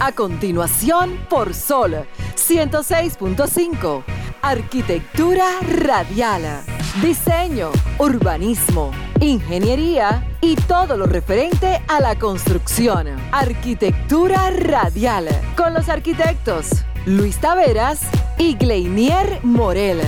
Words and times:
A 0.00 0.12
continuación, 0.12 1.18
por 1.28 1.54
Sol 1.54 2.06
106.5. 2.36 4.04
Arquitectura 4.42 5.58
radial. 5.60 6.62
Diseño, 7.02 7.72
urbanismo, 7.98 8.92
ingeniería 9.20 10.24
y 10.40 10.54
todo 10.54 10.96
lo 10.96 11.06
referente 11.06 11.82
a 11.88 12.00
la 12.00 12.16
construcción. 12.16 13.08
Arquitectura 13.32 14.50
radial. 14.52 15.26
Con 15.56 15.74
los 15.74 15.88
arquitectos 15.88 16.84
Luis 17.04 17.38
Taveras 17.38 18.02
y 18.38 18.54
Gleinier 18.54 19.40
Morel. 19.42 19.98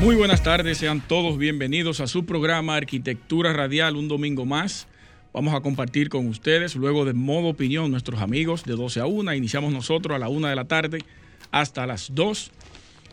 Muy 0.00 0.14
buenas 0.14 0.44
tardes, 0.44 0.78
sean 0.78 1.00
todos 1.00 1.38
bienvenidos 1.38 1.98
a 1.98 2.06
su 2.06 2.24
programa 2.24 2.76
Arquitectura 2.76 3.52
Radial, 3.52 3.96
un 3.96 4.06
domingo 4.06 4.44
más. 4.44 4.86
Vamos 5.36 5.54
a 5.54 5.60
compartir 5.60 6.08
con 6.08 6.26
ustedes, 6.28 6.76
luego 6.76 7.04
de 7.04 7.12
modo 7.12 7.48
opinión, 7.48 7.90
nuestros 7.90 8.22
amigos 8.22 8.64
de 8.64 8.72
12 8.72 9.00
a 9.00 9.06
1. 9.06 9.34
Iniciamos 9.34 9.70
nosotros 9.70 10.16
a 10.16 10.18
la 10.18 10.30
1 10.30 10.48
de 10.48 10.56
la 10.56 10.64
tarde 10.64 11.04
hasta 11.50 11.86
las 11.86 12.14
2. 12.14 12.50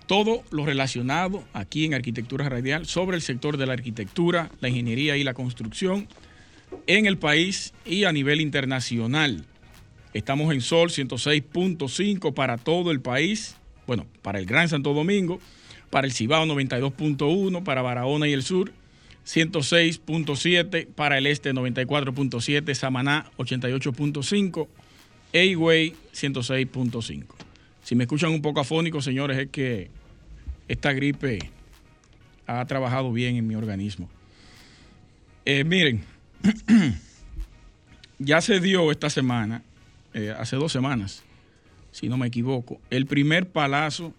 Todo 0.08 0.42
lo 0.50 0.66
relacionado 0.66 1.44
aquí 1.52 1.84
en 1.84 1.94
Arquitectura 1.94 2.48
Radial 2.48 2.86
sobre 2.86 3.18
el 3.18 3.22
sector 3.22 3.58
de 3.58 3.66
la 3.66 3.74
arquitectura, 3.74 4.50
la 4.62 4.70
ingeniería 4.70 5.18
y 5.18 5.26
la 5.26 5.34
construcción 5.34 6.08
en 6.88 7.08
el 7.08 7.18
país 7.18 7.74
y 7.86 8.06
a 8.06 8.14
nivel 8.14 8.40
internacional. 8.40 9.44
Estamos 10.14 10.54
en 10.54 10.62
Sol 10.62 10.92
106.5 10.92 12.34
para 12.34 12.58
todo 12.58 12.92
el 12.92 13.02
país, 13.02 13.58
bueno, 13.86 14.06
para 14.22 14.40
el 14.40 14.46
Gran 14.46 14.70
Santo 14.70 14.94
Domingo, 14.94 15.42
para 15.90 16.08
el 16.08 16.14
Cibao 16.14 16.46
92.1, 16.46 17.64
para 17.64 17.82
Barahona 17.82 18.30
y 18.30 18.32
el 18.32 18.44
Sur 18.44 18.72
106.7 19.26 20.88
para 20.88 21.18
el 21.18 21.28
este, 21.28 21.54
94.7, 21.54 22.74
Samaná 22.74 23.26
88.5, 23.38 24.68
Eigüey 25.32 25.96
106.5. 26.14 27.26
Si 27.84 27.96
me 27.96 28.04
escuchan 28.04 28.32
un 28.32 28.42
poco 28.42 28.60
afónico, 28.60 29.02
señores, 29.02 29.38
es 29.38 29.50
que 29.50 29.90
esta 30.68 30.94
gripe 30.94 31.40
ha 32.48 32.66
trabajado 32.66 33.12
bien 33.12 33.36
en 33.36 33.48
mi 33.48 33.56
organismo. 33.56 34.10
Eh, 35.46 35.64
miren, 35.64 36.04
ya 38.20 38.42
se 38.42 38.60
dio 38.60 38.92
esta 38.92 39.10
semana, 39.10 39.64
eh, 40.14 40.34
hace 40.38 40.56
dos 40.56 40.72
semanas, 40.72 41.24
si 41.92 42.10
no 42.10 42.18
me 42.18 42.28
equivoco, 42.28 42.80
el 42.90 43.06
primer 43.06 43.48
palazo 43.50 44.14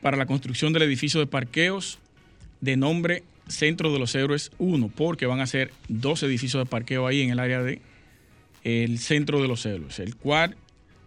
para 0.00 0.16
la 0.16 0.26
construcción 0.26 0.72
del 0.72 0.82
edificio 0.82 1.20
de 1.20 1.26
parqueos 1.26 1.98
de 2.60 2.76
nombre 2.76 3.24
Centro 3.48 3.92
de 3.92 3.98
los 3.98 4.14
Héroes 4.14 4.50
1, 4.58 4.90
porque 4.94 5.26
van 5.26 5.40
a 5.40 5.46
ser 5.46 5.72
dos 5.88 6.22
edificios 6.22 6.62
de 6.62 6.68
parqueo 6.68 7.06
ahí 7.06 7.22
en 7.22 7.30
el 7.30 7.38
área 7.38 7.62
de 7.62 7.80
el 8.64 8.98
Centro 8.98 9.40
de 9.40 9.48
los 9.48 9.64
Héroes, 9.64 9.98
el 9.98 10.16
cual 10.16 10.56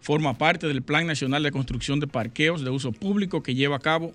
forma 0.00 0.36
parte 0.36 0.66
del 0.66 0.82
Plan 0.82 1.06
Nacional 1.06 1.42
de 1.42 1.52
Construcción 1.52 2.00
de 2.00 2.06
Parqueos 2.06 2.64
de 2.64 2.70
Uso 2.70 2.92
Público 2.92 3.42
que 3.42 3.54
lleva 3.54 3.76
a 3.76 3.80
cabo 3.80 4.12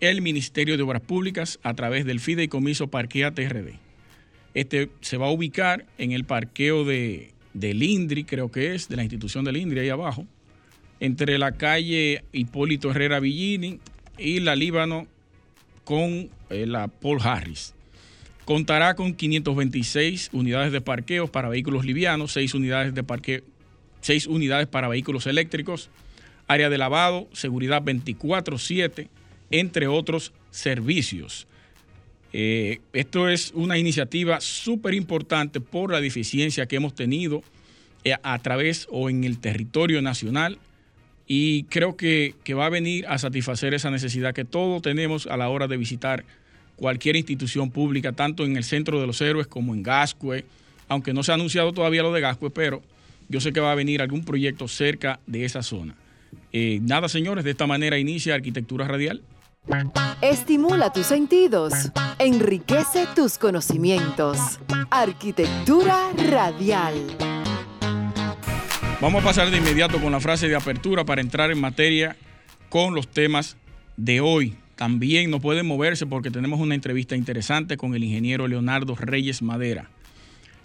el 0.00 0.22
Ministerio 0.22 0.76
de 0.76 0.82
Obras 0.82 1.02
Públicas 1.02 1.58
a 1.62 1.74
través 1.74 2.04
del 2.04 2.20
Fideicomiso 2.20 2.88
Parquea 2.88 3.32
TRD. 3.32 3.74
Este 4.54 4.90
se 5.00 5.16
va 5.16 5.26
a 5.26 5.30
ubicar 5.30 5.86
en 5.98 6.12
el 6.12 6.24
parqueo 6.24 6.84
de, 6.84 7.32
del 7.52 7.82
INDRI, 7.82 8.24
creo 8.24 8.50
que 8.50 8.74
es, 8.74 8.88
de 8.88 8.96
la 8.96 9.02
institución 9.02 9.44
del 9.44 9.56
INDRI, 9.56 9.80
ahí 9.80 9.88
abajo, 9.88 10.26
entre 11.00 11.38
la 11.38 11.52
calle 11.52 12.24
Hipólito 12.32 12.90
Herrera 12.90 13.20
Villini 13.20 13.80
y 14.16 14.40
la 14.40 14.56
Líbano 14.56 15.06
con 15.88 16.28
eh, 16.50 16.66
la 16.66 16.88
Paul 16.88 17.18
Harris. 17.22 17.72
Contará 18.44 18.94
con 18.94 19.14
526 19.14 20.28
unidades 20.34 20.70
de 20.70 20.82
parqueo 20.82 21.28
para 21.28 21.48
vehículos 21.48 21.86
livianos, 21.86 22.32
6 22.32 22.52
unidades 22.52 22.94
de 22.94 23.02
parqueo, 23.02 23.40
6 24.02 24.26
unidades 24.26 24.66
para 24.66 24.88
vehículos 24.88 25.26
eléctricos, 25.26 25.88
área 26.46 26.68
de 26.68 26.76
lavado, 26.76 27.26
seguridad 27.32 27.82
24/7, 27.82 29.08
entre 29.50 29.86
otros 29.86 30.34
servicios. 30.50 31.46
Eh, 32.34 32.80
esto 32.92 33.30
es 33.30 33.52
una 33.54 33.78
iniciativa 33.78 34.42
súper 34.42 34.92
importante 34.92 35.58
por 35.62 35.90
la 35.90 36.02
deficiencia 36.02 36.66
que 36.66 36.76
hemos 36.76 36.94
tenido 36.94 37.42
eh, 38.04 38.12
a 38.22 38.38
través 38.40 38.88
o 38.90 39.08
en 39.08 39.24
el 39.24 39.38
territorio 39.38 40.02
nacional 40.02 40.58
y 41.30 41.64
creo 41.64 41.94
que, 41.94 42.34
va 42.58 42.66
a 42.66 42.70
venir 42.70 43.06
a 43.06 43.18
satisfacer 43.18 43.74
esa 43.74 43.90
necesidad 43.90 44.34
que 44.34 44.46
todos 44.46 44.80
tenemos 44.80 45.26
a 45.26 45.36
la 45.36 45.50
hora 45.50 45.68
de 45.68 45.76
visitar 45.76 46.24
cualquier 46.74 47.16
institución 47.16 47.70
pública, 47.70 48.12
tanto 48.12 48.44
en 48.44 48.56
el 48.56 48.64
Centro 48.64 48.98
de 48.98 49.06
los 49.06 49.20
Héroes 49.20 49.46
como 49.46 49.74
en 49.74 49.82
Gascue, 49.82 50.46
aunque 50.88 51.12
no 51.12 51.22
se 51.22 51.30
ha 51.30 51.34
anunciado 51.34 51.72
todavía 51.74 52.02
lo 52.02 52.14
de 52.14 52.22
Gascue, 52.22 52.50
pero 52.50 52.82
yo 53.28 53.40
sé 53.40 53.52
que 53.52 53.60
va 53.60 53.72
a 53.72 53.74
venir 53.74 54.00
algún 54.00 54.24
proyecto 54.24 54.68
cerca 54.68 55.20
de 55.26 55.44
esa 55.44 55.62
zona. 55.62 55.94
Eh, 56.50 56.78
nada, 56.80 57.10
señores, 57.10 57.44
de 57.44 57.50
esta 57.50 57.66
manera 57.66 57.98
inicia 57.98 58.34
Arquitectura 58.34 58.88
Radial. 58.88 59.20
Estimula 60.22 60.90
tus 60.94 61.06
sentidos, 61.06 61.74
enriquece 62.18 63.06
tus 63.14 63.36
conocimientos. 63.36 64.58
Arquitectura 64.90 66.10
Radial. 66.30 67.27
Vamos 69.00 69.22
a 69.22 69.26
pasar 69.26 69.48
de 69.52 69.58
inmediato 69.58 70.00
con 70.00 70.10
la 70.10 70.18
frase 70.18 70.48
de 70.48 70.56
apertura 70.56 71.04
para 71.04 71.20
entrar 71.20 71.52
en 71.52 71.60
materia 71.60 72.16
con 72.68 72.96
los 72.96 73.06
temas 73.06 73.56
de 73.96 74.20
hoy. 74.20 74.56
También 74.74 75.30
no 75.30 75.38
pueden 75.38 75.66
moverse 75.66 76.04
porque 76.04 76.32
tenemos 76.32 76.58
una 76.58 76.74
entrevista 76.74 77.14
interesante 77.14 77.76
con 77.76 77.94
el 77.94 78.02
ingeniero 78.02 78.48
Leonardo 78.48 78.96
Reyes 78.96 79.40
Madera, 79.40 79.88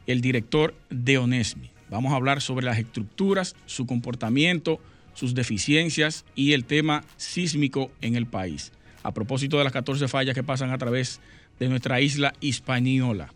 el 0.08 0.22
director 0.22 0.74
de 0.90 1.20
ONESMI. 1.20 1.70
Vamos 1.92 2.12
a 2.12 2.16
hablar 2.16 2.42
sobre 2.42 2.66
las 2.66 2.80
estructuras, 2.80 3.56
su 3.68 3.86
comportamiento, 3.86 4.80
sus 5.14 5.36
deficiencias 5.36 6.26
y 6.34 6.54
el 6.54 6.66
tema 6.66 7.04
sísmico 7.18 7.92
en 8.02 8.16
el 8.16 8.26
país. 8.26 8.72
A 9.04 9.14
propósito 9.14 9.60
de 9.60 9.66
las 9.66 9.74
14 9.74 10.08
fallas 10.08 10.34
que 10.34 10.42
pasan 10.42 10.72
a 10.72 10.80
través 10.80 11.22
de 11.60 11.70
nuestra 11.70 12.02
isla 12.02 12.34
española. 12.42 13.32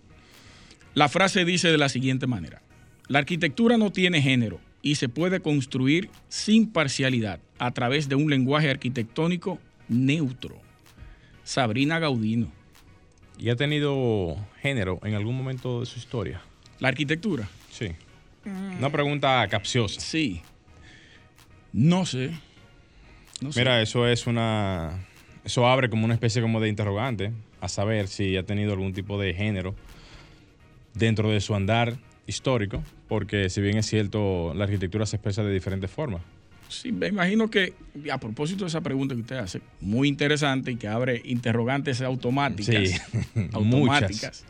La 0.96 1.08
frase 1.08 1.46
dice 1.46 1.72
de 1.72 1.78
la 1.78 1.90
siguiente 1.90 2.26
manera. 2.26 2.64
La 3.10 3.20
arquitectura 3.20 3.78
no 3.78 3.92
tiene 3.92 4.24
género 4.24 4.60
y 4.88 4.96
se 4.96 5.10
puede 5.10 5.42
construir 5.42 6.10
sin 6.30 6.72
parcialidad 6.72 7.42
a 7.60 7.72
través 7.72 8.08
de 8.08 8.16
un 8.16 8.30
lenguaje 8.30 8.70
arquitectónico 8.70 9.60
neutro. 9.90 10.62
Sabrina 11.44 12.00
Gaudino. 12.00 12.50
¿Y 13.38 13.50
ha 13.50 13.58
tenido 13.58 14.38
género 14.62 15.02
en 15.04 15.14
algún 15.14 15.36
momento 15.36 15.82
de 15.82 15.86
su 15.88 16.00
historia? 16.00 16.40
¿La 16.80 16.88
arquitectura? 16.88 17.50
Sí. 17.70 17.90
Una 18.46 18.90
pregunta 18.90 19.46
capciosa. 19.50 20.00
Sí. 20.00 20.42
No 21.74 22.06
sé. 22.06 22.32
Mira, 23.58 23.82
eso 23.82 24.08
es 24.08 24.26
una. 24.26 25.06
Eso 25.44 25.68
abre 25.68 25.90
como 25.90 26.06
una 26.06 26.14
especie 26.14 26.42
como 26.42 26.62
de 26.62 26.70
interrogante 26.70 27.34
a 27.60 27.68
saber 27.68 28.08
si 28.08 28.38
ha 28.38 28.44
tenido 28.44 28.72
algún 28.72 28.94
tipo 28.94 29.20
de 29.20 29.34
género 29.34 29.76
dentro 30.94 31.30
de 31.30 31.42
su 31.42 31.56
andar 31.56 31.98
histórico, 32.26 32.82
porque 33.08 33.50
si 33.50 33.62
bien 33.62 33.78
es 33.78 33.86
cierto, 33.86 34.54
la 34.54 34.66
arquitectura 34.66 35.06
se 35.06 35.16
expresa 35.18 35.44
de 35.44 35.54
diferentes 35.54 35.90
formas. 35.90 36.22
Sí, 36.70 36.92
me 36.92 37.08
imagino 37.08 37.50
que 37.50 37.74
a 38.12 38.18
propósito 38.18 38.66
de 38.66 38.70
esa 38.70 38.82
pregunta 38.82 39.16
que 39.16 39.22
usted 39.22 39.38
hace, 39.38 39.62
muy 39.80 40.08
interesante 40.08 40.72
y 40.72 40.76
que 40.76 40.88
abre 40.88 41.22
interrogantes 41.26 42.02
automáticas. 42.02 42.90
Sí, 42.90 43.40
automáticas. 43.54 44.44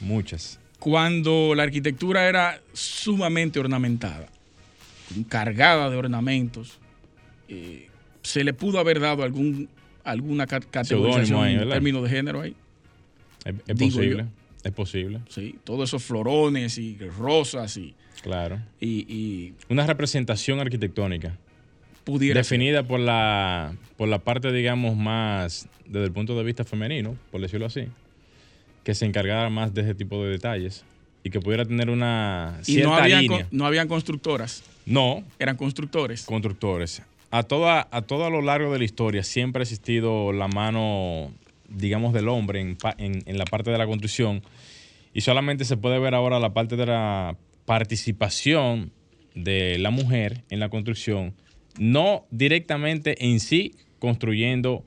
muchas. 0.00 0.60
Cuando 0.78 1.54
la 1.54 1.64
arquitectura 1.64 2.28
era 2.28 2.60
sumamente 2.72 3.58
ornamentada, 3.58 4.28
cargada 5.28 5.90
de 5.90 5.96
ornamentos, 5.96 6.78
eh, 7.48 7.88
¿se 8.22 8.44
le 8.44 8.54
pudo 8.54 8.78
haber 8.78 9.00
dado 9.00 9.24
algún, 9.24 9.68
alguna 10.04 10.46
categorización 10.46 11.46
en 11.48 11.68
términos 11.68 12.04
de 12.04 12.08
género 12.08 12.40
ahí? 12.42 12.54
Es, 13.44 13.76
posible. 13.76 14.26
Es 14.62 14.72
posible. 14.72 15.20
Sí, 15.28 15.58
todos 15.64 15.88
esos 15.88 16.02
florones 16.02 16.78
y 16.78 16.96
rosas 17.18 17.76
y. 17.76 17.94
Claro. 18.22 18.60
Y. 18.80 19.54
Una 19.68 19.86
representación 19.86 20.60
arquitectónica. 20.60 21.36
Pudiera 22.04 22.40
definida 22.40 22.82
por 22.82 22.98
la, 22.98 23.74
por 23.96 24.08
la 24.08 24.18
parte, 24.18 24.50
digamos, 24.52 24.96
más 24.96 25.68
desde 25.86 26.06
el 26.06 26.12
punto 26.12 26.36
de 26.36 26.44
vista 26.44 26.64
femenino, 26.64 27.16
por 27.30 27.40
decirlo 27.40 27.66
así, 27.66 27.88
que 28.84 28.94
se 28.94 29.04
encargara 29.04 29.50
más 29.50 29.74
de 29.74 29.82
ese 29.82 29.94
tipo 29.94 30.24
de 30.24 30.30
detalles 30.30 30.84
y 31.22 31.30
que 31.30 31.40
pudiera 31.40 31.64
tener 31.64 31.90
una 31.90 32.58
cierta 32.62 32.88
y 32.88 32.90
no 32.90 32.96
habían, 32.96 33.22
línea. 33.22 33.46
no 33.50 33.66
habían 33.66 33.88
constructoras. 33.88 34.62
No. 34.86 35.22
Eran 35.38 35.56
constructores. 35.56 36.24
Constructores. 36.24 37.02
A, 37.30 37.42
toda, 37.42 37.86
a 37.90 38.02
todo 38.02 38.24
a 38.24 38.30
lo 38.30 38.42
largo 38.42 38.72
de 38.72 38.78
la 38.78 38.84
historia 38.84 39.22
siempre 39.22 39.60
ha 39.60 39.64
existido 39.64 40.32
la 40.32 40.48
mano 40.48 41.32
digamos, 41.70 42.12
del 42.12 42.28
hombre 42.28 42.60
en, 42.60 42.76
en, 42.98 43.38
la 43.38 43.44
parte 43.44 43.70
de 43.70 43.78
la 43.78 43.86
construcción. 43.86 44.42
Y 45.14 45.22
solamente 45.22 45.64
se 45.64 45.76
puede 45.76 45.98
ver 45.98 46.14
ahora 46.14 46.38
la 46.38 46.52
parte 46.52 46.76
de 46.76 46.86
la 46.86 47.36
participación 47.64 48.92
de 49.34 49.78
la 49.78 49.90
mujer 49.90 50.42
en 50.50 50.60
la 50.60 50.68
construcción, 50.68 51.34
no 51.78 52.26
directamente 52.30 53.26
en 53.26 53.40
sí 53.40 53.74
construyendo 53.98 54.84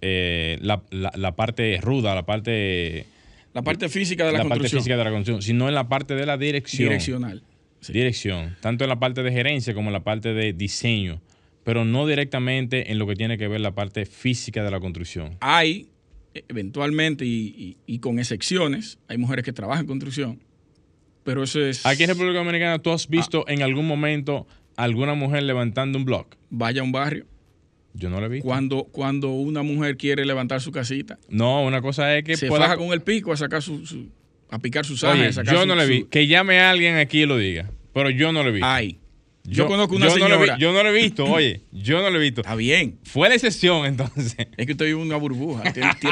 eh, 0.00 0.58
la, 0.60 0.82
la, 0.90 1.36
parte 1.36 1.78
ruda, 1.80 2.14
la 2.14 2.24
parte... 2.24 3.06
La 3.54 3.62
parte 3.62 3.88
física 3.88 4.24
de 4.24 4.32
la, 4.32 4.38
la 4.38 4.48
parte 4.48 4.68
física 4.68 4.96
de 4.96 5.04
la 5.04 5.10
construcción, 5.10 5.42
sino 5.42 5.68
en 5.68 5.74
la 5.74 5.88
parte 5.88 6.14
de 6.14 6.24
la 6.24 6.38
dirección. 6.38 6.88
Direccional. 6.88 7.42
Dirección, 7.88 8.56
tanto 8.60 8.84
en 8.84 8.88
la 8.88 8.98
parte 8.98 9.22
de 9.22 9.32
gerencia 9.32 9.74
como 9.74 9.88
en 9.88 9.92
la 9.92 10.04
parte 10.04 10.32
de 10.32 10.52
diseño, 10.52 11.20
pero 11.64 11.84
no 11.84 12.06
directamente 12.06 12.92
en 12.92 12.98
lo 12.98 13.06
que 13.06 13.14
tiene 13.14 13.38
que 13.38 13.48
ver 13.48 13.60
la 13.60 13.72
parte 13.72 14.06
física 14.06 14.62
de 14.62 14.70
la 14.70 14.80
construcción. 14.80 15.36
Hay, 15.40 15.88
eventualmente, 16.48 17.24
y, 17.24 17.54
y- 17.56 17.76
y 17.86 17.98
con 17.98 18.18
excepciones, 18.18 18.98
hay 19.08 19.18
mujeres 19.18 19.44
que 19.44 19.52
trabajan 19.52 19.82
en 19.84 19.86
construcción, 19.88 20.40
pero 21.24 21.42
eso 21.42 21.60
es... 21.64 21.84
Aquí 21.86 22.02
en 22.04 22.08
República 22.10 22.38
Dominicana, 22.38 22.78
¿tú 22.78 22.90
has 22.90 23.08
visto 23.08 23.44
en 23.48 23.62
algún 23.62 23.86
momento 23.86 24.46
alguna 24.76 25.14
mujer 25.14 25.42
levantando 25.44 25.98
un 25.98 26.04
blog? 26.04 26.26
Vaya 26.50 26.80
a 26.80 26.84
un 26.84 26.92
barrio. 26.92 27.26
Yo 27.94 28.08
no 28.08 28.20
lo 28.20 28.26
he 28.26 28.28
visto. 28.30 28.46
Cuando, 28.46 28.84
cuando 28.84 29.30
una 29.32 29.62
mujer 29.62 29.96
quiere 29.98 30.24
levantar 30.24 30.60
su 30.62 30.72
casita, 30.72 31.18
No, 31.28 31.62
una 31.64 31.82
cosa 31.82 32.16
es 32.16 32.24
que 32.24 32.36
se 32.36 32.48
pueda- 32.48 32.64
faja 32.64 32.76
con 32.78 32.88
el 32.92 33.02
pico 33.02 33.32
a 33.32 33.36
sacar 33.36 33.60
su, 33.62 33.84
su- 33.86 34.08
a 34.50 34.58
picar 34.58 34.84
sus 34.86 35.04
ajas, 35.04 35.18
Oye, 35.18 35.28
a 35.28 35.32
sacar 35.32 35.54
yo 35.54 35.60
su- 35.62 35.66
no 35.66 35.74
le 35.76 35.86
vi. 35.86 36.00
su- 36.00 36.08
Que 36.08 36.26
llame 36.26 36.58
a 36.60 36.70
alguien 36.70 36.96
aquí 36.96 37.22
y 37.22 37.26
lo 37.26 37.36
diga. 37.36 37.70
Pero 37.92 38.08
yo 38.08 38.32
no 38.32 38.42
lo 38.42 38.48
he 38.48 38.52
visto. 38.52 38.66
Ay, 39.44 39.54
yo, 39.54 39.66
conozco 39.66 39.96
una 39.96 40.06
yo 40.08 40.12
no 40.18 40.28
lo 40.28 40.34
señora. 40.36 40.54
vi- 40.56 40.60
yo 40.62 40.72
no 40.72 40.82
lo 40.82 40.88
he 40.88 40.92
visto, 41.02 41.24
oye. 41.24 41.62
Yo 41.72 42.00
no 42.00 42.10
lo 42.10 42.16
he 42.18 42.20
visto. 42.22 42.42
Está 42.42 42.54
bien. 42.54 42.98
Fue 43.04 43.28
la 43.28 43.34
excepción 43.34 43.86
entonces. 43.86 44.36
Es 44.56 44.66
que 44.66 44.72
usted 44.72 44.84
vive 44.86 45.00
una 45.00 45.16
burbuja. 45.16 45.64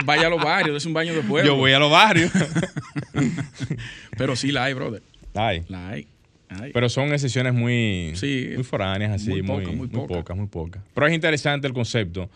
Vaya 0.04 0.26
a 0.26 0.30
los 0.30 0.42
barrios, 0.42 0.76
es 0.76 0.84
un 0.86 0.92
baño 0.94 1.14
de 1.14 1.22
pueblo. 1.22 1.52
Yo 1.52 1.56
voy 1.56 1.72
a 1.72 1.78
los 1.78 1.90
barrios. 1.90 2.30
Pero 4.16 4.36
sí 4.36 4.52
la 4.52 4.64
hay, 4.64 4.74
brother. 4.74 5.02
Ay. 5.34 5.62
La 5.68 5.88
hay. 5.90 6.06
hay. 6.48 6.72
Pero 6.72 6.88
son 6.88 7.12
excepciones 7.12 7.54
muy, 7.54 8.12
Sí. 8.16 8.50
muy 8.54 8.64
foráneas, 8.64 9.12
así, 9.12 9.30
Muy 9.30 9.42
muy, 9.42 9.56
pocas, 9.62 9.68
muy 9.76 9.88
muy 9.88 10.06
pocas. 10.08 10.36
muy 10.36 10.46
pocas. 10.48 10.82
Pero 10.94 11.06
es 11.06 11.14
interesante 11.14 11.66
el 11.66 11.72
concepto 11.72 12.28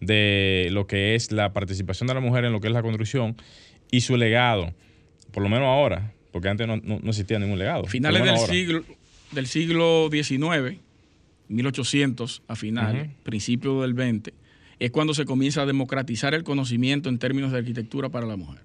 de 0.00 0.68
lo 0.70 0.86
que 0.86 1.14
es 1.14 1.32
la 1.32 1.52
participación 1.52 2.06
de 2.06 2.14
la 2.14 2.20
mujer 2.20 2.44
en 2.44 2.52
lo 2.52 2.60
que 2.60 2.68
es 2.68 2.72
la 2.72 2.82
construcción 2.82 3.36
y 3.90 4.00
su 4.02 4.16
legado, 4.16 4.72
por 5.32 5.42
lo 5.42 5.48
menos 5.48 5.66
ahora, 5.66 6.12
porque 6.32 6.48
antes 6.48 6.66
no, 6.66 6.76
no- 6.76 7.00
no 7.02 7.10
existía 7.10 7.38
ningún 7.38 7.58
legado. 7.58 7.84
finales 7.84 8.22
del 8.22 8.34
ahora. 8.34 8.52
siglo, 8.52 8.84
del 9.32 9.46
siglo 9.46 10.08
XIX, 10.10 10.78
1800 11.48 12.42
a 12.48 12.56
finales, 12.56 13.06
Ujú. 13.06 13.14
principio 13.22 13.82
del 13.82 13.94
20, 13.94 14.34
es 14.78 14.90
cuando 14.90 15.14
se 15.14 15.24
comienza 15.24 15.62
a 15.62 15.66
democratizar 15.66 16.34
el 16.34 16.44
conocimiento 16.44 17.08
en 17.08 17.18
términos 17.18 17.52
de 17.52 17.58
arquitectura 17.58 18.08
para 18.08 18.26
la 18.26 18.36
mujer. 18.36 18.62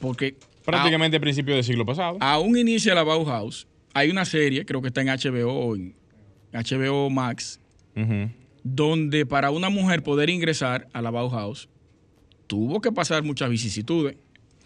Porque 0.00 0.36
Prácticamente 0.64 1.16
a 1.16 1.20
principios 1.20 1.56
del 1.56 1.64
siglo 1.64 1.84
pasado. 1.84 2.18
aún 2.20 2.56
inicia 2.56 2.94
la 2.94 3.02
Bauhaus, 3.02 3.66
hay 3.94 4.10
una 4.10 4.24
serie, 4.24 4.64
creo 4.64 4.80
que 4.80 4.88
está 4.88 5.00
en 5.02 5.08
HBO 5.08 5.52
o 5.52 5.74
en 5.76 5.94
HBO 6.52 7.10
Max, 7.10 7.58
donde 8.62 9.26
para 9.26 9.50
una 9.50 9.70
mujer 9.70 10.02
poder 10.02 10.30
ingresar 10.30 10.88
a 10.92 11.02
la 11.02 11.10
Bauhaus 11.10 11.68
tuvo 12.46 12.80
que 12.80 12.92
pasar 12.92 13.22
muchas 13.22 13.50
vicisitudes 13.50 14.16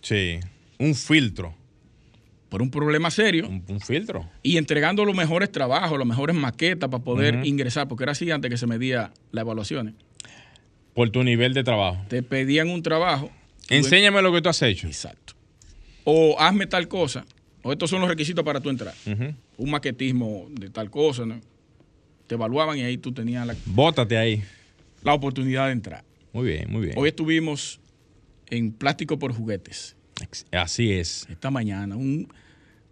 Sí. 0.02 0.38
Un 0.78 0.94
filtro. 0.94 1.54
Por 2.48 2.62
un 2.62 2.70
problema 2.70 3.10
serio 3.10 3.48
Un, 3.48 3.64
un 3.68 3.80
filtro. 3.80 4.28
y 4.42 4.56
entregando 4.56 5.04
los 5.04 5.16
mejores 5.16 5.50
trabajos, 5.50 5.98
las 5.98 6.06
mejores 6.06 6.36
maquetas 6.36 6.88
para 6.88 7.02
poder 7.02 7.44
ingresar, 7.44 7.88
porque 7.88 8.04
era 8.04 8.12
así 8.12 8.30
antes 8.30 8.50
que 8.50 8.56
se 8.56 8.66
medía 8.66 9.12
las 9.32 9.42
evaluaciones. 9.42 9.94
Por 10.94 11.10
tu 11.10 11.22
nivel 11.22 11.52
de 11.54 11.62
trabajo. 11.64 11.98
Te 12.08 12.22
pedían 12.22 12.70
un 12.70 12.82
trabajo. 12.82 13.30
tú- 13.68 13.74
Enséñame 13.74 14.22
lo 14.22 14.32
que 14.32 14.40
tú 14.42 14.48
has 14.48 14.62
hecho. 14.62 14.86
Exacto. 14.86 15.34
O 16.04 16.36
hazme 16.38 16.66
tal 16.66 16.86
cosa, 16.88 17.26
o 17.62 17.72
estos 17.72 17.90
son 17.90 18.00
los 18.00 18.08
requisitos 18.08 18.44
para 18.44 18.60
tu 18.60 18.70
entrar. 18.70 18.94
Un 19.56 19.70
maquetismo 19.70 20.46
de 20.50 20.70
tal 20.70 20.88
cosa, 20.90 21.26
¿no? 21.26 21.40
Te 22.28 22.34
evaluaban 22.36 22.78
y 22.78 22.82
ahí 22.82 22.96
tú 22.96 23.12
tenías 23.12 23.46
la, 23.46 23.56
Bótate 23.66 24.16
ahí. 24.16 24.42
la 25.02 25.14
oportunidad 25.14 25.66
de 25.66 25.72
entrar. 25.72 26.04
Muy 26.32 26.46
bien, 26.46 26.70
muy 26.70 26.82
bien. 26.82 26.94
Hoy 26.96 27.08
estuvimos 27.08 27.80
en 28.50 28.70
Plástico 28.72 29.18
por 29.18 29.32
Juguetes. 29.32 29.95
Así 30.52 30.92
es. 30.92 31.26
esta 31.30 31.50
mañana 31.50 31.96
un 31.96 32.28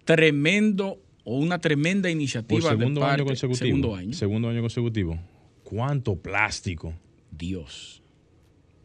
tremendo 0.05 0.99
o 1.25 1.39
una 1.39 1.59
tremenda 1.59 2.09
Por 2.09 2.13
iniciativa 2.13 2.71
segundo 2.71 3.01
de 3.01 3.07
parte, 3.07 3.23
año 3.23 3.27
consecutivo. 3.29 3.67
segundo 3.67 3.95
año. 3.97 4.13
Segundo 4.13 4.49
año 4.51 4.61
consecutivo. 4.61 5.19
¿Cuánto 5.63 6.17
plástico? 6.17 6.93
Dios. 7.31 8.03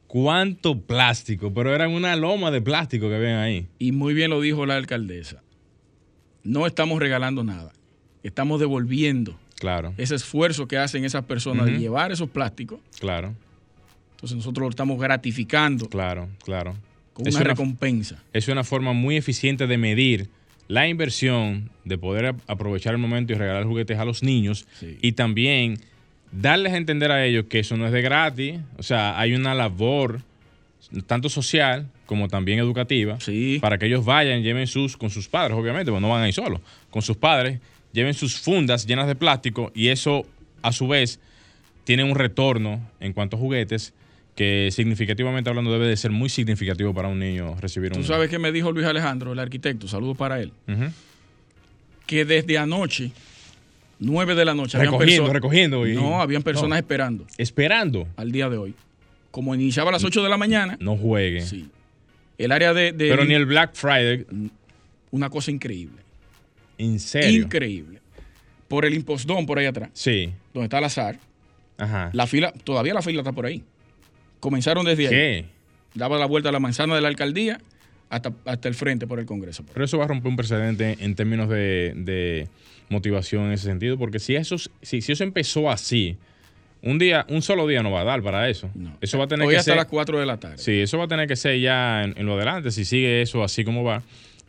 ¿Cuánto 0.08 0.80
plástico? 0.82 1.54
Pero 1.54 1.76
eran 1.76 1.92
una 1.92 2.16
loma 2.16 2.50
de 2.50 2.62
plástico 2.62 3.10
que 3.10 3.18
ven 3.20 3.36
ahí. 3.36 3.68
Y 3.78 3.92
muy 3.92 4.14
bien 4.14 4.30
lo 4.32 4.40
dijo 4.42 4.66
la 4.66 4.76
alcaldesa. 4.78 5.44
No 6.44 6.66
estamos 6.66 7.00
regalando 7.00 7.44
nada. 7.44 7.74
Estamos 8.24 8.60
devolviendo 8.60 9.38
Claro, 9.60 9.94
ese 9.98 10.16
esfuerzo 10.16 10.68
que 10.70 10.78
hacen 10.78 11.04
esas 11.04 11.26
personas 11.26 11.66
de 11.66 11.78
llevar 11.78 12.14
esos 12.14 12.30
plásticos. 12.30 12.80
claro, 13.00 13.36
Entonces 14.12 14.38
nosotros 14.38 14.64
lo 14.64 14.70
estamos 14.70 14.98
gratificando 15.00 15.90
claro, 15.90 16.30
claro. 16.46 16.76
Una, 17.27 17.30
una- 17.42 17.50
recompensa. 17.50 18.24
Es 18.33 18.48
una 18.48 18.63
forma 18.63 18.94
muy 18.94 19.18
eficiente 19.18 19.68
de 19.68 19.77
medir 19.77 20.30
la 20.68 20.88
inversión, 20.88 21.71
de 21.86 21.98
poder 21.98 22.27
ap- 22.27 22.39
aprovechar 22.48 22.94
el 22.94 23.00
momento 23.00 23.33
y 23.33 23.36
regalar 23.36 23.63
juguetes 23.66 23.98
a 23.98 24.06
los 24.06 24.21
niños 24.24 24.68
Sí. 24.80 24.98
y 25.01 25.13
también 25.13 25.80
darles 26.31 26.74
a 26.74 26.77
entender 26.77 27.12
a 27.12 27.25
ellos 27.25 27.45
que 27.50 27.60
eso 27.60 27.75
no 27.75 27.86
es 27.88 27.92
de 27.92 28.01
gratis. 28.01 28.60
O 28.77 28.83
sea, 28.83 29.19
hay 29.19 29.33
una 29.33 29.56
labor 29.56 30.21
tanto 31.07 31.30
social 31.30 31.88
como 32.06 32.27
también 32.27 32.60
educativa 32.60 33.19
Sí. 33.19 33.57
para 33.62 33.77
que 33.77 33.86
ellos 33.88 34.06
vayan, 34.06 34.42
lleven 34.44 34.68
sus, 34.68 34.95
con 34.98 35.10
sus 35.10 35.27
padres, 35.27 35.57
obviamente, 35.57 35.92
pues 35.92 36.01
no 36.01 36.10
van 36.10 36.21
ahí 36.24 36.31
solos, 36.31 36.62
con 36.89 37.01
sus 37.01 37.18
padres, 37.18 37.60
lleven 37.94 38.13
sus 38.13 38.39
fundas 38.39 38.86
llenas 38.88 39.07
de 39.07 39.16
plástico 39.16 39.71
y 39.75 39.88
eso 39.89 40.25
a 40.62 40.71
su 40.71 40.88
vez 40.88 41.19
tiene 41.83 42.04
un 42.04 42.16
retorno 42.16 42.80
en 43.00 43.13
cuanto 43.13 43.36
a 43.38 43.39
juguetes 43.39 43.94
que 44.40 44.70
significativamente 44.72 45.50
hablando 45.50 45.70
debe 45.70 45.86
de 45.88 45.98
ser 45.98 46.12
muy 46.12 46.30
significativo 46.30 46.94
para 46.94 47.10
un 47.10 47.20
niño 47.20 47.56
recibir 47.60 47.92
Tú 47.92 47.98
un... 48.00 48.06
sabes 48.06 48.30
que 48.30 48.40
me 48.40 48.54
dijo 48.54 48.72
Luis 48.72 48.86
Alejandro, 48.88 49.34
el 49.34 49.40
arquitecto, 49.40 49.86
saludos 49.90 50.16
para 50.16 50.40
él, 50.40 50.54
que 52.06 52.24
desde 52.24 52.58
anoche, 52.58 53.12
9 54.00 54.36
de 54.36 54.46
la 54.46 54.54
noche, 54.56 54.78
Recogiendo, 54.78 55.34
recogiendo. 55.34 55.86
y- 55.86 55.94
no, 55.94 56.22
habían 56.22 56.42
personas 56.42 56.70
no, 56.70 56.76
esperando 56.78 57.28
esperando. 57.38 58.08
al 58.16 58.32
día 58.32 58.48
de 58.50 58.56
hoy. 58.56 58.74
Como 59.30 59.54
iniciaba 59.54 59.90
a 59.90 59.92
las 59.92 60.06
8 60.06 60.24
de 60.24 60.30
la 60.30 60.38
mañana, 60.38 60.78
No 60.80 60.96
juegue. 60.96 61.42
sí. 61.42 61.68
El 62.38 62.54
área 62.54 62.74
de, 62.74 62.94
de- 62.94 63.10
Pero 63.10 63.26
ni 63.26 63.34
el 63.34 63.46
Black 63.46 63.72
Friday, 63.74 64.26
una 65.12 65.30
cosa 65.30 65.52
increíble. 65.52 66.02
en 66.78 66.98
serio. 67.02 67.44
Increíble. 67.44 68.00
Por 68.70 68.86
el 68.86 68.94
impostón 68.94 69.46
por 69.46 69.60
ahí 69.60 69.66
atrás, 69.66 69.90
sí. 69.92 70.30
donde 70.54 70.68
está 70.68 70.78
el 70.78 70.86
azar, 70.86 71.20
Ajá. 71.78 72.10
la 72.14 72.26
fila, 72.26 72.54
todavía 72.64 72.94
la 72.94 73.02
fila 73.02 73.20
está 73.20 73.34
por 73.34 73.46
ahí. 73.46 73.64
Comenzaron 74.40 74.86
desde 74.86 75.08
ahí. 75.08 75.10
¿Qué? 75.10 75.46
Daba 75.96 76.18
la 76.18 76.26
vuelta 76.26 76.50
a 76.50 76.52
la 76.52 76.60
manzana 76.60 76.96
de 76.96 77.02
la 77.02 77.08
alcaldía 77.08 77.60
hasta, 78.10 78.34
hasta 78.46 78.68
el 78.68 78.76
frente 78.76 79.08
por 79.08 79.19
el 79.19 79.26
Congreso. 79.26 79.64
Pero 79.74 79.86
eso 79.86 79.98
va 79.98 80.06
a 80.06 80.08
romper 80.08 80.30
un 80.30 80.36
precedente 80.38 80.98
en 81.00 81.16
términos 81.16 81.50
de, 81.50 81.94
de 81.96 82.48
motivación 82.90 83.46
en 83.46 83.52
ese 83.54 83.66
sentido, 83.66 83.98
porque 83.98 84.19
si 84.19 84.36
eso, 84.36 84.58
si, 84.81 85.02
si 85.02 85.12
eso 85.12 85.24
empezó 85.24 85.69
así, 85.69 86.18
un 86.81 86.98
día, 86.98 87.26
un 87.30 87.42
solo 87.42 87.68
día 87.68 87.84
no 87.84 87.92
va 87.92 88.02
a 88.02 88.06
dar 88.06 88.22
para 88.24 88.50
eso. 88.50 88.69
No. 88.74 88.98
Eso 89.02 89.18
va 89.18 89.26
a 89.26 89.28
tener 89.28 89.48
Hoy 89.48 89.54
que 89.54 89.60
hasta 89.60 89.72
ser. 89.72 89.78
las 89.78 89.86
4 89.88 90.19
de 90.19 90.26
la 90.26 90.38
tarde. 90.38 90.58
Sí, 90.58 90.80
eso 90.80 90.98
va 90.98 91.06
a 91.06 91.08
tener 91.08 91.28
que 91.28 91.36
ser 91.36 91.60
ya 91.60 92.04
en, 92.04 92.14
en 92.18 92.26
lo 92.26 92.36
adelante. 92.36 92.72
Si 92.72 92.86
sigue 92.86 93.22
eso 93.22 93.44
así 93.44 93.64
como 93.64 93.84
va, 93.84 94.02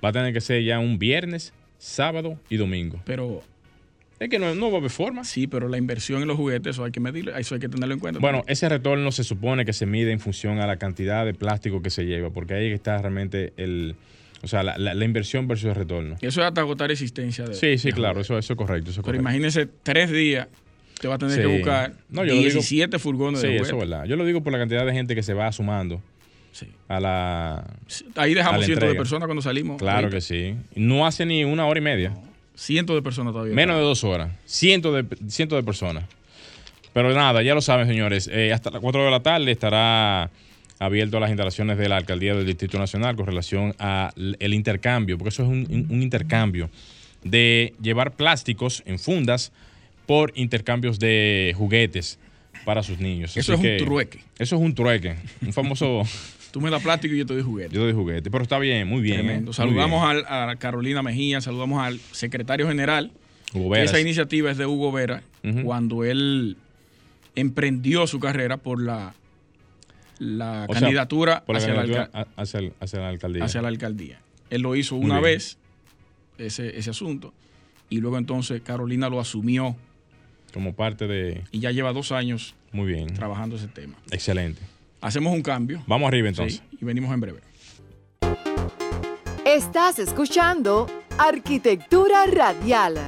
va 0.04 0.10
a 0.10 0.12
tener 0.12 0.32
que 0.32 0.40
ser 0.40 0.62
ya 0.62 0.78
un 0.78 0.98
viernes, 0.98 1.52
sábado 1.78 2.38
y 2.48 2.56
domingo. 2.56 3.00
Pero 3.04 3.42
Es 4.20 4.28
que 4.28 4.38
no, 4.38 4.54
no 4.54 4.70
va 4.70 4.76
a 4.76 4.80
haber 4.80 4.90
forma. 4.90 5.24
sí, 5.24 5.46
pero 5.46 5.66
la 5.68 5.78
inversión 5.78 6.20
en 6.20 6.28
los 6.28 6.36
juguetes, 6.36 6.76
eso 6.76 6.84
hay 6.84 6.92
que 6.92 7.00
medirlo, 7.00 7.34
eso 7.36 7.54
hay 7.54 7.60
que 7.60 7.70
tenerlo 7.70 7.94
en 7.94 8.00
cuenta. 8.00 8.20
Bueno, 8.20 8.42
ese 8.46 8.68
retorno 8.68 9.10
se 9.12 9.24
supone 9.24 9.64
que 9.64 9.72
se 9.72 9.86
mide 9.86 10.12
en 10.12 10.20
función 10.20 10.60
a 10.60 10.66
la 10.66 10.76
cantidad 10.76 11.24
de 11.24 11.32
plástico 11.32 11.80
que 11.80 11.88
se 11.88 12.04
lleva, 12.04 12.28
porque 12.28 12.52
ahí 12.52 12.70
está 12.70 12.98
realmente 12.98 13.54
el, 13.56 13.94
o 14.42 14.46
sea, 14.46 14.62
la, 14.62 14.76
la- 14.76 14.92
la 14.92 15.04
inversión 15.06 15.48
versus 15.48 15.70
el 15.70 15.74
retorno. 15.74 16.16
eso 16.20 16.40
es 16.42 16.46
hasta 16.46 16.60
agotar 16.60 16.90
existencia. 16.90 17.46
De, 17.46 17.54
Sí, 17.54 17.78
sí, 17.78 17.88
de 17.88 17.94
claro, 17.94 18.20
eso, 18.20 18.36
eso 18.36 18.52
es 18.52 18.56
correcto. 18.58 18.90
Eso 18.90 19.00
es 19.00 19.04
Pero 19.06 19.16
correcto. 19.16 19.22
imagínese, 19.22 19.66
tres 19.82 20.10
días, 20.10 20.48
te 21.00 21.08
va 21.08 21.14
a 21.14 21.18
tener 21.18 21.36
Sí. 21.36 21.40
que 21.40 21.46
buscar 21.46 21.94
No, 22.10 22.22
yo 22.22 22.26
lo 22.26 22.32
digo- 22.34 22.42
17 22.42 22.98
furgones 22.98 23.40
Sí, 23.40 23.46
de 23.46 23.56
eso 23.56 23.64
juguetes. 23.64 23.82
es 23.84 23.88
verdad. 23.90 24.04
Yo 24.04 24.16
lo 24.16 24.26
digo 24.26 24.42
por 24.42 24.52
la 24.52 24.58
cantidad 24.58 24.84
de 24.84 24.92
gente 24.92 25.14
que 25.14 25.22
se 25.22 25.32
va 25.32 25.50
sumando 25.50 26.02
Sí. 26.52 26.66
a 26.88 27.00
la... 27.00 27.64
Ahí 28.16 28.32
A 28.32 28.34
dejamos 28.34 28.60
la 28.60 28.66
cientos 28.66 28.86
de 28.86 28.94
personas 28.96 29.24
cuando 29.28 29.40
salimos. 29.40 29.78
Claro 29.78 29.96
ahorita. 30.08 30.16
que 30.16 30.20
sí. 30.20 30.56
No 30.74 31.06
hace 31.06 31.24
ni 31.24 31.42
una 31.44 31.64
hora 31.64 31.78
y 31.80 31.82
media. 31.82 32.12
Cientos 32.60 32.94
de 32.94 33.00
personas 33.00 33.32
todavía. 33.32 33.54
Menos 33.54 33.76
de 33.76 33.82
dos 33.82 34.04
horas. 34.04 34.32
Cientos 34.44 34.94
de, 34.94 35.30
cientos 35.30 35.56
de 35.56 35.62
personas. 35.62 36.04
Pero 36.92 37.14
nada, 37.14 37.42
ya 37.42 37.54
lo 37.54 37.62
saben, 37.62 37.86
señores. 37.86 38.28
Eh, 38.30 38.52
hasta 38.52 38.70
las 38.70 38.82
4 38.82 39.02
de 39.02 39.10
la 39.10 39.22
tarde 39.22 39.50
estará 39.50 40.30
abierto 40.78 41.16
a 41.16 41.20
las 41.20 41.30
instalaciones 41.30 41.78
de 41.78 41.88
la 41.88 41.96
Alcaldía 41.96 42.34
del 42.34 42.44
Distrito 42.44 42.78
Nacional 42.78 43.16
con 43.16 43.24
relación 43.24 43.74
al 43.78 44.36
el 44.38 44.52
intercambio, 44.52 45.16
porque 45.16 45.30
eso 45.30 45.42
es 45.44 45.48
un, 45.48 45.86
intercambio 45.88 46.68
de 47.24 47.72
llevar 47.80 48.12
plásticos 48.12 48.82
en 48.84 48.98
fundas 48.98 49.52
por 50.04 50.30
intercambios 50.34 50.98
de 50.98 51.54
juguetes 51.56 52.18
para 52.66 52.82
sus 52.82 52.98
niños. 52.98 53.38
Eso 53.38 53.54
Así 53.54 53.62
es 53.66 53.70
un 53.70 53.78
que- 53.78 53.84
trueque. 53.86 54.18
Eso 54.38 54.56
es 54.56 54.62
un 54.62 54.74
trueque. 54.74 55.16
Un 55.40 55.54
famoso... 55.54 56.02
Tú 56.52 56.60
me 56.60 56.70
das 56.70 56.82
plástico 56.82 57.14
y 57.14 57.18
yo 57.18 57.26
te 57.26 57.34
doy 57.34 57.42
juguete. 57.42 57.74
Yo 57.74 57.82
doy 57.82 57.92
juguete. 57.92 58.30
Pero 58.30 58.42
está 58.42 58.58
bien, 58.58 58.88
muy 58.88 59.00
bien. 59.00 59.18
Tremendo. 59.18 59.50
¿eh? 59.52 59.54
Saludamos 59.54 60.02
Muy 60.04 60.14
bien. 60.16 60.26
al- 60.28 60.50
a 60.50 60.56
Carolina 60.56 61.02
Mejía, 61.02 61.40
saludamos 61.40 61.82
al 61.82 61.98
secretario 62.12 62.66
general. 62.66 63.12
Hugo 63.54 63.64
que 63.64 63.70
Veras. 63.78 63.90
Esa 63.90 64.00
iniciativa 64.00 64.50
es 64.50 64.58
de 64.58 64.66
Hugo 64.66 64.90
Vera, 64.92 65.22
cuando 65.64 66.04
él 66.04 66.56
emprendió 67.36 68.06
su 68.06 68.18
carrera 68.20 68.56
por 68.58 68.80
la, 68.82 69.14
la 70.18 70.66
O 70.68 70.72
sea, 70.72 70.80
candidatura, 70.82 71.44
Por 71.44 71.54
la 71.54 71.58
hacia, 71.58 71.74
la 71.74 71.80
candidatura 71.80 72.26
hacia, 72.36 72.60
el- 72.60 72.72
hacia 72.80 72.98
la 73.00 73.08
alcaldía. 73.08 73.44
hacia 73.44 73.62
la 73.62 73.68
alcaldía. 73.68 74.20
Él 74.50 74.62
lo 74.62 74.74
hizo 74.76 74.96
Muy 74.96 75.04
una 75.06 75.14
bien. 75.20 75.24
vez, 75.24 75.58
ese, 76.38 76.76
ese 76.78 76.90
asunto, 76.90 77.32
y 77.88 77.98
luego 78.00 78.18
entonces 78.18 78.60
Carolina 78.62 79.08
lo 79.08 79.20
asumió 79.20 79.76
Como 80.52 80.74
parte 80.74 81.06
de... 81.06 81.42
y 81.52 81.60
ya 81.60 81.70
lleva 81.70 81.92
dos 81.92 82.12
años 82.12 82.54
Muy 82.72 82.86
bien. 82.92 83.14
trabajando 83.14 83.56
ese 83.56 83.68
tema. 83.68 83.94
Excelente. 84.10 84.60
Hacemos 85.00 85.32
un 85.32 85.42
cambio. 85.42 85.82
Vamos 85.86 86.08
arriba 86.08 86.28
entonces. 86.28 86.62
Sí, 86.70 86.78
y 86.80 86.84
venimos 86.84 87.12
en 87.12 87.20
breve. 87.20 87.40
Estás 89.46 89.98
escuchando 89.98 90.86
Arquitectura 91.18 92.26
Radial. 92.26 92.98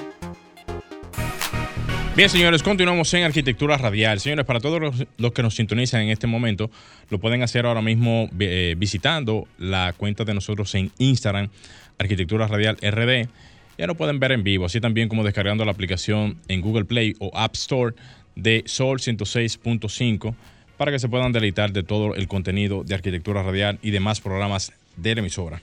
Bien, 2.17 2.29
señores, 2.29 2.63
continuamos 2.63 3.13
en 3.15 3.25
Arquitectura 3.25 3.77
Radial. 3.77 4.21
Señores, 4.21 4.45
para 4.45 4.61
todos 4.61 4.81
los, 4.81 5.07
los 5.19 5.33
que 5.33 5.43
nos 5.43 5.55
sintonizan 5.55 6.03
en 6.03 6.11
este 6.11 6.27
momento, 6.27 6.71
lo 7.11 7.19
pueden 7.19 7.43
hacer 7.43 7.65
ahora 7.65 7.81
mismo 7.81 8.29
eh, 8.39 8.75
visitando 8.77 9.47
la 9.59 9.95
cuenta 9.97 10.25
de 10.25 10.35
nosotros 10.35 10.75
en 10.75 10.91
Instagram, 10.99 11.49
Arquitectura 11.99 12.47
Radial 12.47 12.77
RD. 12.77 13.29
Ya 13.79 13.87
lo 13.87 13.97
pueden 13.97 14.19
ver 14.19 14.33
en 14.33 14.45
vivo, 14.45 14.67
así 14.67 14.81
también 14.81 15.09
como 15.09 15.25
descargando 15.25 15.65
la 15.65 15.73
aplicación 15.73 16.39
en 16.49 16.61
Google 16.61 16.85
Play 16.85 17.15
o 17.19 17.31
App 17.35 17.55
Store 17.55 17.95
de 18.35 18.63
Sol 18.67 18.99
106.5 18.99 20.35
para 20.83 20.91
que 20.91 20.99
se 20.99 21.09
puedan 21.09 21.31
deleitar 21.31 21.73
de 21.73 21.85
todo 21.85 22.17
el 22.17 22.27
contenido 22.27 22.83
de 22.83 22.97
Arquitectura 22.97 23.45
Radial 23.45 23.79
y 23.83 23.93
demás 23.93 24.21
programas 24.21 24.73
de 24.97 25.15
la 25.15 25.21
emisora. 25.21 25.62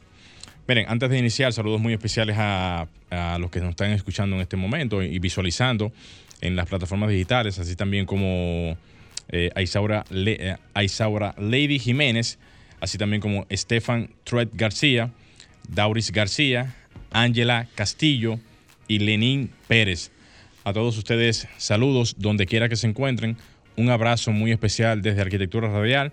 Miren, 0.65 0.85
antes 0.87 1.09
de 1.09 1.19
iniciar, 1.19 1.51
saludos 1.51 1.81
muy 1.81 1.91
especiales 1.91 2.37
a, 2.39 2.87
los 3.37 3.51
que 3.51 3.59
nos 3.59 3.71
están 3.71 3.91
escuchando 3.91 4.37
en 4.37 4.41
este 4.43 4.55
momento 4.55 5.03
y 5.03 5.19
visualizando 5.19 5.91
en 6.39 6.55
las 6.55 6.69
plataformas 6.69 7.09
digitales, 7.09 7.59
así 7.59 7.75
también 7.75 8.05
como 8.05 8.77
eh, 9.27 9.49
a, 9.55 9.61
Isaura, 9.61 10.05
Le- 10.09 10.51
eh, 10.51 10.57
Isaura 10.81 11.35
Lady 11.37 11.79
Jiménez, 11.79 12.39
así 12.79 12.97
también 12.97 13.21
como 13.21 13.45
Estefan 13.49 14.11
Truet 14.23 14.51
García, 14.53 15.11
Dauris 15.67 16.13
García, 16.13 16.77
Ángela 17.11 17.67
Castillo 17.75 18.39
y 18.87 18.99
Lenín 18.99 19.51
Pérez. 19.67 20.11
A 20.63 20.71
todos 20.71 20.97
ustedes, 20.97 21.49
saludos 21.57 22.15
donde 22.17 22.45
quiera 22.45 22.69
que 22.69 22.77
se 22.77 22.87
encuentren. 22.87 23.35
Un 23.79 23.89
abrazo 23.89 24.33
muy 24.33 24.51
especial 24.51 25.01
desde 25.01 25.21
Arquitectura 25.21 25.69
Radial 25.69 26.11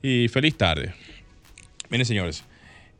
y 0.00 0.28
feliz 0.28 0.56
tarde. 0.56 0.94
Miren, 1.90 2.06
señores, 2.06 2.44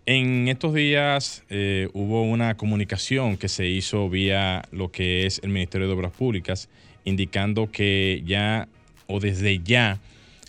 en 0.05 0.49
estos 0.49 0.75
días 0.75 1.45
eh, 1.49 1.89
hubo 1.93 2.25
una 2.25 2.57
comunicación 2.57 3.37
que 3.37 3.49
se 3.49 3.69
hizo 3.69 4.11
vía 4.11 4.63
lo 4.73 4.91
que 4.91 5.27
es 5.27 5.41
el 5.45 5.51
Ministerio 5.51 5.87
de 5.87 5.95
Obras 5.95 6.11
Públicas, 6.11 6.69
indicando 7.05 7.71
que 7.71 8.25
ya 8.27 8.67
o 9.07 9.21
desde 9.21 9.61
ya 9.61 10.01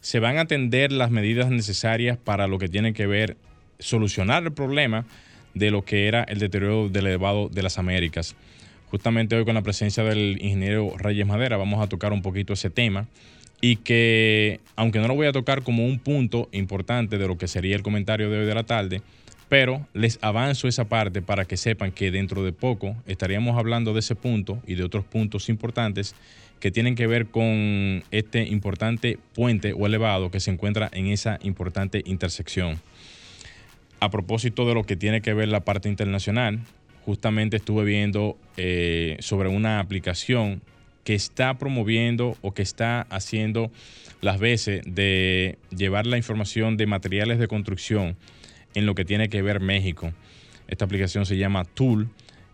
se 0.02 0.20
van 0.20 0.40
a 0.40 0.42
atender 0.42 0.92
las 0.92 1.12
medidas 1.12 1.52
necesarias 1.52 2.18
para 2.18 2.48
lo 2.48 2.58
que 2.58 2.68
tiene 2.68 2.94
que 2.94 3.06
ver 3.06 3.38
solucionar 3.78 4.42
el 4.42 4.54
problema 4.54 5.06
de 5.54 5.70
lo 5.70 5.86
que 5.86 6.08
era 6.08 6.24
el 6.24 6.40
deterioro 6.40 6.90
del 6.90 7.06
elevado 7.06 7.48
de 7.48 7.62
las 7.62 7.78
Américas. 7.78 8.36
Justamente 8.90 9.36
hoy 9.36 9.46
con 9.46 9.54
la 9.54 9.62
presencia 9.62 10.04
del 10.04 10.40
ingeniero 10.42 10.98
Reyes 10.98 11.28
Madera 11.28 11.58
vamos 11.58 11.80
a 11.80 11.88
tocar 11.88 12.12
un 12.12 12.24
poquito 12.24 12.54
ese 12.54 12.72
tema 12.72 13.06
y 13.62 13.78
que, 13.78 14.60
aunque 14.76 15.00
no 15.00 15.08
lo 15.08 15.16
voy 15.16 15.28
a 15.28 15.32
tocar 15.32 15.62
como 15.62 15.86
un 15.86 16.00
punto 16.00 16.50
importante 16.52 17.18
de 17.20 17.28
lo 17.28 17.38
que 17.38 17.48
sería 17.48 17.76
el 17.76 17.84
comentario 17.84 18.30
de 18.30 18.40
hoy 18.40 18.46
de 18.46 18.56
la 18.56 18.64
tarde, 18.64 19.02
pero 19.48 19.86
les 19.94 20.18
avanzo 20.22 20.68
esa 20.68 20.86
parte 20.86 21.22
para 21.22 21.46
que 21.46 21.58
sepan 21.58 21.92
que 21.92 22.10
dentro 22.10 22.44
de 22.44 22.54
poco 22.54 22.96
estaríamos 23.06 23.58
hablando 23.58 23.94
de 23.94 24.00
ese 24.00 24.16
punto 24.16 24.62
y 24.66 24.76
de 24.76 24.84
otros 24.84 25.06
puntos 25.06 25.50
importantes 25.50 26.16
que 26.60 26.72
tienen 26.72 26.96
que 26.96 27.08
ver 27.08 27.28
con 27.28 28.04
este 28.12 28.44
importante 28.44 29.20
puente 29.34 29.74
o 29.74 29.86
elevado 29.86 30.32
que 30.32 30.40
se 30.40 30.52
encuentra 30.52 30.90
en 30.94 31.08
esa 31.08 31.38
importante 31.44 32.02
intersección. 32.06 32.80
A 34.00 34.10
propósito 34.10 34.68
de 34.68 34.74
lo 34.74 34.84
que 34.84 34.96
tiene 34.96 35.22
que 35.22 35.34
ver 35.34 35.50
la 35.50 35.66
parte 35.66 35.90
internacional, 35.90 36.60
justamente 37.06 37.58
estuve 37.58 37.84
viendo 37.84 38.38
eh, 38.58 39.18
sobre 39.20 39.50
una 39.50 39.80
aplicación 39.80 40.62
que 41.04 41.16
está 41.16 41.58
promoviendo 41.58 42.38
o 42.42 42.54
que 42.54 42.62
está 42.62 43.02
haciendo 43.10 43.72
las 44.22 44.40
veces 44.40 44.82
de 44.86 45.58
llevar 45.76 46.06
la 46.06 46.18
información 46.18 46.78
de 46.78 46.86
materiales 46.86 47.40
de 47.40 47.48
construcción 47.48 48.16
en 48.76 48.86
lo 48.86 48.96
que 48.96 49.06
tiene 49.06 49.30
que 49.30 49.42
ver 49.42 49.60
México. 49.60 50.14
Esta 50.68 50.86
aplicación 50.86 51.26
se 51.26 51.38
llama 51.38 51.66
Tool, 51.66 52.10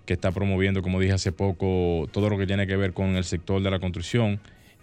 que 0.06 0.14
está 0.14 0.32
promoviendo, 0.32 0.82
como 0.82 1.00
dije 1.00 1.14
hace 1.14 1.32
poco, 1.32 2.08
todo 2.12 2.30
lo 2.30 2.38
que 2.38 2.48
tiene 2.48 2.66
que 2.66 2.78
ver 2.78 2.94
con 2.94 3.16
el 3.18 3.26
sector 3.26 3.62
de 3.62 3.70
la 3.70 3.80
construcción 3.80 4.40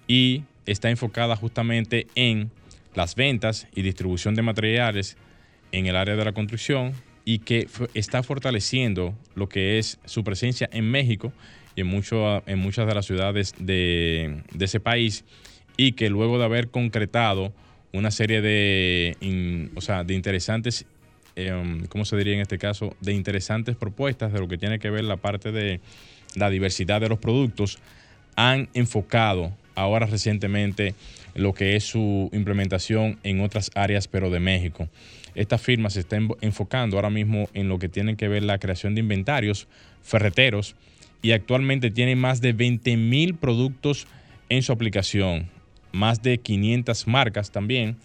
y 0.07 0.45
está 0.67 0.91
enfocada 0.91 1.35
justamente 1.35 2.07
en 2.15 2.51
las 2.95 3.15
ventas 3.15 3.67
y 3.75 3.83
distribución 3.83 4.35
de 4.35 4.43
materiales 4.43 5.17
en 5.73 5.87
el 5.87 5.97
área 5.97 6.15
de 6.15 6.25
la 6.25 6.33
construcción 6.33 6.93
y 7.25 7.39
que 7.39 7.67
está 7.95 8.23
fortaleciendo 8.23 9.15
lo 9.35 9.49
que 9.49 9.79
es 9.79 9.99
su 10.05 10.23
presencia 10.23 10.69
en 10.73 10.91
México 10.91 11.33
y 11.77 11.81
en, 11.83 11.87
mucho, 11.87 12.43
en 12.47 12.59
muchas 12.59 12.87
de 12.87 12.95
las 12.95 13.07
ciudades 13.07 13.55
de, 13.59 14.43
ese 14.59 14.81
país 14.81 15.25
y 15.77 15.93
que 15.93 16.11
luego 16.11 16.39
de 16.39 16.45
haber 16.45 16.69
concretado 16.69 17.53
una 17.93 18.11
serie 18.11 18.41
de, 18.41 19.71
o 19.75 19.81
sea, 19.81 20.05
de 20.05 20.15
interesantes, 20.15 20.85
eh, 21.37 21.53
¿cómo 21.89 22.05
se 22.05 22.17
diría 22.17 22.35
en 22.35 22.41
este 22.41 22.59
caso? 22.59 22.95
De 23.01 23.13
interesantes 23.13 23.77
propuestas 23.77 24.33
de 24.33 24.41
lo 24.41 24.49
que 24.49 24.59
tiene 24.59 24.79
que 24.79 24.91
ver 24.91 25.05
la 25.05 25.17
parte 25.17 25.53
de 25.53 25.81
la 26.35 26.51
diversidad 26.51 27.01
de 27.01 27.09
los 27.09 27.19
productos, 27.19 27.79
han 28.37 28.69
enfocado 28.75 29.53
ahora 29.77 30.07
recientemente 30.07 30.95
lo 31.35 31.53
que 31.53 31.77
es 31.77 31.85
su 31.85 32.31
implementación 32.33 33.19
en 33.23 33.41
otras 33.41 33.71
áreas, 33.75 34.09
pero 34.09 34.31
de 34.31 34.41
México. 34.41 34.89
Esta 35.35 35.59
firma 35.59 35.91
se 35.91 36.01
está 36.01 36.17
en- 36.17 36.29
enfocando 36.41 36.97
ahora 36.97 37.11
mismo 37.11 37.49
en 37.55 37.69
lo 37.69 37.79
que 37.79 37.89
tiene 37.89 38.17
que 38.17 38.29
ver 38.29 38.45
la 38.45 38.59
creación 38.59 38.95
de 38.95 39.01
inventarios 39.01 39.67
ferreteros 40.03 40.77
y 41.25 41.33
actualmente 41.33 41.91
tiene 41.91 42.17
más 42.17 42.43
de 42.43 42.53
20 42.53 42.99
mil 42.99 43.35
productos 43.35 44.07
en 44.51 44.63
su 44.63 44.73
aplicación. 44.73 45.49
Más 45.91 46.23
de 46.23 46.37
500 46.37 47.07
marcas 47.07 47.51
también 47.51 47.97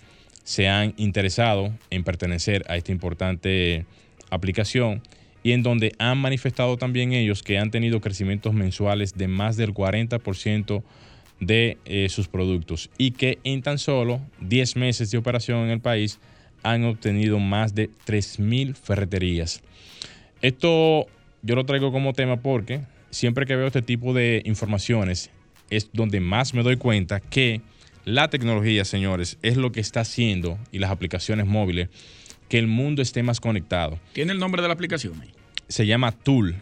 se 0.46 0.70
han 0.70 0.94
interesado 0.96 1.74
en 1.90 2.06
pertenecer 2.06 2.64
a 2.70 2.78
esta 2.78 2.94
importante 2.94 3.86
aplicación 4.30 5.02
y 5.44 5.52
en 5.52 5.64
donde 5.64 5.92
han 6.00 6.18
manifestado 6.18 6.78
también 6.78 7.12
ellos 7.12 7.44
que 7.44 7.58
han 7.58 7.72
tenido 7.72 8.00
crecimientos 8.00 8.54
mensuales 8.54 9.14
de 9.14 9.28
más 9.28 9.58
del 9.58 9.74
40% 9.74 10.82
de 11.42 11.78
eh, 11.84 12.08
sus 12.08 12.30
productos 12.30 12.90
y 12.98 13.12
que 13.12 13.40
en 13.44 13.62
tan 13.62 13.80
solo 13.80 14.22
10 14.40 14.78
meses 14.78 15.12
de 15.12 15.18
operación 15.18 15.66
en 15.66 15.72
el 15.72 15.82
país 15.82 16.22
han 16.64 16.86
obtenido 16.86 17.38
más 17.40 17.76
de 17.76 17.90
3.000 18.08 18.76
ferreterías. 18.76 19.62
Esto 20.42 21.08
yo 21.42 21.56
lo 21.56 21.66
traigo 21.66 21.92
como 21.92 22.14
tema 22.14 22.38
porque 22.38 22.82
siempre 23.12 23.46
que 23.46 23.56
veo 23.56 23.68
este 23.68 23.82
tipo 23.82 24.14
de 24.14 24.42
informaciones 24.46 25.30
es 25.70 25.90
donde 25.94 26.20
más 26.20 26.54
me 26.54 26.64
doy 26.64 26.78
cuenta 26.78 27.20
que 27.20 27.62
la 28.06 28.30
tecnología, 28.30 28.86
señores, 28.86 29.38
es 29.42 29.58
lo 29.58 29.72
que 29.72 29.80
está 29.80 30.02
haciendo 30.02 30.58
y 30.72 30.80
las 30.80 30.90
aplicaciones 30.92 31.46
móviles 31.46 31.90
que 32.48 32.58
el 32.58 32.68
mundo 32.68 33.02
esté 33.02 33.22
más 33.22 33.40
conectado. 33.40 34.00
¿Tiene 34.14 34.32
el 34.32 34.40
nombre 34.40 34.62
de 34.62 34.68
la 34.68 34.74
aplicación 34.74 35.22
ahí? 35.22 35.30
Se 35.68 35.86
llama 35.86 36.12
Tool, 36.12 36.56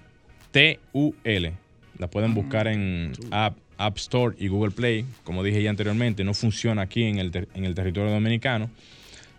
T-U-L. 0.51 1.53
La 1.97 2.09
pueden 2.09 2.33
buscar 2.33 2.67
en 2.67 3.13
App, 3.31 3.57
App 3.77 3.97
Store 3.97 4.35
y 4.37 4.49
Google 4.49 4.71
Play. 4.71 5.05
Como 5.23 5.43
dije 5.43 5.63
ya 5.63 5.69
anteriormente, 5.69 6.23
no 6.23 6.33
funciona 6.33 6.81
aquí 6.81 7.03
en 7.03 7.19
el, 7.19 7.31
ter- 7.31 7.47
en 7.53 7.63
el 7.65 7.73
territorio 7.73 8.11
dominicano. 8.11 8.69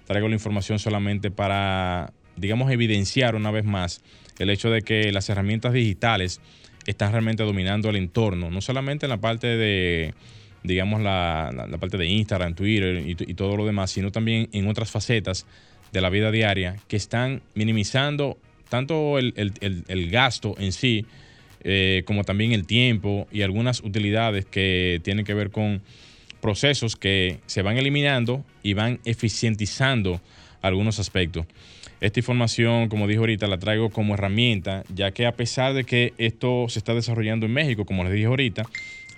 Traigo 0.07 0.29
la 0.29 0.35
información 0.35 0.79
solamente 0.79 1.31
para, 1.31 2.13
digamos, 2.37 2.71
evidenciar 2.71 3.35
una 3.35 3.51
vez 3.51 3.65
más 3.65 4.01
el 4.39 4.49
hecho 4.51 4.71
de 4.71 4.83
que 4.83 5.13
las 5.13 5.29
herramientas 5.29 5.73
digitales 5.73 6.41
están 6.89 7.13
realmente 7.13 7.43
dominando 7.43 7.91
el 7.91 7.97
entorno, 7.97 8.51
no 8.51 8.61
solamente 8.61 9.07
en 9.07 9.11
la 9.11 9.19
parte 9.19 9.47
de, 9.47 10.15
digamos, 10.65 11.01
la, 11.03 11.53
la- 11.55 11.79
parte 11.79 11.99
de 11.99 12.07
Instagram, 12.07 12.55
Twitter 12.55 13.05
y, 13.07 13.15
todo 13.35 13.57
lo 13.57 13.67
demás, 13.67 13.91
sino 13.91 14.11
también 14.11 14.49
en 14.53 14.67
otras 14.69 14.91
facetas 14.91 15.47
de 15.93 16.01
la 16.01 16.11
vida 16.11 16.31
diaria 16.31 16.77
que 16.89 16.97
están 16.97 17.43
minimizando 17.55 18.39
tanto 18.69 19.19
el, 19.19 19.35
el- 19.37 19.53
el- 19.61 19.85
el 19.89 20.11
gasto 20.11 20.55
en 20.59 20.73
sí, 20.73 21.05
eh, 21.63 22.03
como 22.07 22.25
también 22.25 22.53
el 22.53 22.65
tiempo 22.67 23.27
y 23.33 23.43
algunas 23.43 23.81
utilidades 23.81 24.47
que 24.47 25.01
tienen 25.05 25.25
que 25.25 25.35
ver 25.35 25.51
con 25.51 25.83
procesos 26.41 26.97
que 26.97 27.39
se 27.47 27.63
van 27.63 27.77
eliminando 27.79 28.45
y 28.63 28.73
van 28.75 29.01
eficientizando 29.05 30.21
algunos 30.63 30.99
aspectos. 30.99 31.47
Esta 32.01 32.21
información, 32.21 32.89
como 32.89 33.09
dije 33.09 33.19
ahorita, 33.19 33.49
la 33.49 33.59
traigo 33.59 33.91
como 33.91 34.15
herramienta, 34.15 34.85
ya 34.95 35.11
que 35.11 35.27
a 35.27 35.33
pesar 35.33 35.75
de 35.75 35.83
que 35.83 36.13
esto 36.19 36.67
se 36.69 36.79
está 36.79 36.95
desarrollando 36.95 37.47
en 37.47 37.53
México, 37.53 37.85
como 37.85 38.05
les 38.05 38.13
dije 38.13 38.27
ahorita, 38.27 38.63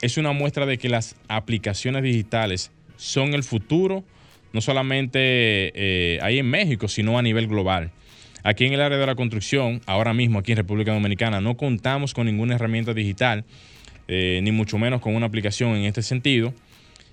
es 0.00 0.16
una 0.16 0.32
muestra 0.32 0.64
de 0.64 0.78
que 0.78 0.88
las 0.88 1.14
aplicaciones 1.28 2.02
digitales 2.02 2.70
son 2.96 3.34
el 3.34 3.42
futuro, 3.42 4.02
no 4.54 4.62
solamente 4.62 5.18
eh, 5.20 6.18
ahí 6.22 6.38
en 6.38 6.48
México, 6.48 6.88
sino 6.88 7.18
a 7.18 7.22
nivel 7.22 7.48
global. 7.48 7.90
Aquí 8.42 8.64
en 8.64 8.72
el 8.72 8.80
área 8.80 8.96
de 8.96 9.06
la 9.06 9.14
construcción, 9.14 9.82
ahora 9.84 10.14
mismo 10.14 10.38
aquí 10.38 10.52
en 10.52 10.56
República 10.56 10.94
Dominicana, 10.94 11.42
no 11.42 11.58
contamos 11.58 12.14
con 12.14 12.26
ninguna 12.26 12.54
herramienta 12.54 12.94
digital, 12.94 13.44
eh, 14.08 14.40
ni 14.42 14.52
mucho 14.52 14.78
menos 14.78 15.02
con 15.02 15.14
una 15.14 15.26
aplicación 15.26 15.76
en 15.76 15.84
este 15.84 16.02
sentido, 16.02 16.54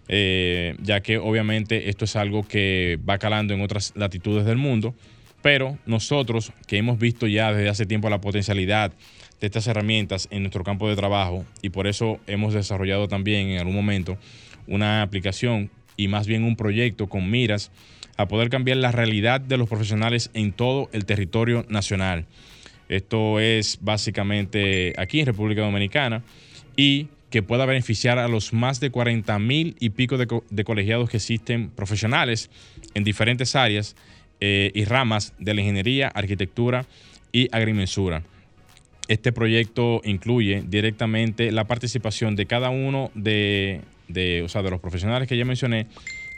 eh, 0.07 0.75
ya 0.81 1.01
que 1.01 1.17
obviamente 1.17 1.89
esto 1.89 2.05
es 2.05 2.15
algo 2.15 2.47
que 2.47 2.97
va 3.07 3.17
calando 3.17 3.53
en 3.53 3.59
otras 3.59 3.91
latitudes 3.97 4.45
del 4.45 4.55
mundo, 4.55 4.95
pero 5.41 5.77
nosotros 5.85 6.51
que 6.67 6.77
hemos 6.77 6.99
visto 6.99 7.27
ya 7.27 7.53
desde 7.53 7.69
hace 7.69 7.85
tiempo 7.85 8.09
la 8.09 8.21
potencialidad 8.21 8.91
de 9.39 9.47
estas 9.47 9.67
herramientas 9.67 10.27
en 10.31 10.43
nuestro 10.43 10.63
campo 10.63 10.89
de 10.89 10.95
trabajo 10.95 11.45
y 11.61 11.69
por 11.69 11.87
eso 11.87 12.19
hemos 12.27 12.53
desarrollado 12.53 13.07
también 13.07 13.49
en 13.49 13.59
algún 13.59 13.75
momento 13.75 14.17
una 14.67 15.01
aplicación 15.01 15.69
y 15.95 16.07
más 16.07 16.27
bien 16.27 16.43
un 16.43 16.55
proyecto 16.55 17.07
con 17.07 17.29
miras 17.29 17.71
a 18.17 18.27
poder 18.27 18.49
cambiar 18.49 18.77
la 18.77 18.91
realidad 18.91 19.39
de 19.39 19.57
los 19.57 19.69
profesionales 19.69 20.31
en 20.33 20.51
todo 20.51 20.89
el 20.91 21.05
territorio 21.05 21.65
nacional. 21.69 22.25
Esto 22.89 23.39
es 23.39 23.79
básicamente 23.81 24.93
aquí 24.97 25.19
en 25.19 25.27
República 25.27 25.61
Dominicana 25.61 26.23
y 26.75 27.07
que 27.29 27.43
pueda 27.43 27.65
beneficiar 27.65 28.19
a 28.19 28.27
los 28.27 28.53
más 28.53 28.79
de 28.79 28.89
40 28.89 29.37
mil 29.39 29.75
y 29.79 29.89
pico 29.89 30.17
de, 30.17 30.63
colegiados 30.63 31.09
que 31.09 31.17
existen 31.17 31.69
profesionales 31.69 32.49
en 32.93 33.03
diferentes 33.03 33.55
áreas 33.55 33.95
eh, 34.39 34.71
y 34.73 34.85
ramas 34.85 35.33
de 35.39 35.53
la 35.53 35.61
ingeniería, 35.61 36.07
arquitectura 36.07 36.85
y 37.31 37.47
agrimensura. 37.51 38.23
Este 39.07 39.31
proyecto 39.31 40.01
incluye 40.03 40.63
directamente 40.67 41.51
la 41.51 41.65
participación 41.65 42.35
de 42.35 42.45
cada 42.45 42.69
uno 42.69 43.09
de, 43.13 43.81
de, 44.07 44.45
de 44.51 44.69
los 44.69 44.81
profesionales 44.81 45.27
que 45.27 45.37
ya 45.37 45.45
mencioné 45.45 45.87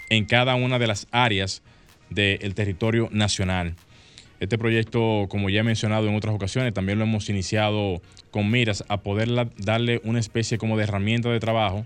en 0.10 0.25
cada 0.25 0.56
una 0.56 0.77
de 0.79 0.88
las 0.88 1.08
áreas 1.12 1.62
del 2.10 2.53
territorio 2.56 3.10
nacional. 3.12 3.75
Este 4.39 4.58
proyecto, 4.58 5.27
como 5.29 5.50
ya 5.50 5.62
he 5.62 5.63
mencionado 5.63 6.08
en 6.08 6.15
otras 6.15 6.34
ocasiones, 6.34 6.74
también 6.74 6.98
lo 6.98 7.03
hemos 7.03 7.29
iniciado 7.29 8.01
con 8.32 8.50
miras 8.50 8.86
a 8.88 9.01
poder 9.01 9.29
darle 9.58 10.00
una 10.03 10.20
especie 10.20 10.58
como 10.58 10.77
de 10.77 10.84
herramienta 10.84 11.29
de 11.29 11.39
trabajo 11.39 11.86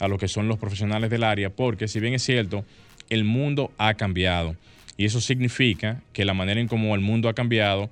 a 0.00 0.08
lo 0.08 0.18
que 0.18 0.28
son 0.28 0.48
los 0.48 0.58
profesionales 0.58 1.10
del 1.10 1.24
área, 1.24 1.50
porque 1.50 1.88
si 1.88 2.00
bien 2.00 2.14
es 2.14 2.22
cierto, 2.22 2.64
el 3.08 3.24
mundo 3.24 3.72
ha 3.78 3.94
cambiado. 3.94 4.56
Y 4.96 5.04
eso 5.04 5.20
significa 5.20 6.02
que 6.12 6.24
la 6.24 6.34
manera 6.34 6.60
en 6.60 6.68
cómo 6.68 6.94
el 6.94 7.00
mundo 7.00 7.28
ha 7.28 7.34
cambiado 7.34 7.90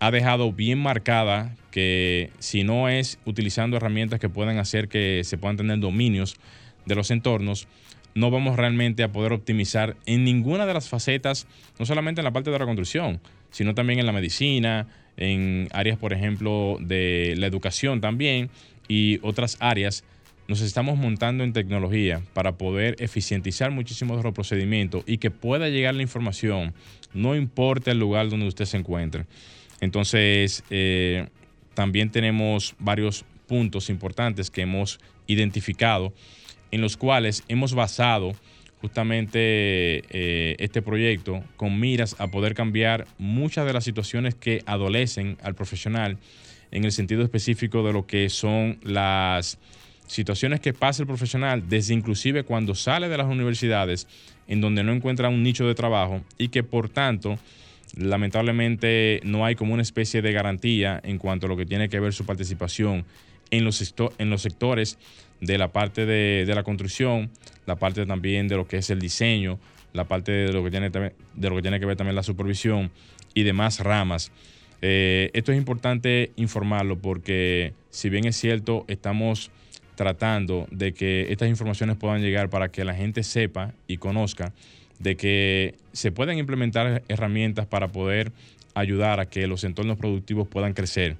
ha 0.00 0.10
dejado 0.10 0.52
bien 0.52 0.78
marcada 0.80 1.56
que 1.70 2.30
si 2.38 2.62
no 2.62 2.88
es 2.88 3.18
utilizando 3.24 3.76
herramientas 3.76 4.20
que 4.20 4.28
puedan 4.28 4.58
hacer 4.58 4.88
que 4.88 5.22
se 5.24 5.38
puedan 5.38 5.56
tener 5.56 5.78
dominios 5.78 6.36
de 6.84 6.94
los 6.94 7.10
entornos, 7.10 7.66
no 8.14 8.30
vamos 8.30 8.56
realmente 8.56 9.02
a 9.02 9.12
poder 9.12 9.32
optimizar 9.32 9.96
en 10.06 10.24
ninguna 10.24 10.66
de 10.66 10.74
las 10.74 10.88
facetas, 10.88 11.46
no 11.78 11.86
solamente 11.86 12.20
en 12.20 12.24
la 12.24 12.32
parte 12.32 12.50
de 12.50 12.58
la 12.58 12.64
construcción, 12.64 13.20
sino 13.50 13.74
también 13.74 13.98
en 13.98 14.06
la 14.06 14.12
medicina, 14.12 14.86
en 15.16 15.68
áreas, 15.72 15.98
por 15.98 16.12
ejemplo, 16.12 16.78
de 16.80 17.34
la 17.36 17.46
educación 17.46 18.00
también 18.00 18.50
y 18.88 19.18
otras 19.22 19.56
áreas. 19.60 20.04
Nos 20.46 20.60
estamos 20.60 20.98
montando 20.98 21.42
en 21.42 21.54
tecnología 21.54 22.20
para 22.34 22.58
poder 22.58 22.96
eficientizar 22.98 23.70
muchísimo 23.70 24.14
los 24.14 24.34
procedimientos 24.34 25.02
y 25.06 25.16
que 25.16 25.30
pueda 25.30 25.70
llegar 25.70 25.94
la 25.94 26.02
información, 26.02 26.74
no 27.14 27.34
importa 27.34 27.92
el 27.92 27.98
lugar 27.98 28.28
donde 28.28 28.46
usted 28.46 28.66
se 28.66 28.76
encuentre. 28.76 29.24
Entonces, 29.80 30.62
eh, 30.68 31.28
también 31.72 32.10
tenemos 32.10 32.74
varios 32.78 33.24
puntos 33.46 33.88
importantes 33.88 34.50
que 34.50 34.62
hemos 34.62 35.00
identificado 35.26 36.12
en 36.70 36.82
los 36.82 36.98
cuales 36.98 37.42
hemos 37.48 37.74
basado 37.74 38.32
justamente 38.82 39.38
eh, 40.10 40.56
este 40.58 40.82
proyecto 40.82 41.42
con 41.56 41.80
miras 41.80 42.16
a 42.18 42.26
poder 42.26 42.54
cambiar 42.54 43.06
muchas 43.16 43.64
de 43.64 43.72
las 43.72 43.84
situaciones 43.84 44.34
que 44.34 44.62
adolecen 44.66 45.38
al 45.42 45.54
profesional 45.54 46.18
en 46.70 46.84
el 46.84 46.92
sentido 46.92 47.22
específico 47.22 47.82
de 47.82 47.94
lo 47.94 48.06
que 48.06 48.28
son 48.28 48.78
las 48.82 49.58
situaciones 50.06 50.60
que 50.60 50.72
pasa 50.72 51.02
el 51.02 51.06
profesional 51.06 51.68
desde 51.68 51.94
inclusive 51.94 52.44
cuando 52.44 52.74
sale 52.74 53.08
de 53.08 53.16
las 53.16 53.26
universidades 53.26 54.06
en 54.46 54.60
donde 54.60 54.84
no 54.84 54.92
encuentra 54.92 55.28
un 55.28 55.42
nicho 55.42 55.66
de 55.66 55.74
trabajo 55.74 56.22
y 56.38 56.48
que 56.48 56.62
por 56.62 56.88
tanto 56.88 57.38
lamentablemente 57.96 59.20
no 59.24 59.44
hay 59.44 59.54
como 59.54 59.72
una 59.72 59.82
especie 59.82 60.22
de 60.22 60.32
garantía 60.32 61.00
en 61.04 61.18
cuanto 61.18 61.46
a 61.46 61.48
lo 61.48 61.56
que 61.56 61.66
tiene 61.66 61.88
que 61.88 62.00
ver 62.00 62.12
su 62.12 62.26
participación 62.26 63.04
en 63.50 63.64
los, 63.64 63.94
en 64.18 64.30
los 64.30 64.42
sectores 64.42 64.98
de 65.40 65.58
la 65.58 65.68
parte 65.68 66.06
de, 66.06 66.52
la 66.54 66.62
construcción, 66.62 67.30
la 67.66 67.76
parte 67.76 68.06
también 68.06 68.48
de 68.48 68.56
lo 68.56 68.66
que 68.66 68.78
es 68.78 68.90
el 68.90 69.00
diseño, 69.00 69.58
la 69.92 70.04
parte 70.04 70.32
de 70.32 70.52
lo 70.52 70.64
que 70.64 70.70
tiene, 70.70 70.90
de 70.90 71.50
lo 71.50 71.56
que, 71.56 71.62
tiene 71.62 71.78
que 71.78 71.86
ver 71.86 71.96
también 71.96 72.16
la 72.16 72.22
supervisión 72.22 72.90
y 73.34 73.42
demás 73.42 73.80
ramas. 73.80 74.32
Eh, 74.82 75.30
esto 75.34 75.52
es 75.52 75.58
importante 75.58 76.32
informarlo 76.36 76.98
porque 76.98 77.74
si 77.90 78.10
bien 78.10 78.26
es 78.26 78.36
cierto, 78.36 78.84
estamos 78.88 79.50
tratando 79.94 80.66
de 80.70 80.92
que 80.92 81.26
estas 81.30 81.48
informaciones 81.48 81.96
puedan 81.96 82.22
llegar 82.22 82.50
para 82.50 82.68
que 82.68 82.84
la 82.84 82.94
gente 82.94 83.22
sepa 83.22 83.72
y 83.86 83.96
conozca 83.98 84.52
de 84.98 85.16
que 85.16 85.74
se 85.92 86.12
pueden 86.12 86.38
implementar 86.38 87.02
herramientas 87.08 87.66
para 87.66 87.88
poder 87.88 88.32
ayudar 88.74 89.20
a 89.20 89.26
que 89.26 89.46
los 89.46 89.64
entornos 89.64 89.98
productivos 89.98 90.48
puedan 90.48 90.72
crecer. 90.72 91.16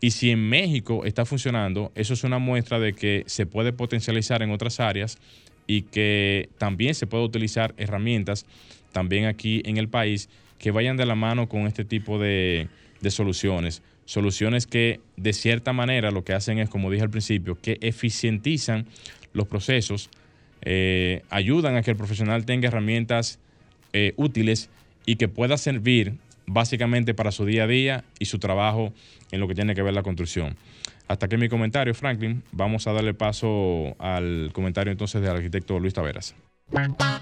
Y 0.00 0.10
si 0.10 0.30
en 0.30 0.48
México 0.48 1.04
está 1.04 1.24
funcionando, 1.24 1.90
eso 1.94 2.14
es 2.14 2.24
una 2.24 2.38
muestra 2.38 2.78
de 2.78 2.92
que 2.92 3.24
se 3.26 3.46
puede 3.46 3.72
potencializar 3.72 4.42
en 4.42 4.50
otras 4.50 4.80
áreas 4.80 5.18
y 5.66 5.82
que 5.82 6.48
también 6.58 6.94
se 6.94 7.06
puede 7.06 7.24
utilizar 7.24 7.74
herramientas 7.78 8.44
también 8.92 9.24
aquí 9.24 9.62
en 9.64 9.78
el 9.78 9.88
país 9.88 10.28
que 10.58 10.70
vayan 10.70 10.96
de 10.96 11.06
la 11.06 11.14
mano 11.14 11.48
con 11.48 11.66
este 11.66 11.84
tipo 11.84 12.18
de, 12.18 12.68
soluciones. 13.08 13.82
Soluciones 14.04 14.66
que 14.66 15.00
de 15.16 15.32
cierta 15.32 15.72
manera 15.72 16.10
lo 16.10 16.24
que 16.24 16.34
hacen 16.34 16.58
es, 16.58 16.68
como 16.68 16.90
dije 16.90 17.02
al 17.02 17.10
principio, 17.10 17.56
que 17.60 17.78
eficientizan 17.80 18.86
los 19.32 19.48
procesos, 19.48 20.10
eh, 20.62 21.22
ayudan 21.30 21.76
a 21.76 21.82
que 21.82 21.90
el 21.90 21.96
profesional 21.96 22.44
tenga 22.44 22.68
herramientas 22.68 23.38
eh, 23.92 24.12
útiles 24.16 24.70
y 25.06 25.16
que 25.16 25.28
pueda 25.28 25.56
servir 25.56 26.14
básicamente 26.46 27.14
para 27.14 27.32
su 27.32 27.44
día 27.44 27.64
a 27.64 27.66
día 27.66 28.04
y 28.18 28.26
su 28.26 28.38
trabajo 28.38 28.92
en 29.30 29.40
lo 29.40 29.48
que 29.48 29.54
tiene 29.54 29.74
que 29.74 29.82
ver 29.82 29.94
la 29.94 30.02
construcción. 30.02 30.56
Hasta 31.06 31.26
aquí 31.26 31.36
mi 31.36 31.48
comentario, 31.48 31.94
Franklin. 31.94 32.42
Vamos 32.52 32.86
a 32.86 32.92
darle 32.92 33.14
paso 33.14 33.94
al 33.98 34.50
comentario 34.52 34.90
entonces 34.90 35.20
del 35.20 35.32
arquitecto 35.32 35.78
Luis 35.78 35.94
Taveras. 35.94 36.34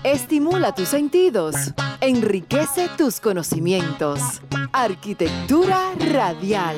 Estimula 0.05 0.75
tus 0.75 0.89
sentidos, 0.89 1.55
enriquece 2.01 2.89
tus 2.97 3.21
conocimientos. 3.21 4.41
Arquitectura 4.73 5.93
radial. 6.11 6.77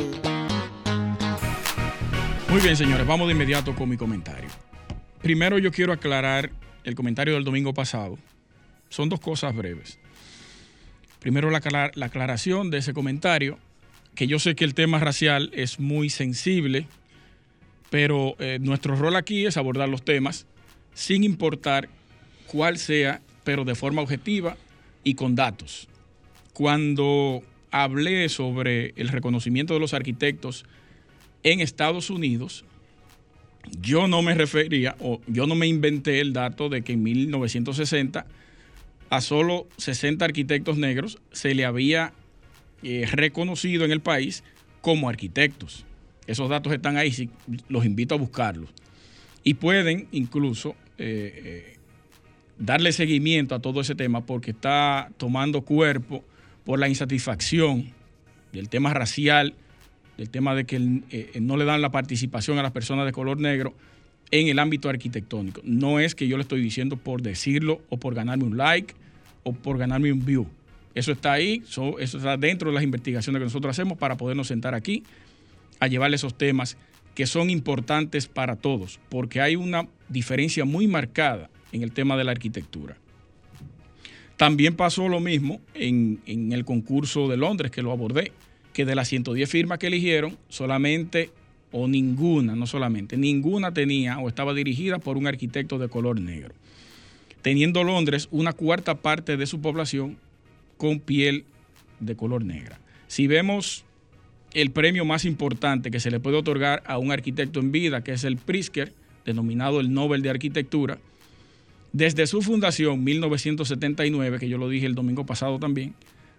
Muy 2.50 2.60
bien, 2.60 2.76
señores, 2.76 3.06
vamos 3.06 3.28
de 3.28 3.34
inmediato 3.34 3.74
con 3.74 3.88
mi 3.88 3.96
comentario. 3.96 4.48
Primero 5.22 5.58
yo 5.58 5.70
quiero 5.72 5.92
aclarar 5.92 6.50
el 6.84 6.94
comentario 6.94 7.34
del 7.34 7.44
domingo 7.44 7.72
pasado. 7.72 8.18
Son 8.88 9.08
dos 9.08 9.20
cosas 9.20 9.54
breves. 9.54 9.98
Primero 11.20 11.50
la, 11.50 11.58
aclaración 11.58 12.70
de 12.70 12.78
ese 12.78 12.92
comentario, 12.92 13.58
que 14.14 14.26
yo 14.26 14.38
sé 14.38 14.54
que 14.54 14.64
el 14.64 14.74
tema 14.74 14.98
racial 14.98 15.50
es 15.54 15.80
muy 15.80 16.10
sensible, 16.10 16.86
pero 17.88 18.36
eh, 18.38 18.58
nuestro 18.60 18.96
rol 18.96 19.16
aquí 19.16 19.46
es 19.46 19.56
abordar 19.56 19.88
los 19.88 20.04
temas 20.04 20.46
sin 20.92 21.24
importar 21.24 21.88
cuál 22.54 22.78
sea, 22.78 23.20
pero 23.42 23.64
de 23.64 23.74
forma 23.74 24.00
objetiva 24.00 24.56
y 25.02 25.14
con 25.14 25.34
datos. 25.34 25.88
Cuando 26.52 27.42
hablé 27.72 28.28
sobre 28.28 28.94
el 28.94 29.08
reconocimiento 29.08 29.74
de 29.74 29.80
los 29.80 29.92
arquitectos 29.92 30.64
en 31.42 31.58
Estados 31.58 32.10
Unidos, 32.10 32.64
yo 33.80 34.06
no 34.06 34.22
me 34.22 34.34
refería 34.34 34.94
o 35.00 35.20
yo 35.26 35.48
no 35.48 35.56
me 35.56 35.66
inventé 35.66 36.20
el 36.20 36.32
dato 36.32 36.68
de 36.68 36.82
que 36.82 36.92
en 36.92 37.02
1960 37.02 38.24
a 39.10 39.20
solo 39.20 39.66
60 39.78 40.24
arquitectos 40.24 40.78
negros 40.78 41.18
se 41.32 41.56
le 41.56 41.64
había 41.64 42.12
eh, 42.84 43.04
reconocido 43.10 43.84
en 43.84 43.90
el 43.90 44.00
país 44.00 44.44
como 44.80 45.08
arquitectos. 45.08 45.86
Esos 46.28 46.48
datos 46.48 46.72
están 46.72 46.98
ahí, 46.98 47.28
los 47.68 47.84
invito 47.84 48.14
a 48.14 48.18
buscarlos. 48.18 48.70
Y 49.42 49.54
pueden 49.54 50.06
incluso 50.12 50.76
eh, 50.98 51.64
eh, 51.66 51.74
darle 52.58 52.92
seguimiento 52.92 53.54
a 53.54 53.60
todo 53.60 53.80
ese 53.80 53.94
tema 53.94 54.24
porque 54.24 54.52
está 54.52 55.10
tomando 55.16 55.62
cuerpo 55.62 56.24
por 56.64 56.78
la 56.78 56.88
insatisfacción 56.88 57.92
del 58.52 58.68
tema 58.68 58.94
racial, 58.94 59.54
del 60.16 60.30
tema 60.30 60.54
de 60.54 60.64
que 60.64 60.78
no 61.40 61.56
le 61.56 61.64
dan 61.64 61.82
la 61.82 61.90
participación 61.90 62.58
a 62.58 62.62
las 62.62 62.72
personas 62.72 63.04
de 63.06 63.12
color 63.12 63.40
negro 63.40 63.74
en 64.30 64.48
el 64.48 64.58
ámbito 64.58 64.88
arquitectónico. 64.88 65.60
No 65.64 66.00
es 66.00 66.14
que 66.14 66.28
yo 66.28 66.36
le 66.36 66.42
estoy 66.42 66.60
diciendo 66.60 66.96
por 66.96 67.22
decirlo 67.22 67.82
o 67.88 67.98
por 67.98 68.14
ganarme 68.14 68.44
un 68.44 68.56
like 68.56 68.94
o 69.42 69.52
por 69.52 69.76
ganarme 69.76 70.12
un 70.12 70.24
view. 70.24 70.46
Eso 70.94 71.12
está 71.12 71.32
ahí, 71.32 71.62
eso 71.66 71.98
está 71.98 72.36
dentro 72.36 72.70
de 72.70 72.74
las 72.74 72.84
investigaciones 72.84 73.40
que 73.40 73.44
nosotros 73.44 73.72
hacemos 73.72 73.98
para 73.98 74.16
podernos 74.16 74.46
sentar 74.46 74.74
aquí 74.74 75.02
a 75.80 75.88
llevarle 75.88 76.16
esos 76.16 76.38
temas 76.38 76.76
que 77.14 77.26
son 77.26 77.50
importantes 77.50 78.28
para 78.28 78.56
todos, 78.56 79.00
porque 79.08 79.40
hay 79.40 79.56
una 79.56 79.88
diferencia 80.08 80.64
muy 80.64 80.86
marcada 80.86 81.50
en 81.74 81.82
el 81.82 81.92
tema 81.92 82.16
de 82.16 82.24
la 82.24 82.30
arquitectura. 82.30 82.96
También 84.36 84.76
pasó 84.76 85.08
lo 85.08 85.20
mismo 85.20 85.60
en, 85.74 86.20
el 86.52 86.64
concurso 86.64 87.28
de 87.28 87.36
Londres, 87.36 87.72
que 87.72 87.82
lo 87.82 87.90
abordé, 87.90 88.32
que 88.72 88.84
de 88.84 88.94
las 88.94 89.08
110 89.08 89.50
firmas 89.50 89.78
que 89.78 89.88
eligieron, 89.88 90.38
solamente 90.48 91.30
o 91.72 91.88
ninguna, 91.88 92.54
no 92.54 92.66
solamente, 92.66 93.16
ninguna 93.16 93.74
tenía 93.74 94.18
o 94.18 94.28
estaba 94.28 94.54
dirigida 94.54 94.98
por 94.98 95.16
un 95.16 95.26
arquitecto 95.26 95.78
de 95.78 95.88
color 95.88 96.20
negro, 96.20 96.54
teniendo 97.42 97.82
Londres 97.82 98.28
una 98.30 98.52
cuarta 98.52 98.94
parte 98.94 99.36
de 99.36 99.46
su 99.46 99.60
población 99.60 100.16
con 100.76 101.00
piel 101.00 101.44
de 101.98 102.14
color 102.14 102.44
negra. 102.44 102.78
Si 103.08 103.26
vemos 103.26 103.84
el 104.52 104.70
premio 104.70 105.04
más 105.04 105.24
importante 105.24 105.90
que 105.90 105.98
se 105.98 106.12
le 106.12 106.20
puede 106.20 106.36
otorgar 106.36 106.84
a 106.86 106.98
un 106.98 107.10
arquitecto 107.10 107.58
en 107.58 107.72
vida, 107.72 108.04
que 108.04 108.12
es 108.12 108.22
el 108.22 108.36
Pritzker, 108.36 108.92
denominado 109.24 109.80
el 109.80 109.92
Nobel 109.92 110.22
de 110.22 110.30
Arquitectura. 110.30 110.98
Desde 111.94 112.26
su 112.26 112.42
fundación, 112.42 113.04
1979, 113.04 114.40
que 114.40 114.48
yo 114.48 114.58
lo 114.58 114.68
dije 114.68 114.84
el 114.84 114.96
domingo 114.96 115.24
pasado 115.24 115.60
también, 115.60 115.94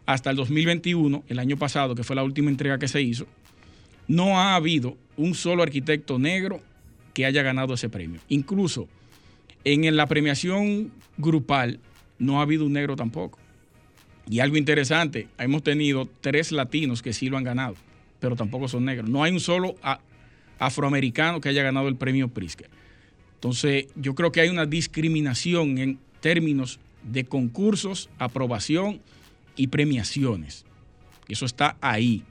hasta 0.06 0.30
el 0.30 0.36
2021, 0.36 1.24
el 1.30 1.40
año 1.40 1.56
pasado, 1.56 1.96
que 1.96 2.04
fue 2.04 2.14
la 2.14 2.24
última 2.26 2.50
entrega 2.50 2.78
que 2.78 2.90
se 2.90 3.02
hizo, 3.02 3.26
no 4.10 4.38
ha 4.38 4.56
habido 4.56 4.98
un 5.16 5.34
solo 5.34 5.64
arquitecto 5.64 6.20
negro 6.20 6.60
que 7.14 7.26
haya 7.26 7.42
ganado 7.42 7.74
ese 7.74 7.88
premio. 7.88 8.20
Incluso 8.28 8.90
en 9.64 9.96
la 9.96 10.08
premiación 10.08 10.92
grupal 11.18 11.80
no 12.20 12.40
ha 12.40 12.42
habido 12.42 12.66
un 12.66 12.74
negro 12.74 12.98
tampoco. 12.98 13.40
Y 14.30 14.42
algo 14.42 14.58
interesante, 14.58 15.30
hemos 15.38 15.64
tenido 15.64 16.10
tres 16.20 16.52
latinos 16.52 17.02
que 17.02 17.14
sí 17.14 17.30
lo 17.30 17.38
han 17.38 17.46
ganado, 17.46 17.76
pero 18.20 18.36
tampoco 18.36 18.68
son 18.68 18.84
negros. 18.84 19.10
No 19.10 19.24
hay 19.24 19.32
un 19.32 19.40
solo 19.40 19.78
afroamericano 20.60 21.40
que 21.40 21.48
haya 21.48 21.64
ganado 21.64 21.88
el 21.88 21.96
premio 21.96 22.28
Pritzker. 22.28 22.70
Entonces, 23.46 23.86
yo 23.96 24.16
creo 24.16 24.32
que 24.32 24.42
hay 24.42 24.50
una 24.50 24.66
discriminación 24.66 25.78
en 25.78 26.00
términos 26.20 26.80
de 27.04 27.26
concursos, 27.26 28.10
aprobación 28.18 29.02
y 29.56 29.68
premiaciones. 29.68 30.66
Eso 31.28 31.46
está 31.46 31.78
ahí. 31.80 32.24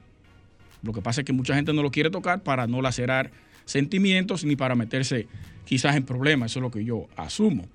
Lo 0.83 0.91
que 0.91 1.01
pasa 1.01 1.21
es 1.21 1.25
que 1.25 1.31
mucha 1.31 1.55
gente 1.55 1.71
no 1.71 1.83
lo 1.83 1.89
quiere 1.89 2.09
tocar 2.09 2.43
para 2.43 2.67
no 2.67 2.81
lacerar 2.81 3.31
sentimientos 3.63 4.43
ni 4.43 4.57
para 4.57 4.75
meterse 4.75 5.27
quizás 5.63 5.95
en 5.95 6.03
problemas. 6.03 6.51
Eso 6.51 6.59
es 6.59 6.63
lo 6.63 6.69
que 6.71 6.83
yo 6.83 7.07
asumo. 7.15 7.65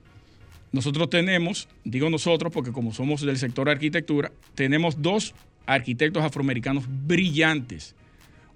Nosotros 0.71 1.09
tenemos, 1.09 1.67
digo 1.83 2.11
nosotros 2.11 2.53
porque 2.53 2.73
como 2.73 2.93
somos 2.93 3.23
del 3.23 3.39
sector 3.39 3.69
de 3.69 3.73
arquitectura, 3.73 4.33
tenemos 4.55 5.01
dos 5.01 5.35
arquitectos 5.65 6.23
afroamericanos 6.23 6.85
brillantes. 7.07 7.95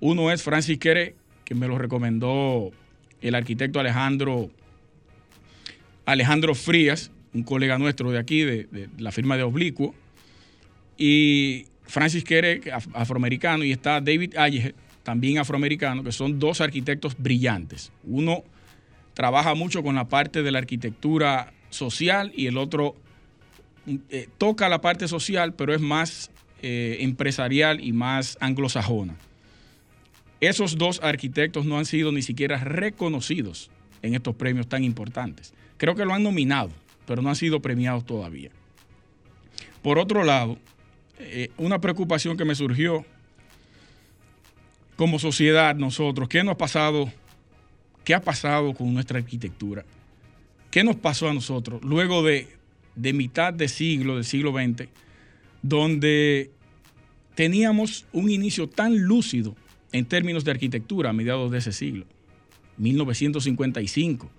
Uno 0.01 0.31
es 0.31 0.43
Francis 0.43 0.77
Quere, 0.77 1.15
que 1.47 1.55
me 1.55 1.69
lo 1.69 1.79
recomendó 1.79 2.71
el 3.23 3.35
arquitecto 3.35 3.81
Alejandro, 3.81 4.51
Alejandro 6.07 6.55
Frías, 6.55 7.11
un 7.33 7.43
colega 7.43 7.79
nuestro 7.79 8.11
de 8.11 8.19
aquí, 8.19 8.43
de, 8.43 8.89
la 8.99 9.13
firma 9.13 9.37
de 9.37 9.43
Oblicuo. 9.43 9.95
Y 10.97 11.67
Francis 11.85 12.25
Quere, 12.25 12.61
afroamericano, 12.93 13.65
y 13.65 13.73
está 13.73 14.01
David 14.01 14.37
Ayge, 14.37 14.75
también 15.03 15.39
afroamericano, 15.39 16.03
que 16.03 16.13
son 16.13 16.39
dos 16.39 16.61
arquitectos 16.61 17.17
brillantes. 17.19 17.93
Uno 18.05 18.45
trabaja 19.13 19.55
mucho 19.55 19.83
con 19.83 19.95
la 19.95 20.09
parte 20.09 20.43
de 20.43 20.51
la 20.51 20.59
arquitectura 20.59 21.53
social 21.71 22.33
y 22.35 22.47
el 22.47 22.57
otro 22.57 22.97
eh, 24.09 24.29
toca 24.39 24.69
la 24.69 24.81
parte 24.81 25.09
social, 25.09 25.55
pero 25.55 25.75
es 25.75 25.81
más 25.81 26.31
eh, 26.63 26.99
empresarial 27.01 27.83
y 27.83 27.93
más 27.93 28.39
anglosajona. 28.41 29.17
Esos 30.41 30.79
dos 30.79 31.01
arquitectos 31.03 31.65
no 31.67 31.79
han 31.79 31.85
sido 31.85 32.13
ni 32.13 32.23
siquiera 32.23 32.59
reconocidos 32.59 33.71
en 34.03 34.15
estos 34.15 34.35
premios 34.35 34.69
tan 34.69 34.85
importantes. 34.85 35.55
Creo 35.85 35.95
que 35.95 36.07
lo 36.07 36.15
han 36.15 36.23
nominado, 36.23 36.71
pero 37.07 37.21
no 37.21 37.29
han 37.29 37.37
sido 37.37 37.61
premiados 37.61 38.07
todavía. 38.07 38.49
Por 39.83 39.99
otro 39.99 40.25
lado, 40.25 40.57
eh, 41.19 41.51
una 41.59 41.79
preocupación 41.79 42.39
que 42.39 42.47
me 42.47 42.55
surgió 42.55 43.05
como 44.97 45.19
sociedad 45.19 45.77
nosotros, 45.77 46.27
¿qué 46.31 46.43
nos 46.43 46.53
ha 46.55 46.57
pasado? 46.57 47.13
¿Qué 48.03 48.15
ha 48.15 48.23
pasado 48.23 48.73
con 48.73 48.95
nuestra 48.95 49.19
arquitectura? 49.19 49.85
¿Qué 50.71 50.83
nos 50.85 50.97
pasó 50.97 51.29
a 51.29 51.35
nosotros 51.35 51.83
luego 51.85 52.23
de, 52.23 52.49
mitad 52.97 53.53
de 53.53 53.69
siglo, 53.69 54.15
del 54.15 54.25
siglo 54.25 54.55
XX, 54.55 54.89
donde 55.61 56.51
teníamos 57.35 58.07
un 58.11 58.31
inicio 58.31 58.71
tan 58.71 59.03
lúcido 59.03 59.55
en 59.93 60.07
términos 60.07 60.47
de 60.47 60.51
arquitectura 60.51 61.11
a 61.11 61.13
mediados 61.13 61.51
de 61.51 61.59
ese 61.59 61.73
siglo? 61.73 62.07
1955. 62.79 64.31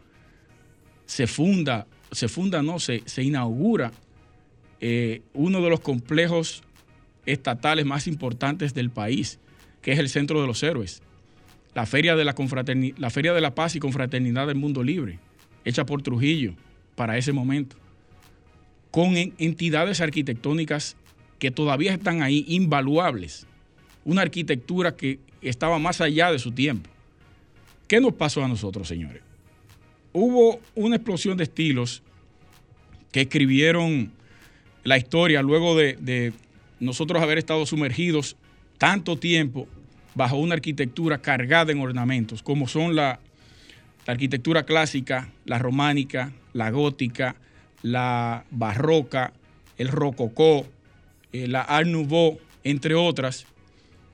Se 1.05 1.27
funda, 1.27 1.87
se 2.11 2.27
funda, 2.27 2.61
no, 2.61 2.79
se, 2.79 3.03
se 3.05 3.23
inaugura 3.23 3.91
eh, 4.79 5.21
uno 5.33 5.61
de 5.61 5.69
los 5.69 5.79
complejos 5.79 6.63
estatales 7.25 7.85
más 7.85 8.07
importantes 8.07 8.73
del 8.73 8.89
país, 8.89 9.39
que 9.81 9.91
es 9.91 9.99
el 9.99 10.09
Centro 10.09 10.41
de 10.41 10.47
los 10.47 10.61
Héroes, 10.63 11.01
la 11.73 11.85
Feria 11.85 12.15
de 12.15 12.23
la, 12.23 12.35
la, 12.97 13.09
Feria 13.09 13.33
de 13.33 13.41
la 13.41 13.55
Paz 13.55 13.75
y 13.75 13.79
Confraternidad 13.79 14.47
del 14.47 14.57
Mundo 14.57 14.83
Libre, 14.83 15.19
hecha 15.63 15.85
por 15.85 16.01
Trujillo 16.01 16.53
para 16.95 17.17
ese 17.17 17.33
momento, 17.33 17.75
con 18.91 19.15
entidades 19.15 20.01
arquitectónicas 20.01 20.95
que 21.39 21.51
todavía 21.51 21.93
están 21.93 22.21
ahí, 22.21 22.45
invaluables. 22.47 23.45
Una 24.05 24.21
arquitectura 24.21 24.95
que 24.95 25.19
estaba 25.41 25.79
más 25.79 25.99
allá 25.99 26.31
de 26.31 26.39
su 26.39 26.51
tiempo. 26.51 26.89
¿Qué 27.87 27.99
nos 27.99 28.13
pasó 28.13 28.43
a 28.43 28.47
nosotros, 28.47 28.87
señores? 28.87 29.24
Hubo 30.17 30.61
una 30.75 30.95
explosión 30.95 31.35
de 31.35 31.43
estilos 31.43 32.01
que 33.11 33.19
escribieron 33.19 34.13
la 34.85 34.97
historia 34.97 35.41
luego 35.41 35.75
de, 35.75 36.31
nosotros 36.79 37.21
haber 37.21 37.37
estado 37.37 37.65
sumergidos 37.65 38.37
tanto 38.77 39.17
tiempo 39.17 39.67
bajo 40.13 40.37
una 40.37 40.53
arquitectura 40.53 41.17
cargada 41.17 41.73
en 41.73 41.81
ornamentos, 41.81 42.41
como 42.41 42.69
son 42.69 42.95
la, 42.95 43.19
la 44.07 44.13
arquitectura 44.13 44.63
clásica, 44.63 45.33
la 45.43 45.59
románica, 45.59 46.31
la 46.53 46.71
gótica, 46.71 47.35
la 47.81 48.45
barroca, 48.51 49.33
el 49.77 49.89
rococó, 49.89 50.65
eh, 51.33 51.49
la 51.49 51.61
Art 51.61 51.87
Nouveau, 51.87 52.39
entre 52.63 52.95
otras. 52.95 53.47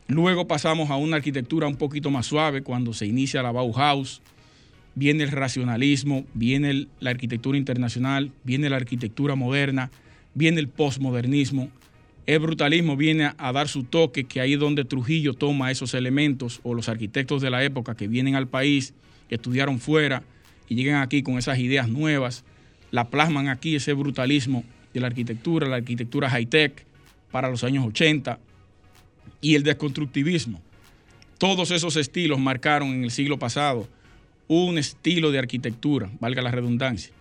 Luego 0.07 0.47
pasamos 0.47 0.89
a 0.89 0.95
una 0.95 1.17
arquitectura 1.17 1.67
un 1.67 1.75
poquito 1.75 2.09
más 2.09 2.25
suave 2.25 2.63
cuando 2.63 2.91
se 2.91 3.05
inicia 3.05 3.43
la 3.43 3.51
Bauhaus, 3.51 4.23
viene 4.95 5.23
el 5.23 5.31
racionalismo, 5.31 6.25
viene 6.33 6.87
la 6.99 7.11
arquitectura 7.11 7.57
internacional, 7.57 8.31
viene 8.43 8.69
la 8.69 8.77
arquitectura 8.77 9.35
moderna, 9.35 9.91
viene 10.33 10.59
el 10.59 10.67
postmodernismo. 10.67 11.69
El 12.25 12.39
brutalismo 12.39 12.97
viene 12.97 13.31
a 13.37 13.51
dar 13.51 13.67
su 13.67 13.83
toque, 13.83 14.25
que 14.25 14.41
ahí 14.41 14.55
donde 14.55 14.85
Trujillo 14.85 15.33
toma 15.33 15.71
esos 15.71 15.93
elementos 15.93 16.59
o 16.63 16.73
los 16.73 16.87
arquitectos 16.89 17.41
de 17.41 17.49
la 17.49 17.63
época 17.63 17.95
que 17.95 18.07
vienen 18.07 18.35
al 18.35 18.47
país 18.47 18.93
estudiaron 19.29 19.79
fuera 19.79 20.23
y 20.67 20.75
llegan 20.75 21.01
aquí 21.01 21.23
con 21.23 21.37
esas 21.37 21.57
ideas 21.59 21.89
nuevas, 21.89 22.43
la 22.91 23.09
plasman 23.09 23.47
aquí, 23.47 23.75
ese 23.75 23.93
brutalismo 23.93 24.63
de 24.93 24.99
la 24.99 25.07
arquitectura, 25.07 25.67
la 25.67 25.77
arquitectura 25.77 26.29
high-tech 26.29 26.85
para 27.31 27.49
los 27.49 27.63
años 27.63 27.85
80 27.85 28.39
y 29.39 29.55
el 29.55 29.63
desconstructivismo. 29.63 30.61
Todos 31.37 31.71
esos 31.71 31.95
estilos 31.95 32.39
marcaron 32.39 32.89
en 32.89 33.03
el 33.03 33.11
siglo 33.11 33.39
pasado 33.39 33.87
un 34.53 34.77
estilo 34.77 35.31
de 35.31 35.39
arquitectura, 35.39 36.11
valga 36.19 36.41
la 36.41 36.51
redundancia, 36.51 37.13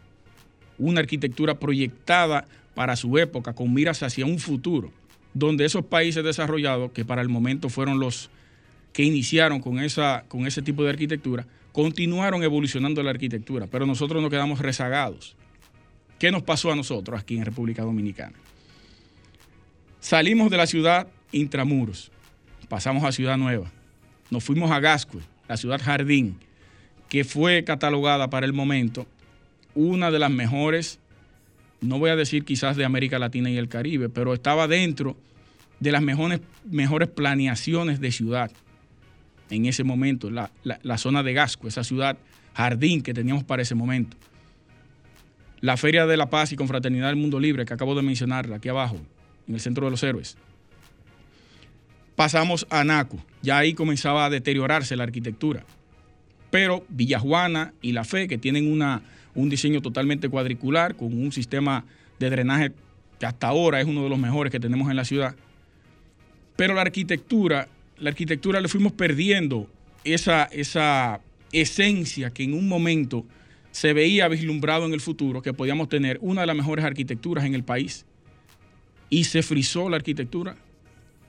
una 0.78 0.98
arquitectura 0.98 1.60
proyectada 1.60 2.44
para 2.74 2.96
su 2.96 3.18
época 3.18 3.52
con 3.52 3.72
miras 3.72 4.02
hacia 4.02 4.26
un 4.26 4.40
futuro, 4.40 4.90
donde 5.32 5.64
esos 5.64 5.84
países 5.84 6.24
desarrollados, 6.24 6.90
que 6.90 7.04
para 7.04 7.22
el 7.22 7.28
momento 7.28 7.68
fueron 7.68 8.00
los 8.00 8.30
que 8.92 9.04
iniciaron 9.04 9.60
con, 9.60 9.78
esa, 9.78 10.24
con 10.26 10.44
ese 10.44 10.60
tipo 10.60 10.82
de 10.82 10.90
arquitectura, 10.90 11.46
continuaron 11.70 12.42
evolucionando 12.42 13.00
la 13.00 13.10
arquitectura, 13.10 13.68
pero 13.68 13.86
nosotros 13.86 14.20
nos 14.20 14.30
quedamos 14.30 14.58
rezagados. 14.58 15.36
¿Qué 16.18 16.32
nos 16.32 16.42
pasó 16.42 16.72
a 16.72 16.76
nosotros 16.76 17.20
aquí 17.20 17.36
en 17.36 17.44
República 17.44 17.82
Dominicana? 17.82 18.36
Salimos 20.00 20.50
de 20.50 20.56
la 20.56 20.66
ciudad 20.66 21.06
intramuros, 21.30 22.10
pasamos 22.68 23.04
a 23.04 23.12
Ciudad 23.12 23.36
Nueva, 23.36 23.70
nos 24.30 24.42
fuimos 24.42 24.72
a 24.72 24.80
Gascue, 24.80 25.20
la 25.46 25.56
ciudad 25.56 25.80
jardín, 25.80 26.36
que 27.10 27.24
fue 27.24 27.64
catalogada 27.64 28.30
para 28.30 28.46
el 28.46 28.54
momento 28.54 29.06
una 29.74 30.10
de 30.10 30.18
las 30.18 30.30
mejores, 30.30 31.00
no 31.80 31.98
voy 31.98 32.10
a 32.10 32.16
decir 32.16 32.44
quizás 32.44 32.76
de 32.76 32.84
América 32.84 33.18
Latina 33.18 33.50
y 33.50 33.58
el 33.58 33.68
Caribe, 33.68 34.08
pero 34.08 34.32
estaba 34.32 34.68
dentro 34.68 35.16
de 35.80 35.92
las 35.92 36.02
mejores, 36.02 36.40
mejores 36.64 37.08
planeaciones 37.08 38.00
de 38.00 38.12
ciudad 38.12 38.50
en 39.50 39.66
ese 39.66 39.82
momento, 39.82 40.30
la, 40.30 40.98
zona 40.98 41.24
de 41.24 41.32
Gasco, 41.32 41.66
esa 41.66 41.82
ciudad 41.82 42.16
jardín 42.54 43.02
que 43.02 43.12
teníamos 43.12 43.42
para 43.42 43.62
ese 43.62 43.74
momento. 43.74 44.16
La 45.60 45.76
Feria 45.76 46.06
de 46.06 46.16
la 46.16 46.30
Paz 46.30 46.52
y 46.52 46.56
Confraternidad 46.56 47.08
del 47.08 47.16
Mundo 47.16 47.40
Libre, 47.40 47.64
que 47.64 47.74
acabo 47.74 47.96
de 47.96 48.02
mencionarla 48.02 48.56
aquí 48.56 48.68
abajo, 48.68 48.98
en 49.48 49.54
el 49.54 49.60
Centro 49.60 49.86
de 49.86 49.90
los 49.90 50.02
Héroes. 50.04 50.36
Pasamos 52.14 52.66
a 52.70 52.84
Naco, 52.84 53.18
ya 53.42 53.58
ahí 53.58 53.74
comenzaba 53.74 54.26
a 54.26 54.30
deteriorarse 54.30 54.94
la 54.94 55.02
arquitectura. 55.02 55.64
Pero 56.50 56.84
Villajuana 56.88 57.72
y 57.80 57.92
La 57.92 58.04
Fe, 58.04 58.28
que 58.28 58.38
tienen 58.38 58.70
una, 58.70 59.02
un 59.34 59.48
diseño 59.48 59.80
totalmente 59.80 60.28
cuadricular, 60.28 60.96
con 60.96 61.12
un 61.12 61.32
sistema 61.32 61.84
de 62.18 62.30
drenaje 62.30 62.72
que 63.18 63.26
hasta 63.26 63.48
ahora 63.48 63.80
es 63.80 63.86
uno 63.86 64.02
de 64.02 64.08
los 64.08 64.18
mejores 64.18 64.50
que 64.50 64.60
tenemos 64.60 64.90
en 64.90 64.96
la 64.96 65.04
ciudad. 65.04 65.34
Pero 66.56 66.74
la 66.74 66.82
arquitectura 66.82 67.68
la 68.00 68.10
arquitectura 68.10 68.60
le 68.60 68.68
fuimos 68.68 68.92
perdiendo 68.92 69.68
esa, 70.04 70.44
esa 70.44 71.20
esencia 71.52 72.30
que 72.30 72.42
en 72.42 72.54
un 72.54 72.66
momento 72.66 73.26
se 73.70 73.92
veía 73.92 74.26
vislumbrado 74.26 74.86
en 74.86 74.94
el 74.94 75.00
futuro, 75.00 75.42
que 75.42 75.52
podíamos 75.52 75.88
tener 75.88 76.18
una 76.22 76.40
de 76.40 76.46
las 76.46 76.56
mejores 76.56 76.84
arquitecturas 76.84 77.44
en 77.44 77.54
el 77.54 77.62
país. 77.62 78.06
Y 79.10 79.24
se 79.24 79.42
frizó 79.42 79.88
la 79.88 79.96
arquitectura. 79.96 80.56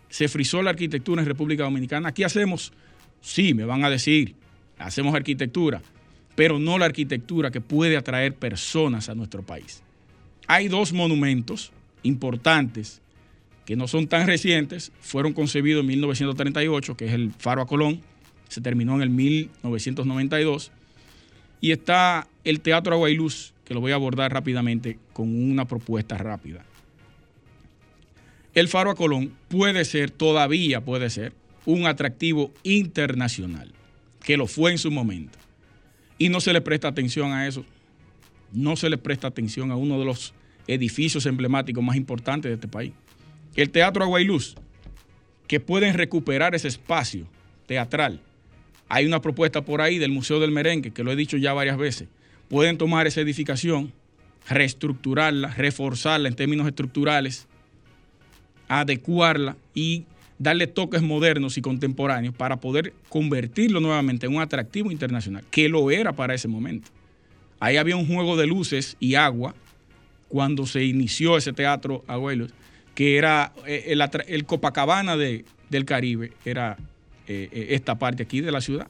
se 0.10 0.28
frizó 0.28 0.62
la 0.62 0.72
arquitectura 0.72 1.22
en 1.22 1.28
República 1.28 1.64
Dominicana. 1.64 2.10
Aquí 2.10 2.24
hacemos, 2.24 2.74
sí, 3.22 3.54
me 3.54 3.66
van 3.66 3.84
a 3.84 3.90
decir, 3.90 4.36
hacemos 4.86 5.16
arquitectura, 5.16 5.82
pero 6.36 6.60
no 6.60 6.78
la 6.78 6.86
arquitectura 6.86 7.52
que 7.52 7.62
puede 7.62 7.98
atraer 7.98 8.36
personas 8.36 9.10
a 9.10 9.16
nuestro 9.16 9.44
país. 9.44 9.84
Hay 10.48 10.68
dos 10.68 10.94
monumentos 10.94 11.72
importantes 12.04 13.02
que 13.66 13.76
no 13.76 13.88
son 13.88 14.08
tan 14.08 14.28
recientes, 14.28 14.92
fueron 15.02 15.34
concebidos 15.34 15.82
en 15.82 15.88
1938, 15.88 16.98
que 16.98 17.06
es 17.06 17.14
el 17.14 17.32
Faro 17.32 17.62
a 17.62 17.68
Colón, 17.68 18.02
se 18.50 18.62
terminó 18.62 18.96
en 18.96 19.02
el 19.02 19.10
1992, 19.10 20.72
y 21.62 21.72
está 21.72 22.28
el 22.44 22.60
Teatro 22.60 22.96
Aguailuz, 22.96 23.54
que 23.64 23.74
lo 23.74 23.82
voy 23.82 23.92
a 23.92 23.96
abordar 23.96 24.34
rápidamente 24.34 24.98
con 25.14 25.34
una 25.34 25.66
propuesta 25.66 26.18
rápida. 26.18 26.66
El 28.54 28.68
Faro 28.68 28.92
a 28.92 28.96
Colón 28.96 29.32
puede 29.48 29.86
ser, 29.86 30.12
todavía 30.12 30.82
puede 30.82 31.10
ser, 31.10 31.34
un 31.66 31.86
atractivo 31.86 32.52
internacional, 32.64 33.72
que 34.24 34.38
lo 34.38 34.48
fue 34.48 34.72
en 34.72 34.78
su 34.78 34.92
momento. 34.92 35.38
Y 36.18 36.30
no 36.30 36.40
se 36.40 36.54
le 36.54 36.62
presta 36.62 36.88
atención 36.88 37.32
a 37.32 37.48
eso. 37.48 37.66
No 38.52 38.76
se 38.76 38.90
le 38.90 38.98
presta 38.98 39.28
atención 39.28 39.72
a 39.72 39.76
uno 39.76 39.98
de 40.00 40.06
los 40.06 40.34
edificios 40.68 41.26
emblemáticos 41.26 41.84
más 41.84 41.96
importantes 41.96 42.50
de 42.50 42.56
este 42.56 42.68
país. 42.68 42.94
El 43.56 43.70
Teatro 43.70 44.04
Agua 44.04 44.22
y 44.22 44.26
Luz, 44.26 44.56
que 45.48 45.60
pueden 45.60 45.96
recuperar 45.96 46.56
ese 46.56 46.68
espacio 46.68 47.28
teatral. 47.66 48.22
Hay 48.88 49.06
una 49.06 49.22
propuesta 49.22 49.64
por 49.64 49.82
ahí 49.82 49.98
del 49.98 50.12
Museo 50.12 50.40
del 50.40 50.52
Merengue, 50.52 50.92
que 50.92 51.04
lo 51.04 51.12
he 51.12 51.16
dicho 51.16 51.38
ya 51.38 51.54
varias 51.54 51.78
veces. 51.78 52.08
Pueden 52.50 52.78
tomar 52.78 53.08
esa 53.08 53.22
edificación, 53.22 53.94
reestructurarla, 54.48 55.54
reforzarla 55.54 56.28
en 56.28 56.36
términos 56.36 56.68
estructurales, 56.68 57.48
adecuarla 58.68 59.58
y 59.74 60.06
darle 60.42 60.66
toques 60.66 61.04
modernos 61.04 61.58
y 61.58 61.62
contemporáneos 61.62 62.34
para 62.34 62.60
poder 62.60 62.94
convertirlo 63.10 63.80
nuevamente 63.80 64.26
en 64.26 64.36
un 64.36 64.42
atractivo 64.42 64.92
internacional, 64.92 65.44
que 65.52 65.70
lo 65.70 65.92
era 65.92 66.14
para 66.14 66.34
ese 66.34 66.48
momento. 66.48 66.90
Ahí 67.60 67.78
había 67.78 67.96
un 67.96 68.08
juego 68.08 68.36
de 68.36 68.48
luces 68.48 68.98
y 69.00 69.14
agua 69.14 69.54
cuando 70.30 70.66
se 70.66 70.84
inició 70.84 71.38
ese 71.38 71.54
teatro 71.54 72.04
Abuelos, 72.08 72.52
que 72.96 73.18
era 73.18 73.54
eh, 73.68 73.96
el, 74.28 74.46
Copacabana 74.46 75.16
de, 75.16 75.46
del 75.70 75.86
Caribe, 75.86 76.32
era 76.44 76.76
eh, 77.28 77.50
eh, 77.52 77.68
esta 77.72 78.00
parte 78.00 78.24
aquí 78.24 78.42
de 78.42 78.52
la 78.52 78.62
ciudad. 78.62 78.88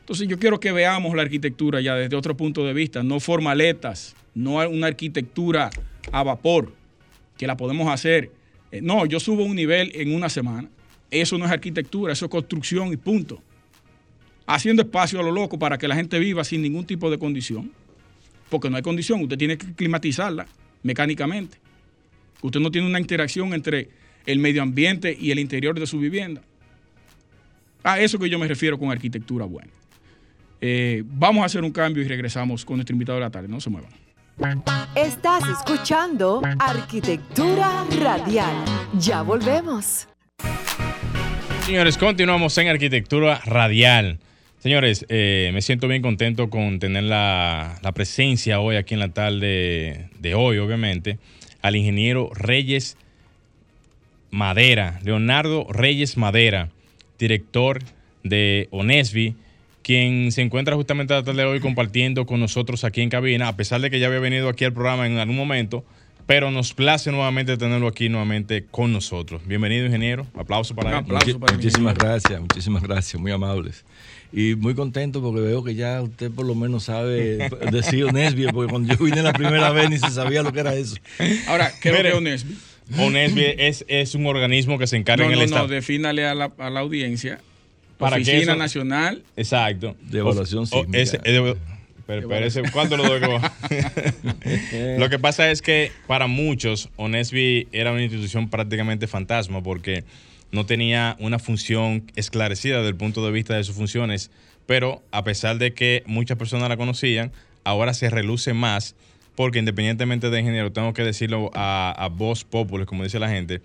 Entonces 0.00 0.28
yo 0.28 0.38
quiero 0.38 0.60
que 0.60 0.72
veamos 0.72 1.16
la 1.16 1.22
arquitectura 1.22 1.80
ya 1.80 1.94
desde 1.94 2.16
otro 2.16 2.36
punto 2.36 2.66
de 2.66 2.74
vista, 2.74 3.02
no 3.02 3.18
formaletas, 3.18 4.14
no 4.34 4.56
una 4.68 4.88
arquitectura 4.88 5.70
a 6.12 6.22
vapor, 6.22 6.74
que 7.38 7.46
la 7.46 7.56
podemos 7.56 7.90
hacer. 7.90 8.30
No, 8.82 9.06
yo 9.06 9.18
subo 9.20 9.44
un 9.44 9.56
nivel 9.56 9.90
en 9.94 10.14
una 10.14 10.28
semana. 10.28 10.68
Eso 11.10 11.38
no 11.38 11.44
es 11.44 11.50
arquitectura, 11.50 12.12
eso 12.12 12.26
es 12.26 12.30
construcción 12.30 12.92
y 12.92 12.96
punto. 12.96 13.42
Haciendo 14.46 14.82
espacio 14.82 15.20
a 15.20 15.22
lo 15.22 15.32
loco 15.32 15.58
para 15.58 15.78
que 15.78 15.88
la 15.88 15.96
gente 15.96 16.18
viva 16.18 16.44
sin 16.44 16.62
ningún 16.62 16.84
tipo 16.84 17.10
de 17.10 17.18
condición 17.18 17.72
porque 18.50 18.68
no 18.68 18.76
hay 18.76 18.82
condición, 18.82 19.22
usted 19.22 19.38
tiene 19.38 19.56
que 19.56 19.72
climatizarla 19.72 20.46
mecánicamente. 20.82 21.56
Usted 22.42 22.60
no 22.60 22.70
tiene 22.70 22.88
una 22.88 23.00
interacción 23.00 23.54
entre 23.54 23.88
el 24.26 24.38
medio 24.38 24.60
ambiente 24.60 25.16
y 25.18 25.30
el 25.30 25.38
interior 25.38 25.78
de 25.78 25.86
su 25.86 25.98
vivienda. 25.98 26.42
A 27.82 28.00
eso 28.00 28.18
que 28.18 28.28
yo 28.28 28.38
me 28.38 28.48
refiero 28.48 28.78
con 28.78 28.90
arquitectura 28.90 29.46
buena. 29.46 29.70
Eh, 30.60 31.02
vamos 31.06 31.42
a 31.42 31.46
hacer 31.46 31.64
un 31.64 31.70
cambio 31.70 32.02
y 32.02 32.08
regresamos 32.08 32.64
con 32.64 32.76
nuestro 32.76 32.92
invitado 32.92 33.18
de 33.18 33.24
la 33.24 33.30
tarde. 33.30 33.48
No 33.48 33.60
se 33.60 33.70
muevan. 33.70 33.90
Estás 34.94 35.42
escuchando 35.48 36.42
Arquitectura 36.58 37.84
Radial. 38.00 38.64
Ya 38.98 39.22
volvemos. 39.22 40.08
Señores, 41.66 41.96
continuamos 41.98 42.56
en 42.58 42.68
Arquitectura 42.68 43.40
Radial. 43.44 44.18
Señores, 44.60 45.06
eh, 45.08 45.50
me 45.54 45.62
siento 45.62 45.88
bien 45.88 46.02
contento 46.02 46.50
con 46.50 46.78
tener 46.80 47.04
la, 47.04 47.80
presencia 47.94 48.60
hoy 48.60 48.76
aquí 48.76 48.92
en 48.94 49.00
la 49.00 49.08
tarde 49.08 50.10
de 50.18 50.34
hoy, 50.34 50.58
obviamente, 50.58 51.18
al 51.62 51.76
ingeniero 51.76 52.30
Reyes 52.34 52.98
Madera, 54.30 55.00
Leonardo 55.02 55.66
Reyes 55.70 56.16
Madera, 56.16 56.68
director 57.18 57.78
de 58.22 58.68
Onesvi, 58.70 59.34
quien 59.90 60.30
se 60.30 60.40
encuentra 60.40 60.76
justamente 60.76 61.14
la 61.14 61.24
tarde 61.24 61.42
de 61.42 61.48
hoy 61.48 61.58
compartiendo 61.58 62.24
con 62.24 62.38
nosotros 62.38 62.84
aquí 62.84 63.00
en 63.00 63.08
cabina, 63.08 63.48
a 63.48 63.56
pesar 63.56 63.80
de 63.80 63.90
que 63.90 63.98
ya 63.98 64.06
había 64.06 64.20
venido 64.20 64.48
aquí 64.48 64.64
al 64.64 64.72
programa 64.72 65.04
en 65.04 65.18
algún 65.18 65.34
momento, 65.34 65.84
pero 66.26 66.52
nos 66.52 66.72
place 66.74 67.10
nuevamente 67.10 67.56
tenerlo 67.56 67.88
aquí 67.88 68.08
nuevamente 68.08 68.64
con 68.70 68.92
nosotros. 68.92 69.42
Bienvenido, 69.46 69.86
ingeniero. 69.86 70.28
Aplauso 70.38 70.76
para 70.76 71.00
él. 71.00 71.04
muchísimas 71.40 71.98
gracias, 71.98 72.40
muchísimas 72.40 72.84
gracias, 72.84 73.20
muy 73.20 73.32
amables. 73.32 73.84
Y 74.32 74.54
muy 74.54 74.76
contento 74.76 75.20
porque 75.22 75.40
veo 75.40 75.64
que 75.64 75.74
ya 75.74 76.00
usted 76.02 76.30
por 76.30 76.46
lo 76.46 76.54
menos 76.54 76.84
sabe 76.84 77.50
decir 77.72 78.04
Onesby, 78.04 78.46
porque 78.52 78.70
cuando 78.70 78.94
yo 78.94 79.04
vine 79.04 79.24
la 79.24 79.32
primera 79.32 79.72
vez 79.72 79.90
ni 79.90 79.98
se 79.98 80.10
sabía 80.10 80.44
lo 80.44 80.52
que 80.52 80.60
era 80.60 80.72
eso. 80.72 80.94
Ahora, 81.48 81.72
¿qué 81.82 81.88
es 81.90 82.14
Onesby? 82.14 82.56
Onesby 82.96 83.54
es, 83.58 83.84
es 83.88 84.14
un 84.14 84.26
organismo 84.26 84.78
que 84.78 84.86
se 84.86 84.96
encarga 84.96 85.26
en 85.26 85.32
el 85.32 85.38
no, 85.38 85.44
Estado. 85.46 85.66
No, 85.66 85.74
defínale 85.74 86.26
a 86.26 86.36
la, 86.36 86.52
a 86.58 86.70
la 86.70 86.78
audiencia. 86.78 87.40
Para 88.00 88.16
Oficina 88.16 88.56
Nacional. 88.56 89.22
Exacto. 89.36 89.94
De 90.00 90.18
evaluación 90.18 90.66
sísmica. 90.66 91.22
pero, 92.06 92.26
¿cuándo 92.72 92.96
lo 92.96 93.04
doy? 93.04 93.20
lo 94.98 95.10
que 95.10 95.18
pasa 95.18 95.50
es 95.50 95.62
que 95.62 95.92
para 96.06 96.26
muchos, 96.26 96.88
Onesby 96.96 97.68
era 97.72 97.92
una 97.92 98.02
institución 98.02 98.48
prácticamente 98.48 99.06
fantasma 99.06 99.62
porque 99.62 100.04
no 100.50 100.66
tenía 100.66 101.16
una 101.20 101.38
función 101.38 102.10
esclarecida 102.16 102.78
desde 102.78 102.88
el 102.88 102.96
punto 102.96 103.24
de 103.24 103.30
vista 103.30 103.54
de 103.54 103.62
sus 103.62 103.76
funciones, 103.76 104.30
pero 104.66 105.02
a 105.12 105.22
pesar 105.22 105.58
de 105.58 105.74
que 105.74 106.02
muchas 106.06 106.38
personas 106.38 106.68
la 106.68 106.76
conocían, 106.76 107.30
ahora 107.62 107.94
se 107.94 108.10
reluce 108.10 108.54
más 108.54 108.96
porque 109.36 109.58
independientemente 109.58 110.28
de 110.28 110.40
ingeniero, 110.40 110.72
tengo 110.72 110.92
que 110.92 111.02
decirlo 111.04 111.50
a, 111.54 112.10
voz 112.12 112.44
popular, 112.44 112.86
como 112.86 113.04
dice 113.04 113.18
la 113.18 113.28
gente, 113.28 113.60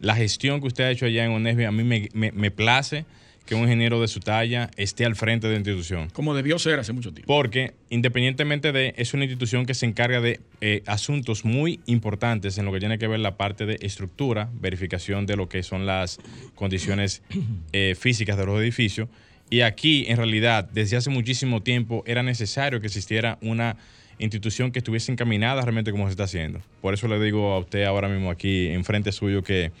la 0.00 0.16
gestión 0.16 0.60
que 0.60 0.68
usted 0.68 0.84
ha 0.84 0.90
hecho 0.90 1.06
allá 1.06 1.24
en 1.24 1.32
ONESBI 1.32 1.64
a 1.64 1.70
mí 1.72 1.84
me, 1.84 2.32
me 2.32 2.50
place 2.50 3.04
que 3.46 3.54
un 3.54 3.62
ingeniero 3.62 4.00
de 4.00 4.08
su 4.08 4.20
talla 4.20 4.70
esté 4.76 5.04
al 5.04 5.16
frente 5.16 5.46
de 5.46 5.54
la 5.54 5.58
institución. 5.58 6.10
Como 6.10 6.34
debió 6.34 6.58
ser 6.58 6.78
hace 6.78 6.92
mucho 6.92 7.12
tiempo. 7.12 7.32
Porque 7.32 7.74
independientemente 7.90 8.72
de, 8.72 8.94
es 8.96 9.14
una 9.14 9.24
institución 9.24 9.66
que 9.66 9.74
se 9.74 9.86
encarga 9.86 10.20
de 10.20 10.40
eh, 10.60 10.82
asuntos 10.86 11.44
muy 11.44 11.80
importantes 11.86 12.58
en 12.58 12.64
lo 12.64 12.72
que 12.72 12.78
tiene 12.78 12.98
que 12.98 13.08
ver 13.08 13.20
la 13.20 13.36
parte 13.36 13.66
de 13.66 13.78
estructura, 13.80 14.48
verificación 14.54 15.26
de 15.26 15.36
lo 15.36 15.48
que 15.48 15.62
son 15.62 15.86
las 15.86 16.18
condiciones 16.54 17.22
eh, 17.72 17.94
físicas 17.98 18.36
de 18.36 18.46
los 18.46 18.60
edificios. 18.60 19.08
Y 19.50 19.60
aquí, 19.60 20.06
en 20.08 20.16
realidad, 20.16 20.68
desde 20.72 20.96
hace 20.96 21.10
muchísimo 21.10 21.62
tiempo 21.62 22.02
era 22.06 22.22
necesario 22.22 22.80
que 22.80 22.86
existiera 22.86 23.38
una 23.42 23.76
institución 24.18 24.72
que 24.72 24.78
estuviese 24.78 25.12
encaminada 25.12 25.60
realmente 25.62 25.90
como 25.90 26.06
se 26.06 26.12
está 26.12 26.24
haciendo. 26.24 26.60
Por 26.80 26.94
eso 26.94 27.08
le 27.08 27.20
digo 27.20 27.52
a 27.52 27.58
usted 27.58 27.84
ahora 27.84 28.08
mismo 28.08 28.30
aquí, 28.30 28.68
enfrente 28.68 29.12
suyo, 29.12 29.42
que 29.42 29.72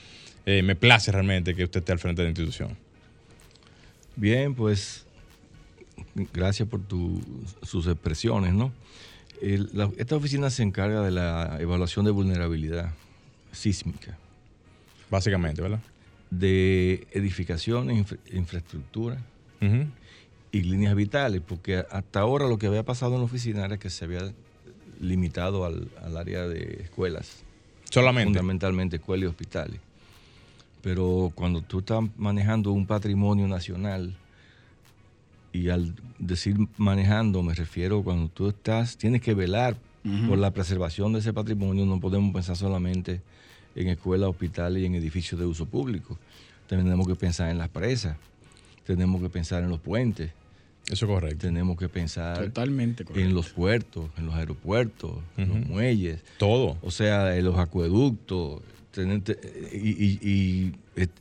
eh, 0.46 0.62
me 0.62 0.74
place 0.74 1.12
realmente 1.12 1.54
que 1.54 1.64
usted 1.64 1.80
esté 1.80 1.92
al 1.92 1.98
frente 1.98 2.22
de 2.22 2.26
la 2.26 2.30
institución. 2.30 2.76
Bien, 4.16 4.54
pues 4.54 5.06
gracias 6.32 6.68
por 6.68 6.80
sus 7.62 7.86
expresiones, 7.86 8.52
¿no? 8.52 8.72
esta 9.96 10.14
oficina 10.14 10.50
se 10.50 10.62
encarga 10.62 11.02
de 11.02 11.10
la 11.10 11.56
evaluación 11.60 12.04
de 12.04 12.12
vulnerabilidad 12.12 12.92
sísmica. 13.50 14.16
Básicamente, 15.10 15.60
¿verdad? 15.60 15.80
De 16.30 17.08
edificaciones, 17.10 18.14
infraestructura 18.32 19.18
y 20.52 20.62
líneas 20.62 20.94
vitales, 20.94 21.42
porque 21.46 21.84
hasta 21.90 22.20
ahora 22.20 22.46
lo 22.46 22.58
que 22.58 22.68
había 22.68 22.84
pasado 22.84 23.14
en 23.14 23.18
la 23.18 23.24
oficina 23.24 23.64
era 23.64 23.78
que 23.78 23.90
se 23.90 24.04
había 24.04 24.32
limitado 25.00 25.64
al, 25.64 25.88
al 26.02 26.16
área 26.16 26.46
de 26.46 26.82
escuelas. 26.84 27.42
Solamente. 27.90 28.28
Fundamentalmente 28.28 28.96
escuelas 28.96 29.24
y 29.24 29.26
hospitales. 29.26 29.80
Pero 30.82 31.32
cuando 31.34 31.62
tú 31.62 31.78
estás 31.78 32.02
manejando 32.16 32.72
un 32.72 32.86
patrimonio 32.86 33.46
nacional, 33.48 34.14
y 35.52 35.68
al 35.68 35.94
decir 36.18 36.56
manejando 36.76 37.42
me 37.42 37.54
refiero 37.54 38.02
cuando 38.02 38.28
tú 38.28 38.48
estás, 38.48 38.96
tienes 38.96 39.20
que 39.20 39.34
velar 39.34 39.76
por 40.26 40.36
la 40.36 40.50
preservación 40.50 41.12
de 41.12 41.20
ese 41.20 41.32
patrimonio, 41.32 41.86
no 41.86 42.00
podemos 42.00 42.34
pensar 42.34 42.56
solamente 42.56 43.20
en 43.76 43.88
escuelas, 43.88 44.30
hospitales 44.30 44.82
y 44.82 44.86
en 44.86 44.96
edificios 44.96 45.38
de 45.38 45.46
uso 45.46 45.66
público. 45.66 46.18
Tenemos 46.66 47.06
que 47.06 47.14
pensar 47.14 47.50
en 47.50 47.58
las 47.58 47.68
presas, 47.68 48.16
tenemos 48.84 49.22
que 49.22 49.28
pensar 49.28 49.62
en 49.62 49.70
los 49.70 49.78
puentes. 49.78 50.32
Eso 50.90 51.06
es 51.06 51.12
correcto. 51.12 51.46
Tenemos 51.46 51.76
que 51.76 51.88
pensar 51.88 52.36
Totalmente 52.36 53.04
en 53.14 53.34
los 53.34 53.50
puertos, 53.50 54.10
en 54.18 54.26
los 54.26 54.34
aeropuertos, 54.34 55.12
en 55.36 55.48
los 55.48 55.68
muelles. 55.68 56.20
Todo. 56.38 56.76
O 56.82 56.90
sea, 56.90 57.36
en 57.36 57.44
los 57.44 57.56
acueductos, 57.58 58.62
y, 59.72 60.72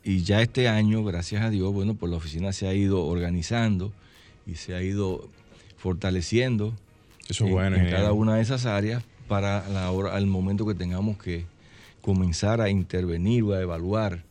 y, 0.04 0.24
ya 0.24 0.42
este 0.42 0.68
año, 0.68 1.04
gracias 1.04 1.42
a 1.44 1.50
Dios, 1.50 1.74
bueno, 1.74 1.94
pues 1.94 2.10
la 2.10 2.18
oficina 2.18 2.52
se 2.52 2.68
ha 2.68 2.74
ido 2.74 3.06
organizando 3.06 3.94
y 4.46 4.56
se 4.56 4.76
ha 4.76 4.82
ido 4.82 5.30
fortaleciendo 5.78 6.74
Eso 7.30 7.46
en, 7.46 7.52
bueno, 7.52 7.78
en 7.78 7.90
cada 7.90 8.12
una 8.12 8.36
de 8.36 8.42
esas 8.42 8.66
áreas 8.66 9.04
para 9.28 9.68
la 9.70 9.92
hora, 9.92 10.14
al 10.16 10.28
momento 10.28 10.66
que 10.66 10.76
tengamos 10.76 11.18
que 11.18 11.46
comenzar 12.02 12.60
a 12.62 12.70
intervenir 12.70 13.44
o 13.44 13.54
a 13.54 13.62
evaluar 13.62 14.24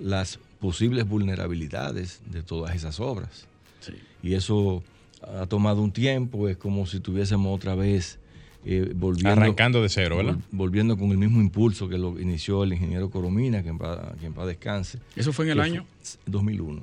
las 0.00 0.38
posibles 0.60 1.08
vulnerabilidades 1.08 2.20
de 2.26 2.42
todas 2.42 2.74
esas 2.74 2.98
obras. 2.98 3.46
Sí. 3.80 3.94
Y 4.22 4.34
eso 4.34 4.82
ha 5.22 5.46
tomado 5.46 5.82
un 5.82 5.92
tiempo, 5.92 6.48
es 6.48 6.56
como 6.56 6.84
si 6.86 7.00
tuviésemos 7.00 7.54
otra 7.54 7.74
vez 7.74 8.18
eh, 8.64 8.92
volviendo, 8.94 9.30
Arrancando 9.30 9.82
de 9.82 9.88
cero, 9.88 10.16
¿verdad? 10.18 10.34
vol- 10.36 10.42
volviendo 10.52 10.96
con 10.96 11.10
el 11.10 11.18
mismo 11.18 11.40
impulso 11.40 11.88
que 11.88 11.98
lo 11.98 12.18
inició 12.20 12.62
el 12.64 12.72
ingeniero 12.72 13.10
Coromina, 13.10 13.62
que 13.62 13.70
en 13.70 13.78
paz, 13.78 13.98
que 14.20 14.26
en 14.26 14.32
paz 14.34 14.46
descanse. 14.46 14.98
¿Eso 15.16 15.32
fue 15.32 15.46
en 15.46 15.50
el 15.52 15.60
año? 15.60 15.84
fue 16.02 16.18
2001. 16.26 16.80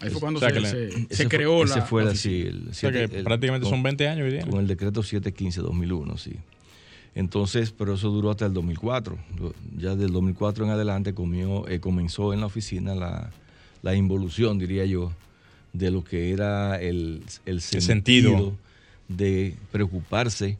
Ahí 0.00 0.10
fue 0.10 0.20
cuando 0.20 0.38
o 0.38 0.40
sea, 0.40 0.48
se, 0.50 0.54
que 0.54 0.60
la- 0.60 0.70
se- 0.70 0.86
Ese 0.88 1.06
se 1.10 1.22
fue- 1.24 1.28
creó 1.36 1.64
ese 1.64 1.76
la. 1.78 1.82
fue 1.86 2.02
la 2.04 2.10
la- 2.10 2.16
sí, 2.16 2.42
oficina. 2.42 2.50
el 2.64 2.68
O 2.70 2.74
sea 2.74 2.92
que 2.92 3.04
el- 3.04 3.24
prácticamente 3.24 3.64
con- 3.64 3.70
son 3.70 3.82
20 3.82 4.08
años 4.08 4.24
hoy 4.26 4.32
día. 4.32 4.46
Con 4.46 4.60
el 4.60 4.66
decreto 4.66 5.02
715-2001, 5.02 6.16
sí. 6.18 6.32
Entonces, 7.14 7.72
pero 7.76 7.94
eso 7.94 8.10
duró 8.10 8.30
hasta 8.30 8.46
el 8.46 8.54
2004. 8.54 9.18
Lo- 9.38 9.54
Ya 9.78 9.94
del 9.96 10.12
2004 10.12 10.64
en 10.64 10.70
adelante 10.70 11.14
comió- 11.14 11.68
eh, 11.68 11.78
comenzó 11.80 12.32
en 12.32 12.40
la 12.40 12.46
oficina 12.46 12.94
la, 12.94 13.30
la 13.82 13.94
involución, 13.94 14.58
diría 14.58 14.86
yo, 14.86 15.12
de 15.72 15.90
lo 15.90 16.04
que 16.04 16.30
era 16.32 16.80
el, 16.80 17.22
el 17.46 17.60
sentido, 17.60 18.30
sentido. 18.30 18.56
De 19.16 19.56
preocuparse 19.70 20.58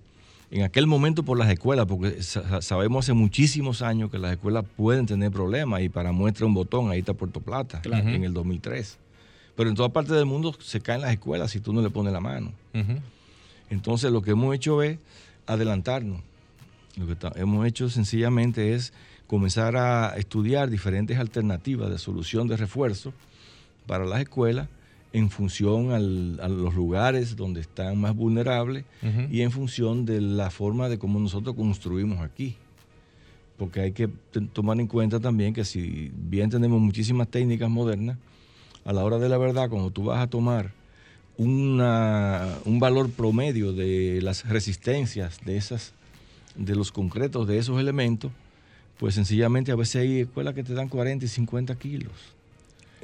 en 0.51 0.63
aquel 0.65 0.87
momento 0.87 1.23
por 1.23 1.39
las 1.39 1.51
escuelas, 1.51 1.87
porque 1.87 2.23
sa- 2.23 2.61
sabemos 2.61 3.05
hace 3.07 3.13
muchísimos 3.15 3.81
años 3.83 4.11
que 4.11 4.19
las 4.19 4.33
escuelas 4.33 4.65
pueden 4.77 5.07
tener 5.07 5.31
problemas 5.31 5.81
y 5.83 5.89
para 5.89 6.13
muestra 6.13 6.45
un 6.47 6.53
botón, 6.55 6.91
ahí 6.91 6.99
está 7.01 7.15
Puerto 7.15 7.41
Plata, 7.41 7.81
Claro. 7.81 8.07
en 8.09 8.25
el 8.25 8.35
2003. 8.35 8.99
Pero 9.57 9.71
en 9.71 9.77
toda 9.77 9.89
parte 9.91 10.13
del 10.15 10.27
mundo 10.27 10.55
se 10.61 10.81
caen 10.81 11.01
las 11.03 11.13
escuelas 11.13 11.51
si 11.51 11.61
tú 11.61 11.73
no 11.73 11.81
le 11.83 11.91
pones 11.91 12.13
la 12.13 12.21
mano. 12.21 12.53
Entonces 13.71 14.11
lo 14.13 14.23
que 14.23 14.33
hemos 14.33 14.55
hecho 14.55 14.83
es 14.83 14.99
adelantarnos. 15.47 16.21
Lo 16.97 17.07
que 17.07 17.17
hemos 17.41 17.67
hecho 17.67 17.89
sencillamente 17.89 18.75
es 18.75 18.93
comenzar 19.27 19.77
a 19.77 20.15
estudiar 20.19 20.69
diferentes 20.69 21.19
alternativas 21.19 21.91
de 21.91 21.99
solución 21.99 22.49
de 22.49 22.57
refuerzo 22.59 23.15
para 23.87 24.05
las 24.05 24.21
escuelas 24.21 24.69
en 25.13 25.29
función 25.31 25.91
al- 25.93 26.39
a 26.41 26.49
los 26.49 26.75
lugares 26.75 27.37
donde 27.37 27.61
están 27.61 28.01
más 28.01 28.15
vulnerables 28.17 28.85
y 29.31 29.43
en 29.43 29.51
función 29.51 30.05
de 30.07 30.21
la 30.21 30.51
forma 30.51 30.89
de 30.89 30.99
cómo 30.99 31.19
nosotros 31.21 31.55
construimos 31.55 32.21
aquí. 32.21 32.57
Porque 33.59 33.81
hay 33.81 33.93
que 33.93 34.09
tomar 34.53 34.81
en 34.81 34.87
cuenta 34.87 35.21
también 35.21 35.53
que 35.55 35.65
si 35.65 36.11
bien 36.15 36.49
tenemos 36.51 36.81
muchísimas 36.81 37.29
técnicas 37.29 37.69
modernas, 37.71 38.17
a 38.85 38.93
la 38.93 39.05
hora 39.05 39.19
de 39.19 39.29
la 39.29 39.39
verdad, 39.39 39.69
cuando 39.69 39.91
tú 39.91 40.05
vas 40.05 40.21
a 40.23 40.27
tomar 40.29 40.73
una- 41.37 42.59
un 42.65 42.79
valor 42.81 43.11
promedio 43.11 43.73
de 43.73 44.21
las 44.23 44.49
resistencias 44.49 45.39
de 45.45 45.57
esas, 45.57 45.93
de 46.57 46.75
los 46.75 46.93
concretos 46.93 47.47
de 47.47 47.59
esos 47.59 47.79
elementos, 47.81 48.33
pues 48.99 49.15
sencillamente 49.15 49.73
a 49.73 49.77
veces 49.77 49.97
hay 50.03 50.21
escuelas 50.21 50.55
que 50.55 50.63
te 50.63 50.75
dan 50.75 50.89
40 50.89 51.25
y 51.25 51.29
50 51.29 51.75
kilos. 51.77 52.13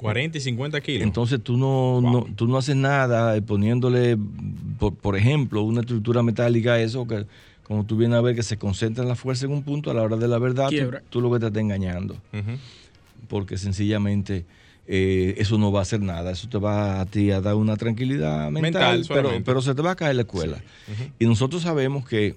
40 0.02 0.38
y 0.38 0.40
50 0.40 0.80
kilos. 0.80 1.02
Entonces 1.02 1.42
tú 1.42 1.56
no, 1.56 2.00
Wow. 2.00 2.02
no- 2.02 2.26
tú 2.34 2.46
no 2.46 2.56
haces 2.56 2.76
nada 2.76 3.37
eh, 3.37 3.42
poniéndole, 3.42 4.16
por, 4.78 4.94
por 4.94 5.16
ejemplo, 5.16 5.62
una 5.62 5.80
estructura 5.80 6.22
metálica 6.22 6.74
a 6.74 6.80
eso, 6.80 7.06
que 7.06 7.26
como 7.62 7.84
tú 7.84 7.96
vienes 7.96 8.16
a 8.18 8.20
ver 8.22 8.34
que 8.34 8.42
se 8.42 8.56
concentra 8.56 9.04
la 9.04 9.14
fuerza 9.14 9.46
en 9.46 9.52
un 9.52 9.62
punto, 9.62 9.90
a 9.90 9.94
la 9.94 10.02
hora 10.02 10.16
de 10.16 10.26
la 10.28 10.38
verdad, 10.38 10.70
tú, 11.11 11.20
lo 11.20 11.30
que 11.30 11.38
te 11.40 11.46
estás 11.46 11.61
engañando, 11.61 12.16
porque 13.28 13.58
sencillamente 13.58 14.46
eh, 14.87 15.34
eso 15.37 15.58
no 15.58 15.70
va 15.70 15.80
a 15.80 15.82
hacer 15.82 16.00
nada, 16.00 16.30
eso 16.30 16.48
te 16.48 16.56
va 16.56 17.00
a 17.00 17.04
ti 17.06 17.30
a 17.30 17.42
dar 17.42 17.56
una 17.56 17.76
tranquilidad 17.76 18.50
mental, 18.50 19.00
Mental 19.00 19.42
pero, 19.44 19.61
se 19.61 19.74
te 19.74 19.82
va 19.82 19.90
a 19.90 19.96
caer 19.96 20.16
la 20.16 20.22
escuela. 20.22 20.62
Y 21.18 21.26
nosotros 21.26 21.61
sabemos 21.62 22.08
que 22.08 22.37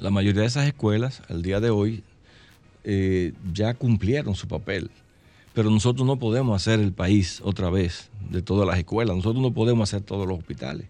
la 0.00 0.10
mayoría 0.10 0.42
de 0.42 0.46
esas 0.46 0.66
escuelas, 0.66 1.22
al 1.28 1.42
día 1.42 1.60
de 1.60 1.70
hoy, 1.70 2.04
eh, 2.84 3.32
ya 3.52 3.74
cumplieron 3.74 4.34
su 4.34 4.48
papel. 4.48 4.90
Pero 5.58 5.70
nosotros 5.70 6.06
no 6.06 6.20
podemos 6.20 6.54
hacer 6.62 6.78
el 6.78 6.92
país 6.92 7.40
otra 7.42 7.68
vez 7.68 8.10
de 8.30 8.42
todas 8.42 8.64
las 8.64 8.78
escuelas. 8.78 9.16
Nosotros 9.16 9.42
no 9.42 9.52
podemos 9.52 9.88
hacer 9.92 10.02
todos 10.06 10.24
los 10.28 10.38
hospitales. 10.38 10.86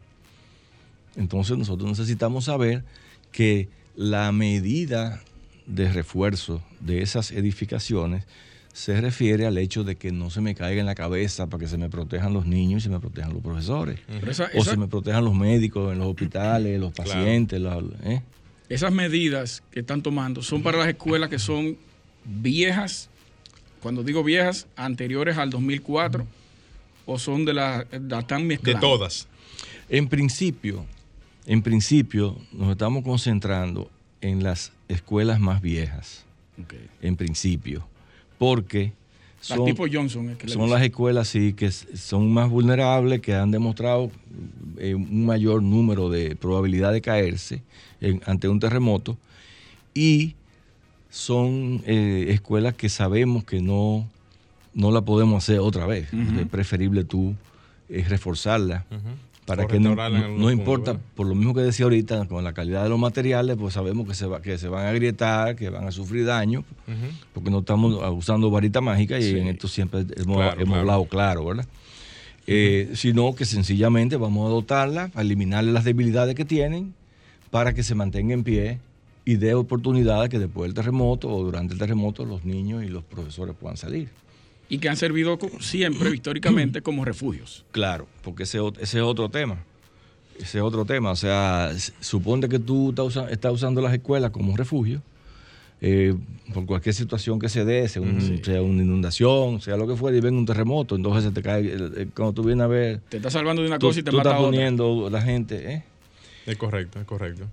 Entonces 1.16 1.56
nosotros 1.56 1.88
necesitamos 1.88 2.44
saber 2.44 2.84
que 3.32 3.70
la 3.96 4.30
medida 4.30 5.22
de 5.64 5.90
refuerzo 5.90 6.60
de 6.80 7.00
esas 7.00 7.30
edificaciones 7.30 8.24
se 8.74 9.00
refiere 9.00 9.46
al 9.46 9.56
hecho 9.56 9.84
de 9.84 9.96
que 9.96 10.12
no 10.12 10.28
se 10.28 10.42
me 10.42 10.54
caiga 10.54 10.80
en 10.80 10.86
la 10.86 10.94
cabeza 10.94 11.46
para 11.46 11.62
que 11.62 11.66
se 11.68 11.78
me 11.78 11.88
protejan 11.88 12.34
los 12.34 12.44
niños 12.44 12.82
y 12.82 12.84
se 12.84 12.90
me 12.90 13.00
protejan 13.00 13.32
los 13.32 13.40
profesores. 13.42 13.98
Esa- 14.28 14.50
O 14.54 14.58
esa- 14.58 14.72
se 14.72 14.76
me 14.76 14.86
protejan 14.86 15.24
los 15.24 15.34
médicos 15.34 15.94
en 15.94 15.98
los 16.00 16.08
hospitales, 16.08 16.78
los 16.78 16.92
Claro. 16.92 17.10
pacientes. 17.10 17.58
los- 17.58 17.84
¿eh? 18.04 18.20
esas 18.68 18.92
medidas 18.92 19.62
que 19.70 19.80
están 19.80 20.02
tomando 20.02 20.42
son 20.42 20.62
para 20.62 20.76
las 20.76 20.88
escuelas 20.88 21.30
que 21.30 21.38
son 21.38 21.78
viejas, 22.26 23.08
cuando 23.82 24.02
digo 24.02 24.22
viejas, 24.24 24.66
anteriores 24.76 25.36
al 25.38 25.50
2004, 25.50 26.26
o 27.06 27.18
son 27.18 27.44
de 27.44 27.54
las 27.54 27.86
la 27.92 28.18
están 28.20 28.48
De 28.48 28.58
todas. 28.80 29.28
En 29.88 30.08
principio, 30.08 30.84
en 31.46 31.62
principio 31.62 32.36
nos 32.52 32.70
estamos 32.72 33.02
concentrando 33.04 33.90
en 34.20 34.42
las 34.42 34.72
escuelas 34.88 35.40
más 35.40 35.62
viejas, 35.62 36.24
Ok. 36.60 36.74
en 37.02 37.16
principio, 37.16 37.86
porque 38.36 38.92
son, 39.40 39.64
tipo 39.64 39.86
Johnson. 39.90 40.30
es 40.30 40.36
que 40.38 40.48
son 40.48 40.68
las 40.68 40.82
escuelas 40.82 41.28
sí 41.28 41.52
que 41.54 41.70
son 41.70 42.32
más 42.32 42.50
vulnerables, 42.50 43.20
que 43.20 43.34
han 43.34 43.50
demostrado 43.52 44.10
eh, 44.78 44.94
un 44.94 45.24
mayor 45.24 45.62
número 45.62 46.10
de 46.10 46.36
probabilidad 46.36 46.92
de 46.92 47.00
caerse 47.00 47.62
en- 48.00 48.20
ante 48.26 48.48
un 48.48 48.58
terremoto 48.60 49.16
y 49.94 50.34
son 51.10 51.82
eh, 51.86 52.26
escuelas 52.30 52.74
que 52.74 52.88
sabemos 52.88 53.44
que 53.44 53.60
no, 53.60 54.06
no 54.74 54.90
la 54.92 55.00
podemos 55.02 55.42
hacer 55.44 55.60
otra 55.60 55.86
vez. 55.86 56.12
Ujú. 56.12 56.40
Es 56.40 56.46
preferible 56.46 57.04
tú 57.04 57.34
eh, 57.88 58.04
reforzarla 58.08 58.84
para 59.46 59.64
O 59.64 59.66
que 59.68 59.80
no, 59.80 59.94
no- 59.96 60.50
importa, 60.50 60.98
por 61.14 61.26
lo 61.26 61.34
mismo 61.34 61.54
que 61.54 61.62
decía 61.62 61.84
ahorita, 61.84 62.26
con 62.26 62.44
la 62.44 62.52
calidad 62.52 62.82
de 62.82 62.90
los 62.90 62.98
materiales, 62.98 63.56
pues 63.58 63.72
sabemos 63.72 64.06
que 64.06 64.14
se, 64.14 64.26
va, 64.26 64.42
que 64.42 64.58
se 64.58 64.68
van 64.68 64.84
a 64.84 64.90
agrietar, 64.90 65.56
que 65.56 65.70
van 65.70 65.86
a 65.86 65.90
sufrir 65.90 66.26
daño, 66.26 66.64
porque 67.32 67.50
no 67.50 67.60
estamos 67.60 67.94
usando 68.12 68.50
varita 68.50 68.82
mágica 68.82 69.18
y 69.18 69.22
Sí. 69.22 69.38
en 69.38 69.48
esto 69.48 69.66
siempre 69.66 70.00
hemos, 70.16 70.36
Claro, 70.36 70.52
hemos 70.60 70.66
claro. 70.66 70.80
hablado 70.80 71.04
claro, 71.06 71.44
¿verdad? 71.46 71.66
Eh, 72.46 72.90
sino 72.94 73.34
que 73.34 73.46
sencillamente 73.46 74.16
vamos 74.16 74.46
a 74.46 74.50
dotarla, 74.50 75.10
a 75.14 75.22
eliminarle 75.22 75.72
las 75.72 75.84
debilidades 75.84 76.34
que 76.34 76.44
tienen 76.44 76.92
para 77.50 77.72
que 77.72 77.82
se 77.82 77.94
mantenga 77.94 78.34
en 78.34 78.44
pie 78.44 78.78
y 79.28 79.36
dé 79.36 79.52
oportunidad 79.54 80.28
que 80.30 80.38
después 80.38 80.68
del 80.68 80.74
terremoto 80.74 81.28
o 81.28 81.44
durante 81.44 81.74
el 81.74 81.78
terremoto 81.78 82.24
los 82.24 82.46
niños 82.46 82.82
y 82.82 82.88
los 82.88 83.04
profesores 83.04 83.54
puedan 83.60 83.76
salir. 83.76 84.08
Y 84.70 84.78
que 84.78 84.88
han 84.88 84.96
servido 84.96 85.38
siempre, 85.60 86.14
históricamente, 86.14 86.80
como 86.80 87.04
refugios. 87.04 87.62
Claro, 87.72 88.06
porque 88.22 88.44
ese, 88.44 88.58
es 88.80 88.94
otro 88.94 89.28
tema. 89.28 89.58
Ese 90.38 90.58
es 90.58 90.64
otro 90.64 90.86
tema. 90.86 91.10
O 91.10 91.16
sea, 91.16 91.72
suponte 92.00 92.48
que 92.48 92.58
tú 92.58 92.88
estás, 92.88 93.04
usa- 93.04 93.28
estás 93.30 93.52
usando 93.52 93.82
las 93.82 93.92
escuelas 93.92 94.30
como 94.30 94.50
un 94.50 94.56
refugio 94.56 95.02
eh, 95.82 96.14
por 96.54 96.64
cualquier 96.64 96.94
situación 96.94 97.38
que 97.38 97.50
se 97.50 97.66
dé, 97.66 97.86
sea, 97.88 98.00
un- 98.00 98.16
Ujú. 98.16 98.44
sea 98.44 98.62
una 98.62 98.82
inundación, 98.82 99.60
sea 99.60 99.76
lo 99.76 99.86
que 99.86 99.94
fuera, 99.94 100.16
y 100.16 100.20
venga 100.22 100.38
un 100.38 100.46
terremoto. 100.46 100.96
Entonces 100.96 101.24
se 101.24 101.32
te 101.32 101.42
cae, 101.42 102.08
cuando 102.16 102.32
tú 102.32 102.44
vienes 102.44 102.64
a 102.64 102.68
ver, 102.68 103.00
Te 103.10 103.18
está 103.18 103.30
salvando 103.30 103.60
de 103.60 103.68
una 103.68 103.78
tú, 103.78 103.88
cosa 103.88 104.00
y 104.00 104.02
te 104.04 104.10
tú 104.10 104.16
mata 104.16 104.30
estás 104.30 104.40
otra. 104.42 104.50
poniendo 104.52 105.10
la 105.10 105.20
gente. 105.20 105.70
¿eh? 105.74 105.84
Es 106.46 106.56
correcto, 106.56 106.98
es 106.98 107.04
correcto. 107.06 107.44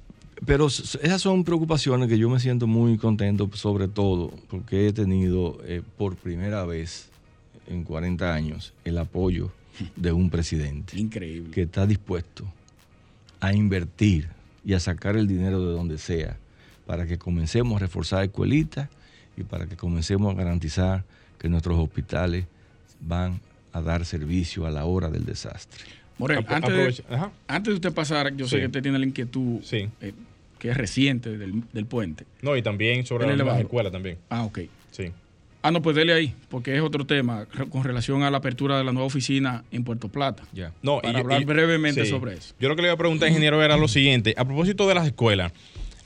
Pero 0.46 0.68
esas 0.68 1.22
son 1.22 1.44
preocupaciones 1.44 2.10
que 2.10 2.18
yo 2.18 2.30
me 2.30 2.40
siento 2.40 2.68
muy 2.68 2.98
contento, 2.98 3.50
sobre 3.54 3.88
todo 3.88 4.34
porque 4.50 4.88
he 4.88 4.94
tenido 4.94 5.58
eh, 5.64 5.82
por 5.98 6.16
primera 6.16 6.66
vez 6.66 7.10
en 7.68 7.84
40 7.84 8.34
años 8.34 8.74
el 8.84 8.98
apoyo 8.98 9.52
de 9.96 10.12
un 10.12 10.30
presidente 10.30 10.98
Increíble. 10.98 11.52
que 11.52 11.64
está 11.64 11.86
dispuesto 11.86 12.46
a 13.40 13.54
invertir 13.54 14.30
y 14.64 14.74
a 14.74 14.80
sacar 14.80 15.16
el 15.16 15.28
dinero 15.28 15.60
de 15.66 15.74
donde 15.74 15.98
sea 15.98 16.38
para 16.86 17.06
que 17.06 17.18
comencemos 17.18 17.78
a 17.78 17.80
reforzar 17.80 18.24
escuelitas 18.24 18.90
y 19.38 19.44
para 19.44 19.68
que 19.68 19.76
comencemos 19.76 20.34
a 20.34 20.38
garantizar 20.38 21.04
que 21.40 21.50
nuestros 21.50 21.78
hospitales 21.78 22.46
van 23.02 23.40
a 23.74 23.82
dar 23.82 24.06
servicio 24.06 24.66
a 24.66 24.72
la 24.72 24.86
hora 24.86 25.10
del 25.10 25.26
desastre. 25.26 25.84
Morel, 26.18 26.46
antes 26.48 26.98
de, 26.98 27.04
Ajá. 27.16 27.32
antes 27.48 27.72
de 27.72 27.76
usted 27.76 27.94
pasar, 27.94 28.36
yo 28.36 28.48
sé 28.48 28.60
que 28.60 28.66
usted 28.68 28.82
tiene 28.82 29.00
la 29.00 29.06
inquietud 29.06 29.62
Sí. 29.64 29.90
eh, 30.02 30.14
que 30.60 30.70
es 30.70 30.78
reciente 30.78 31.38
del, 31.38 31.64
del 31.74 31.86
puente. 31.86 32.26
No, 32.42 32.56
y 32.56 32.62
también 32.62 33.06
sobre 33.06 33.26
las 33.26 33.34
elevador. 33.36 33.62
escuelas 33.62 33.92
también. 33.92 34.18
Ah, 34.30 34.44
ok. 34.46 34.60
Sí. 34.92 35.12
Ah, 35.62 35.72
no, 35.72 35.82
pues 35.82 35.96
dele 35.96 36.14
ahí, 36.14 36.34
porque 36.50 36.76
es 36.76 36.82
otro 36.82 37.06
tema 37.06 37.48
con 37.70 37.84
relación 37.84 38.22
a 38.24 38.30
la 38.32 38.38
apertura 38.38 38.78
de 38.78 38.84
la 38.84 38.92
nueva 38.94 39.08
oficina 39.08 39.64
en 39.72 39.84
Puerto 39.84 40.08
Plata. 40.10 40.44
Ya. 40.54 40.72
No, 40.84 41.02
Para 41.02 41.20
hablar 41.20 41.44
brevemente 41.44 42.06
sobre 42.06 42.36
eso. 42.36 42.54
Yo 42.60 42.70
lo 42.70 42.76
que 42.76 42.84
le 42.84 42.88
iba 42.90 42.94
a 42.94 42.98
preguntar, 42.98 43.28
ingeniero, 43.30 43.62
era 43.64 43.76
lo 43.76 43.88
siguiente. 43.88 44.36
A 44.38 44.46
propósito 44.46 44.88
de 44.88 44.94
las 44.94 45.08
escuelas, 45.08 45.52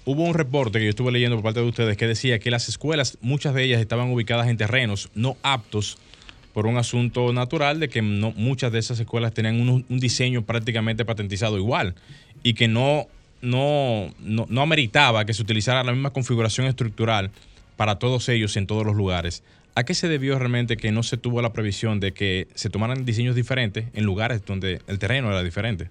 hubo 0.05 0.23
un 0.23 0.33
reporte 0.33 0.79
que 0.79 0.85
yo 0.85 0.89
estuve 0.91 1.11
leyendo 1.11 1.35
por 1.35 1.43
parte 1.43 1.59
de 1.59 1.67
ustedes 1.67 1.97
que 1.97 2.07
decía 2.07 2.39
que 2.39 2.49
las 2.51 2.69
escuelas, 2.69 3.17
muchas 3.21 3.53
de 3.53 3.63
ellas 3.65 3.81
estaban 3.81 4.09
ubicadas 4.11 4.47
en 4.47 4.55
terrenos 4.55 5.09
no 5.13 5.35
aptos 5.43 5.97
por 6.53 6.67
un 6.67 6.77
asunto 6.77 7.31
natural 7.33 7.79
de 7.79 7.89
que 7.89 8.01
no, 8.01 8.31
muchas 8.35 8.71
de 8.71 8.79
esas 8.79 8.99
escuelas 8.99 9.33
tenían 9.33 9.61
un, 9.61 9.85
un 9.87 9.99
diseño 9.99 10.43
prácticamente 10.43 11.05
patentizado 11.05 11.57
igual 11.57 11.95
y 12.43 12.53
que 12.53 12.67
no, 12.67 13.07
no, 13.41 14.09
no, 14.19 14.45
no 14.49 14.61
ameritaba 14.61 15.25
que 15.25 15.33
se 15.33 15.41
utilizara 15.41 15.83
la 15.83 15.91
misma 15.91 16.11
configuración 16.11 16.67
estructural 16.67 17.31
para 17.77 17.99
todos 17.99 18.27
ellos 18.29 18.57
en 18.57 18.67
todos 18.67 18.85
los 18.85 18.95
lugares. 18.95 19.43
¿A 19.75 19.83
qué 19.85 19.93
se 19.93 20.09
debió 20.09 20.37
realmente 20.37 20.75
que 20.75 20.91
no 20.91 21.03
se 21.03 21.15
tuvo 21.15 21.41
la 21.41 21.53
previsión 21.53 21.99
de 21.99 22.11
que 22.11 22.47
se 22.55 22.69
tomaran 22.69 23.05
diseños 23.05 23.35
diferentes 23.35 23.85
en 23.93 24.03
lugares 24.03 24.43
donde 24.45 24.81
el 24.87 24.99
terreno 24.99 25.29
era 25.29 25.43
diferente? 25.43 25.89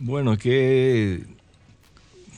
Bueno, 0.00 0.32
es 0.32 0.38
que 0.40 1.22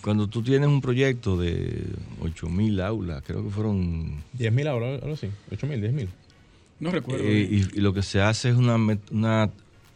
cuando 0.02 0.26
tú 0.26 0.42
tienes 0.42 0.68
un 0.68 0.82
proyecto 0.82 1.38
de 1.38 1.86
8.000 2.20 2.82
aulas, 2.82 3.22
creo 3.26 3.42
que 3.42 3.48
fueron... 3.48 4.22
10.000 4.38 4.68
aulas, 4.68 5.02
algo 5.02 5.14
así. 5.14 5.28
8.000, 5.50 5.80
10.000. 5.80 6.08
No 6.80 6.90
recuerdo. 6.90 7.24
eh, 7.24 7.48
y, 7.50 7.78
y 7.78 7.80
lo 7.80 7.92
que 7.92 8.02
se 8.02 8.20
hace 8.20 8.50
es 8.50 8.56
una, 8.56 9.50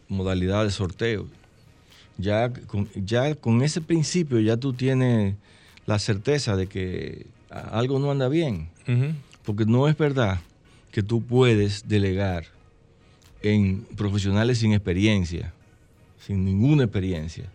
modalidad 0.07 0.63
de 0.65 0.71
sorteo. 0.71 1.27
Ya 2.17 2.51
con, 2.51 2.89
ya 2.95 3.35
con 3.35 3.61
ese 3.61 3.79
principio 3.79 4.39
ya 4.39 4.57
tú 4.57 4.73
tienes 4.73 5.35
la 5.85 5.99
certeza 5.99 6.55
de 6.55 6.67
que 6.67 7.27
algo 7.49 7.99
no 7.99 8.11
anda 8.11 8.27
bien. 8.27 8.69
Porque 9.43 9.65
no 9.65 9.87
es 9.87 9.97
verdad 9.97 10.41
que 10.91 11.03
tú 11.03 11.21
puedes 11.21 11.87
delegar 11.87 12.45
en 13.41 13.85
profesionales 13.95 14.57
sin 14.59 14.73
experiencia, 14.73 15.53
sin 16.25 16.43
ninguna 16.43 16.83
experiencia, 16.83 17.45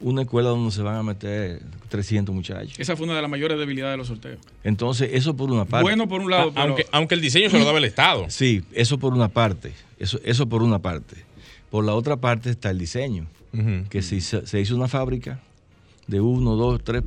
una 0.00 0.22
escuela 0.22 0.50
donde 0.50 0.70
se 0.70 0.82
van 0.82 0.96
a 0.96 1.02
meter 1.02 1.62
300 1.88 2.34
muchachos. 2.34 2.74
Esa 2.78 2.96
fue 2.96 3.06
una 3.06 3.16
de 3.16 3.22
las 3.22 3.30
mayores 3.30 3.58
debilidades 3.58 3.94
de 3.94 3.96
los 3.98 4.06
sorteos. 4.08 4.38
Entonces, 4.62 5.10
eso 5.12 5.34
por 5.36 5.50
una 5.50 5.64
parte. 5.64 5.82
Bueno, 5.82 6.08
por 6.08 6.20
un 6.20 6.30
lado, 6.30 6.52
aunque, 6.56 6.86
aunque 6.92 7.14
el 7.14 7.20
diseño 7.20 7.48
se 7.50 7.58
lo 7.58 7.64
daba 7.64 7.78
el 7.78 7.84
Estado. 7.84 8.26
Sí, 8.28 8.62
eso 8.72 8.98
por 8.98 9.14
una 9.14 9.28
parte. 9.28 9.72
Eso, 9.98 10.18
eso 10.24 10.46
por 10.48 10.62
una 10.62 10.78
parte. 10.80 11.16
Por 11.70 11.84
la 11.84 11.94
otra 11.94 12.16
parte 12.16 12.50
está 12.50 12.70
el 12.70 12.78
diseño. 12.78 13.26
Que 13.88 14.02
se, 14.02 14.16
hizo- 14.16 14.44
se 14.46 14.60
hizo 14.60 14.74
una 14.74 14.88
fábrica 14.88 15.38
de 16.08 16.20
uno, 16.20 16.56
dos, 16.56 16.82
tres, 16.82 17.04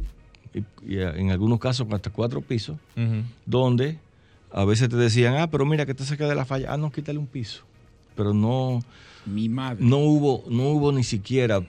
y, 0.54 0.60
y 0.94 1.00
en 1.02 1.30
algunos 1.32 1.60
casos 1.60 1.86
hasta 1.92 2.10
cuatro 2.10 2.40
pisos, 2.42 2.78
donde 3.46 4.00
a 4.52 4.64
veces 4.64 4.88
te 4.88 4.96
decían, 4.96 5.36
ah, 5.36 5.50
pero 5.52 5.66
mira 5.66 5.86
que 5.86 5.92
está 5.92 6.06
cerca 6.06 6.26
de 6.28 6.36
la 6.36 6.46
falla, 6.46 6.72
ah, 6.74 6.78
no, 6.78 6.90
quítale 6.90 7.20
un 7.20 7.28
piso. 7.28 7.64
Pero 8.16 8.34
no, 8.34 8.82
mi 9.26 9.50
madre. 9.50 9.84
no 9.84 9.98
hubo, 9.98 10.46
no 10.50 10.70
hubo 10.70 10.92
ni 10.94 11.04
siquiera, 11.04 11.62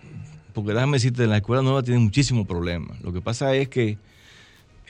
porque 0.62 0.74
déjame 0.74 0.96
decirte, 0.96 1.24
en 1.24 1.30
la 1.30 1.38
escuela 1.38 1.62
nueva 1.62 1.82
tienen 1.82 2.02
muchísimos 2.02 2.46
problemas. 2.46 3.00
Lo 3.02 3.12
que 3.12 3.20
pasa 3.20 3.54
es 3.54 3.68
que 3.68 3.98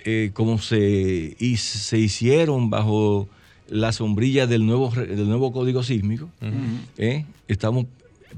eh, 0.04 0.30
como 0.32 0.58
se, 0.58 1.36
y 1.38 1.56
se 1.56 1.98
hicieron 1.98 2.70
bajo 2.70 3.28
la 3.68 3.92
sombrilla 3.92 4.46
del 4.46 4.64
nuevo, 4.64 4.90
del 4.90 5.28
nuevo 5.28 5.52
código 5.52 5.82
sísmico, 5.82 6.30
eh, 6.96 7.24
estamos 7.48 7.86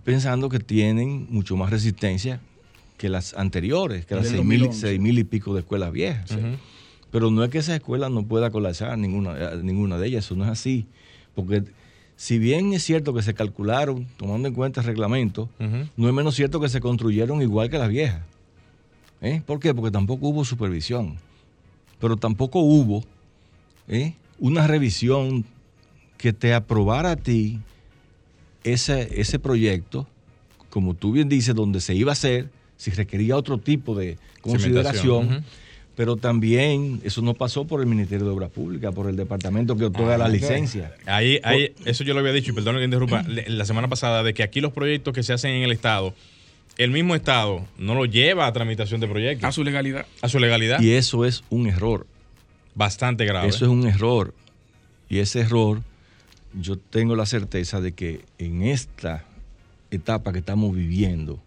pensando 0.04 0.48
que 0.48 0.58
tienen 0.58 1.26
mucho 1.30 1.56
más 1.56 1.70
resistencia 1.70 2.40
que 2.96 3.08
las 3.08 3.34
anteriores, 3.34 4.06
que 4.06 4.14
las 4.14 4.28
seis 4.28 4.44
mil, 4.44 4.60
2011. 4.60 4.80
seis 4.80 5.00
mil 5.00 5.18
y 5.18 5.24
pico 5.24 5.54
de 5.54 5.60
escuelas 5.60 5.92
viejas. 5.92 6.36
Pero 7.10 7.30
no 7.30 7.42
es 7.44 7.50
que 7.50 7.58
esa 7.58 7.74
escuela 7.74 8.08
no 8.08 8.24
pueda 8.24 8.50
colapsar 8.50 8.96
ninguna, 8.98 9.34
eh, 9.36 9.60
ninguna 9.62 9.98
de 9.98 10.08
ellas, 10.08 10.24
eso 10.24 10.36
no 10.36 10.44
es 10.44 10.50
así. 10.50 10.86
Porque 11.34 11.62
si 12.20 12.38
bien 12.38 12.74
es 12.74 12.82
cierto 12.82 13.14
que 13.14 13.22
se 13.22 13.32
calcularon, 13.32 14.06
tomando 14.18 14.46
en 14.46 14.52
cuenta 14.52 14.82
el 14.82 14.86
reglamento, 14.86 15.48
no 15.96 16.06
es 16.06 16.12
menos 16.12 16.34
cierto 16.34 16.60
que 16.60 16.68
se 16.68 16.78
construyeron 16.78 17.40
igual 17.40 17.70
que 17.70 17.78
las 17.78 17.88
viejas. 17.88 18.20
¿Eh? 19.22 19.40
¿Por 19.46 19.58
qué? 19.58 19.72
Porque 19.72 19.90
tampoco 19.90 20.28
hubo 20.28 20.44
supervisión. 20.44 21.16
Pero 21.98 22.18
tampoco 22.18 22.60
hubo 22.60 23.06
¿eh? 23.88 24.16
una 24.38 24.66
revisión 24.66 25.46
que 26.18 26.34
te 26.34 26.52
aprobara 26.52 27.12
a 27.12 27.16
ti 27.16 27.58
ese, 28.64 29.18
ese 29.18 29.38
proyecto, 29.38 30.06
como 30.68 30.92
tú 30.92 31.12
bien 31.12 31.30
dices, 31.30 31.54
donde 31.54 31.80
se 31.80 31.94
iba 31.94 32.12
a 32.12 32.12
hacer, 32.12 32.50
si 32.76 32.90
requería 32.90 33.34
otro 33.34 33.56
tipo 33.56 33.94
de 33.94 34.18
consideración. 34.42 35.26
Ujú. 35.26 35.44
Pero 36.00 36.16
también 36.16 36.98
eso 37.04 37.20
no 37.20 37.34
pasó 37.34 37.66
por 37.66 37.82
el 37.82 37.86
Ministerio 37.86 38.24
de 38.24 38.32
Obras 38.32 38.48
Públicas, 38.48 38.90
por 38.94 39.06
el 39.10 39.16
departamento 39.16 39.76
que 39.76 39.84
otorga 39.84 40.16
la 40.16 40.28
licencia. 40.28 40.94
Ahí, 41.04 41.38
ahí, 41.44 41.74
eso 41.84 42.04
yo 42.04 42.14
lo 42.14 42.20
había 42.20 42.32
dicho, 42.32 42.52
y 42.52 42.54
perdón 42.54 42.76
que 42.76 42.84
interrumpa, 42.84 43.22
la 43.22 43.66
semana 43.66 43.86
pasada, 43.86 44.22
de 44.22 44.32
que 44.32 44.42
aquí 44.42 44.62
los 44.62 44.72
proyectos 44.72 45.12
que 45.12 45.22
se 45.22 45.34
hacen 45.34 45.50
en 45.50 45.62
el 45.62 45.72
Estado, 45.72 46.14
el 46.78 46.90
mismo 46.90 47.14
Estado 47.14 47.66
no 47.76 47.94
lo 47.94 48.06
lleva 48.06 48.46
a 48.46 48.52
tramitación 48.54 49.02
de 49.02 49.08
proyectos, 49.08 49.46
A 49.46 49.52
su 49.52 49.62
legalidad. 49.62 50.06
a 50.22 50.30
su 50.30 50.38
legalidad. 50.38 50.80
Y 50.80 50.92
eso 50.92 51.26
es 51.26 51.44
un 51.50 51.66
error. 51.66 52.06
Bastante 52.74 53.26
grave. 53.26 53.48
Eso 53.48 53.66
es 53.66 53.70
un 53.70 53.86
error. 53.86 54.32
Y 55.10 55.18
ese 55.18 55.40
error, 55.40 55.82
yo 56.58 56.78
tengo 56.78 57.14
la 57.14 57.26
certeza 57.26 57.82
de 57.82 57.92
que 57.92 58.22
en 58.38 58.62
esta 58.62 59.26
etapa 59.90 60.32
que 60.32 60.38
estamos 60.38 60.74
viviendo, 60.74 61.38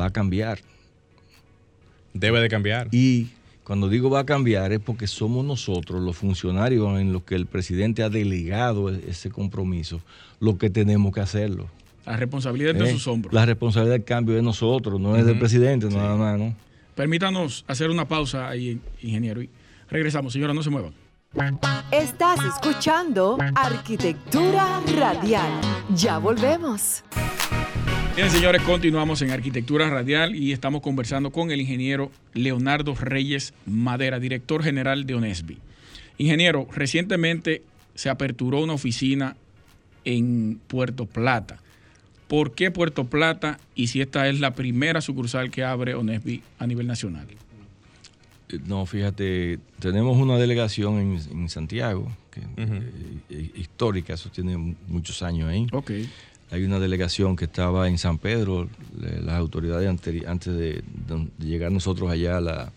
va 0.00 0.06
a 0.06 0.10
cambiar. 0.10 0.60
Debe 2.18 2.40
de 2.40 2.48
cambiar. 2.48 2.88
Y 2.92 3.28
cuando 3.64 3.88
digo 3.88 4.10
va 4.10 4.20
a 4.20 4.26
cambiar 4.26 4.72
es 4.72 4.80
porque 4.80 5.06
somos 5.06 5.44
nosotros, 5.44 6.02
los 6.02 6.16
funcionarios 6.16 7.00
en 7.00 7.12
los 7.12 7.22
que 7.22 7.34
el 7.34 7.46
presidente 7.46 8.02
ha 8.02 8.08
delegado 8.08 8.90
e- 8.90 9.02
ese 9.08 9.30
compromiso, 9.30 10.00
lo 10.40 10.58
que 10.58 10.70
tenemos 10.70 11.12
que 11.12 11.20
hacerlo. 11.20 11.68
La 12.04 12.16
responsabilidad 12.16 12.76
es 12.76 12.82
de 12.82 12.88
¿eh? 12.88 12.92
sus 12.92 13.08
hombros. 13.08 13.34
La 13.34 13.44
responsabilidad 13.44 13.94
del 13.96 14.04
cambio 14.04 14.34
es 14.34 14.38
de 14.38 14.42
nosotros, 14.42 15.00
no 15.00 15.16
es 15.16 15.26
del 15.26 15.38
presidente, 15.38 15.88
nada 15.88 16.14
más, 16.14 16.38
¿no? 16.38 16.54
Permítanos 16.94 17.64
hacer 17.66 17.90
una 17.90 18.06
pausa 18.06 18.48
ahí, 18.48 18.80
ingeniero. 19.02 19.42
Y 19.42 19.50
regresamos. 19.90 20.32
Señora, 20.32 20.54
no 20.54 20.62
se 20.62 20.70
muevan. 20.70 20.94
Estás 21.90 22.38
escuchando 22.44 23.36
Arquitectura 23.54 24.80
Radial. 24.96 25.60
Ya 25.94 26.16
volvemos. 26.18 27.04
Bien, 28.16 28.30
señores, 28.30 28.62
continuamos 28.62 29.20
en 29.20 29.30
Arquitectura 29.30 29.90
Radial 29.90 30.34
y 30.34 30.52
estamos 30.52 30.80
conversando 30.80 31.30
con 31.30 31.50
el 31.50 31.60
ingeniero 31.60 32.10
Leonardo 32.32 32.94
Reyes 32.94 33.52
Madera, 33.66 34.18
director 34.18 34.62
general 34.62 35.04
de 35.04 35.14
ONESBI. 35.14 35.58
Ingeniero, 36.16 36.66
recientemente 36.72 37.62
se 37.94 38.08
aperturó 38.08 38.62
una 38.62 38.72
oficina 38.72 39.36
en 40.06 40.58
Puerto 40.66 41.04
Plata. 41.04 41.58
¿Por 42.26 42.54
qué 42.54 42.70
Puerto 42.70 43.04
Plata 43.04 43.58
y 43.74 43.88
si 43.88 44.00
esta 44.00 44.28
es 44.28 44.40
la 44.40 44.54
primera 44.54 45.02
sucursal 45.02 45.50
que 45.50 45.62
abre 45.62 45.94
ONESBI 45.94 46.42
a 46.58 46.66
nivel 46.66 46.86
nacional? 46.86 47.26
Eh, 48.48 48.58
No, 48.66 48.86
fíjate, 48.86 49.58
tenemos 49.78 50.16
una 50.16 50.38
delegación 50.38 50.98
en, 51.00 51.20
en 51.42 51.48
Santiago, 51.50 52.10
que, 52.30 52.40
eh, 53.28 53.50
histórica, 53.56 54.14
eso 54.14 54.30
tiene 54.30 54.56
mu- 54.56 54.74
muchos 54.88 55.22
años 55.22 55.50
ahí. 55.50 55.66
Ok. 55.72 55.90
Hay 56.50 56.64
una 56.64 56.78
delegación 56.78 57.34
que 57.36 57.44
estaba 57.46 57.88
en 57.88 57.98
San 57.98 58.18
Pedro, 58.18 58.68
las 59.00 59.34
autoridades 59.34 59.88
antes 59.88 60.56
de, 60.56 60.82
llegar 61.38 61.72
nosotros 61.72 62.10
allá 62.10 62.40
la, 62.40 62.72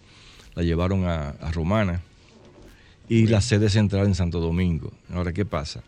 la 0.56 0.64
llevaron 0.64 1.06
a, 1.06 1.30
a 1.30 1.52
Romana 1.52 2.02
y 3.08 3.28
la 3.28 3.42
sede 3.42 3.70
central 3.70 4.08
en 4.08 4.16
Santo 4.16 4.40
Domingo. 4.40 4.92
Ahora, 5.14 5.34
¿qué 5.34 5.46
pasa? 5.46 5.84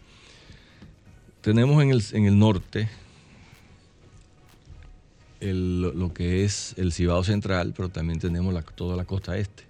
Tenemos 1.41 1.81
en 1.83 1.89
el, 1.89 2.03
en 2.13 2.25
el 2.25 2.37
norte 2.37 2.87
el- 5.39 5.81
lo- 5.81 6.13
que 6.13 6.43
es 6.43 6.75
el 6.77 6.93
Cibao 6.93 7.23
Central, 7.23 7.73
pero 7.75 7.89
también 7.89 8.19
tenemos 8.19 8.53
la- 8.53 8.61
toda 8.61 8.95
la 8.95 9.05
costa 9.05 9.37
este, 9.37 9.63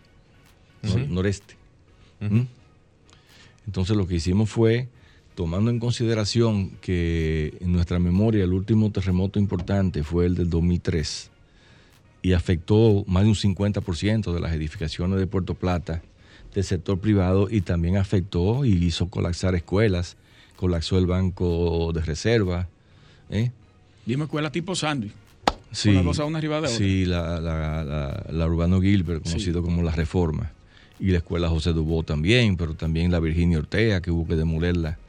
nor- 0.84 1.08
noreste. 1.08 1.56
¿Mm? 2.20 2.42
Entonces 3.68 3.96
lo 3.96 4.06
que 4.06 4.16
hicimos 4.16 4.50
fue, 4.50 4.90
tomando 5.42 5.72
en 5.72 5.80
consideración 5.80 6.70
que 6.82 7.58
en 7.62 7.74
nuestra 7.74 7.98
memoria 7.98 8.44
el 8.44 8.54
último 8.54 8.92
terremoto 8.92 9.40
importante 9.40 10.04
fue 10.04 10.28
el 10.28 10.36
del 10.36 10.52
2003 10.52 11.32
y 12.22 12.34
afectó 12.34 13.04
más 13.08 13.24
de 13.24 13.30
un 13.30 13.34
50% 13.36 14.32
de 14.36 14.40
las 14.40 14.54
edificaciones 14.54 15.18
de 15.18 15.26
Puerto 15.26 15.56
Plata 15.56 16.04
del 16.54 16.64
sector 16.64 17.00
privado 17.00 17.48
y 17.50 17.62
también 17.62 17.98
afectó 17.98 18.66
y 18.66 18.74
hizo 18.86 19.08
colapsar 19.10 19.56
escuelas, 19.56 20.16
colapsó 20.58 21.00
el 21.00 21.08
banco 21.08 21.92
de 21.92 22.02
reserva. 22.02 22.68
¿eh? 23.32 23.50
Dime 24.06 24.26
escuela 24.26 24.52
tipo 24.52 24.76
sándwich. 24.76 25.12
Sí, 25.72 25.90
Una 25.90 26.04
cosa 26.04 26.26
una 26.26 26.38
arriba 26.38 26.62
de 26.62 26.68
otra. 26.68 26.78
Sí, 26.78 27.06
la, 27.06 27.40
la, 27.40 27.84
la- 27.84 28.26
la 28.32 28.46
Urbano 28.46 28.80
Gilbert, 28.80 29.24
conocido 29.24 29.64
como 29.64 29.82
la 29.82 29.92
Reforma, 29.92 30.52
y 31.00 31.08
la 31.08 31.18
escuela 31.18 31.50
José 31.50 31.74
Dubó 31.74 32.04
también, 32.04 32.58
pero 32.58 32.76
también 32.76 33.12
la 33.12 33.20
Virginia 33.20 33.58
Ortega, 33.58 34.02
que 34.02 34.12
hubo 34.12 34.28
que 34.28 34.36
demolerla. 34.36 35.00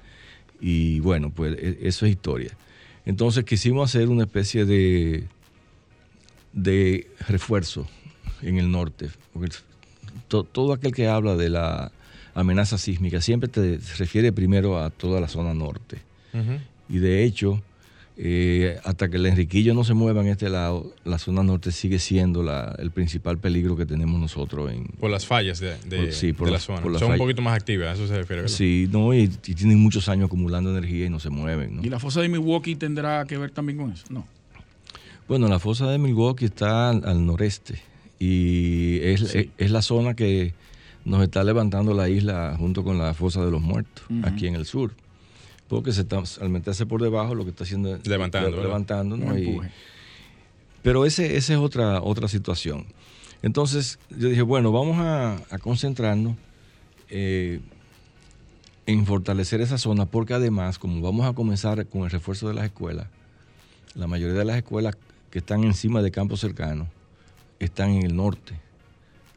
Y 0.62 1.00
bueno, 1.00 1.30
pues 1.30 1.58
e- 1.58 1.78
eso 1.82 2.06
es 2.06 2.12
historia. 2.12 2.56
Entonces 3.04 3.44
quisimos 3.44 3.90
hacer 3.90 4.08
una 4.08 4.22
especie 4.22 4.64
de, 4.64 5.24
de 6.52 7.08
refuerzo 7.28 7.86
en 8.42 8.58
el 8.58 8.70
norte. 8.70 9.10
Porque 9.32 9.50
to- 10.28 10.44
todo 10.44 10.72
aquel 10.72 10.92
que 10.92 11.08
habla 11.08 11.34
de 11.36 11.48
la 11.50 11.90
amenaza 12.34 12.78
sísmica 12.78 13.20
siempre 13.20 13.48
te 13.48 13.78
refiere 13.98 14.32
primero 14.32 14.78
a 14.78 14.90
toda 14.90 15.20
la 15.20 15.28
zona 15.28 15.52
norte. 15.54 15.98
Y 16.88 16.98
de 16.98 17.24
hecho, 17.24 17.62
eh, 18.16 18.78
hasta 18.84 19.08
que 19.08 19.16
el 19.16 19.24
Enriquillo 19.26 19.72
no 19.74 19.84
se 19.84 19.94
mueva 19.94 20.20
en 20.20 20.28
este 20.28 20.50
lado, 20.50 20.92
la 21.04 21.18
zona 21.18 21.42
norte 21.42 21.72
sigue 21.72 21.98
siendo 21.98 22.42
la- 22.42 22.74
el 22.78 22.90
principal 22.90 23.38
peligro 23.38 23.76
que 23.76 23.86
tenemos 23.86 24.20
nosotros 24.20 24.70
en... 24.70 24.84
Por 25.00 25.10
las 25.10 25.26
fallas 25.26 25.60
de, 25.60 25.76
de- 25.88 25.96
Por- 25.96 26.12
sí, 26.12 26.32
por 26.32 26.46
de 26.46 26.52
la 26.52 26.56
las- 26.56 26.64
zona. 26.64 26.80
por 26.82 26.98
Son 26.98 27.12
un 27.12 27.18
poquito 27.18 27.40
más 27.42 27.54
activas, 27.56 27.88
a 27.88 27.92
eso 27.94 28.06
se 28.06 28.16
refiere. 28.16 28.42
¿verdad? 28.42 28.54
Sí, 28.56 28.86
no, 28.92 29.14
y, 29.14 29.22
y 29.22 29.54
tienen 29.54 29.78
muchos 29.80 30.08
años 30.08 30.26
acumulando 30.26 30.70
energía 30.70 31.06
y 31.06 31.10
no 31.10 31.20
se 31.20 31.30
mueven. 31.30 31.76
¿no? 31.76 31.82
¿Y 31.84 31.88
la 31.88 31.98
fosa 31.98 32.20
de 32.20 32.28
Milwaukee 32.28 32.76
tendrá 32.76 33.24
que 33.24 33.38
ver 33.38 33.50
también 33.50 33.78
con 33.78 33.92
eso? 33.92 34.04
No. 34.10 34.26
Bueno, 35.28 35.48
la 35.48 35.58
fosa 35.58 35.90
de 35.90 35.98
Milwaukee 35.98 36.44
está 36.46 36.90
al, 36.90 37.04
al 37.06 37.24
noreste 37.24 37.80
Y 38.18 38.98
es, 39.02 39.22
es, 39.34 39.48
es 39.56 39.70
la 39.70 39.80
zona 39.80 40.14
que 40.14 40.52
nos 41.04 41.22
está 41.22 41.42
levantando 41.44 41.94
la 41.94 42.08
isla 42.08 42.54
junto 42.58 42.84
con 42.84 42.98
la 42.98 43.14
fosa 43.14 43.44
de 43.44 43.50
los 43.50 43.60
muertos, 43.62 44.04
aquí 44.22 44.46
en 44.46 44.54
el 44.54 44.66
sur. 44.66 44.92
Porque 45.72 45.92
se 45.92 46.02
está, 46.02 46.22
al 46.42 46.50
meterse 46.50 46.84
por 46.84 47.00
debajo 47.00 47.34
lo 47.34 47.44
que 47.44 47.50
está 47.50 47.64
haciendo 47.64 47.94
es 47.96 48.06
Levantando, 48.06 48.60
levantando, 48.62 49.16
¿no? 49.16 49.38
Y- 49.38 49.58
pero 50.82 51.06
ese, 51.06 51.38
esa 51.38 51.54
es 51.54 51.58
otra, 51.58 52.02
otra 52.02 52.28
situación. 52.28 52.84
Entonces 53.42 53.98
yo 54.10 54.28
dije, 54.28 54.42
bueno, 54.42 54.70
vamos 54.70 54.98
a, 54.98 55.36
a 55.48 55.58
concentrarnos 55.58 56.36
eh, 57.08 57.60
en 58.84 59.06
fortalecer 59.06 59.62
esa 59.62 59.78
zona, 59.78 60.04
porque 60.04 60.34
además, 60.34 60.78
como 60.78 61.00
vamos 61.00 61.24
a 61.26 61.32
comenzar 61.32 61.86
con 61.86 62.02
el 62.02 62.10
refuerzo 62.10 62.48
de 62.48 62.54
las 62.54 62.66
escuelas, 62.66 63.06
la 63.94 64.06
mayoría 64.06 64.34
de 64.38 64.44
las 64.44 64.56
escuelas 64.58 64.94
que 65.30 65.38
están 65.38 65.64
encima 65.64 66.02
de 66.02 66.10
campos 66.10 66.40
cercanos 66.40 66.88
están 67.60 67.92
en 67.92 68.02
el 68.02 68.14
norte. 68.14 68.60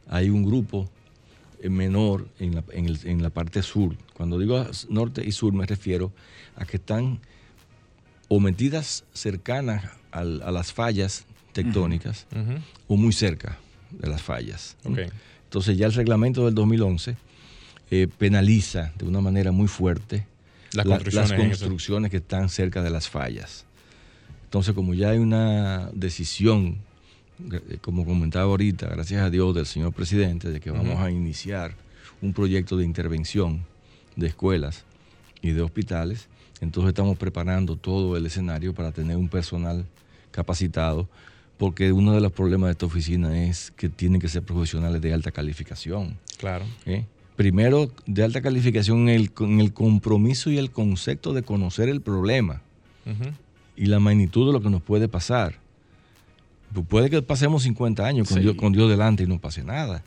Hay 0.10 0.30
un 0.30 0.44
grupo 0.44 0.90
menor 1.70 2.28
en 2.40 2.56
la, 2.56 2.64
en 2.72 2.86
el- 2.86 3.00
en 3.06 3.22
la 3.24 3.30
parte 3.30 3.62
sur. 3.64 3.96
Cuando 4.14 4.38
digo 4.40 4.66
norte 4.90 5.24
y 5.26 5.32
sur 5.32 5.54
me 5.54 5.66
refiero 5.66 6.12
a 6.56 6.66
que 6.66 6.78
están 6.78 7.20
o 8.28 8.40
metidas 8.40 9.04
cercanas 9.14 9.86
al- 10.12 10.42
a 10.44 10.52
las 10.52 10.74
fallas 10.74 11.26
tectónicas 11.54 12.26
o 12.88 12.98
muy 12.98 13.14
cerca 13.14 13.58
de 13.92 14.10
las 14.10 14.22
fallas. 14.22 14.76
Entonces 15.46 15.78
ya 15.78 15.86
el 15.86 15.94
reglamento 15.94 16.46
del 16.46 16.56
2011 16.56 17.16
eh, 17.92 18.08
penaliza 18.18 18.92
de 18.98 19.06
una 19.06 19.22
manera 19.22 19.52
muy 19.52 19.68
fuerte 19.68 20.26
Las 20.74 20.86
la- 20.86 20.98
construcciones 21.50 21.50
las 22.04 22.12
que 22.12 22.18
están 22.18 22.50
cerca 22.50 22.82
de 22.82 22.90
las 22.90 23.08
fallas. 23.08 23.66
Entonces, 24.46 24.74
como 24.74 24.94
ya 24.94 25.10
hay 25.12 25.18
una 25.20 25.90
decisión, 25.94 26.78
eh, 26.78 26.78
como 27.82 28.06
comentaba 28.06 28.46
ahorita, 28.46 28.88
gracias 28.88 29.22
a 29.22 29.30
Dios, 29.30 29.54
del 29.56 29.66
señor 29.66 29.94
presidente, 29.94 30.50
de 30.50 30.60
que 30.60 30.72
vamos 30.72 31.00
a 31.00 31.12
iniciar 31.12 31.76
un 32.22 32.34
proyecto 32.34 32.78
de 32.78 32.86
intervención 32.86 33.66
de 34.16 34.28
escuelas 34.28 34.86
y 35.42 35.52
de 35.52 35.62
hospitales, 35.62 36.28
entonces 36.62 36.90
estamos 36.90 37.18
preparando 37.18 37.76
todo 37.76 38.16
el 38.16 38.26
escenario 38.26 38.74
para 38.74 38.92
tener 38.92 39.18
un 39.18 39.28
personal 39.28 39.86
capacitado, 40.32 41.08
porque 41.58 41.92
uno 41.92 42.14
de 42.14 42.22
los 42.22 42.32
problemas 42.32 42.68
de 42.68 42.72
esta 42.72 42.86
oficina 42.86 43.44
es 43.44 43.72
que 43.72 43.90
tienen 43.90 44.20
que 44.20 44.28
ser 44.28 44.44
profesionales 44.44 45.02
de 45.02 45.14
alta 45.14 45.32
calificación. 45.32 46.18
Claro. 46.38 46.66
¿eh? 46.86 47.06
Primero, 47.36 47.92
de 48.06 48.24
alta 48.24 48.42
calificación 48.42 49.10
en 49.10 49.16
el, 49.16 49.32
con 49.32 49.60
el 49.60 49.74
compromiso 49.74 50.50
y 50.50 50.58
el 50.58 50.72
concepto 50.72 51.34
de 51.34 51.44
conocer 51.44 51.90
el 51.90 52.02
problema 52.02 52.62
y 53.76 53.86
la 53.86 54.00
magnitud 54.00 54.48
de 54.48 54.54
lo 54.54 54.62
que 54.62 54.70
nos 54.70 54.82
puede 54.82 55.08
pasar. 55.08 55.60
Pu- 56.76 56.86
Puede 56.86 57.10
que 57.10 57.22
pasemos 57.22 57.64
50 57.64 58.06
años 58.06 58.28
con, 58.28 58.38
Sí. 58.38 58.44
Dios, 58.44 58.56
con 58.56 58.74
Dios 58.74 58.90
delante 58.90 59.24
y 59.24 59.28
no 59.28 59.40
pase 59.40 59.64
nada. 59.64 60.04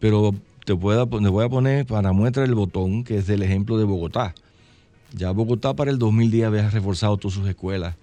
Pero 0.00 0.34
te, 0.64 0.74
pueda, 0.74 1.06
te 1.06 1.16
voy 1.28 1.44
a 1.44 1.48
poner 1.48 1.86
para 1.86 2.12
muestra 2.12 2.44
el 2.44 2.54
botón, 2.54 3.04
que 3.04 3.18
es 3.18 3.26
del 3.26 3.42
ejemplo 3.42 3.76
de 3.78 3.84
Bogotá. 3.84 4.34
Ya 5.14 5.30
Bogotá 5.30 5.74
para 5.74 5.90
el 5.90 5.98
2010 5.98 6.46
había 6.46 6.68
reforzado 6.70 7.16
todas 7.16 7.34
sus 7.34 7.48
escuelas 7.48 7.94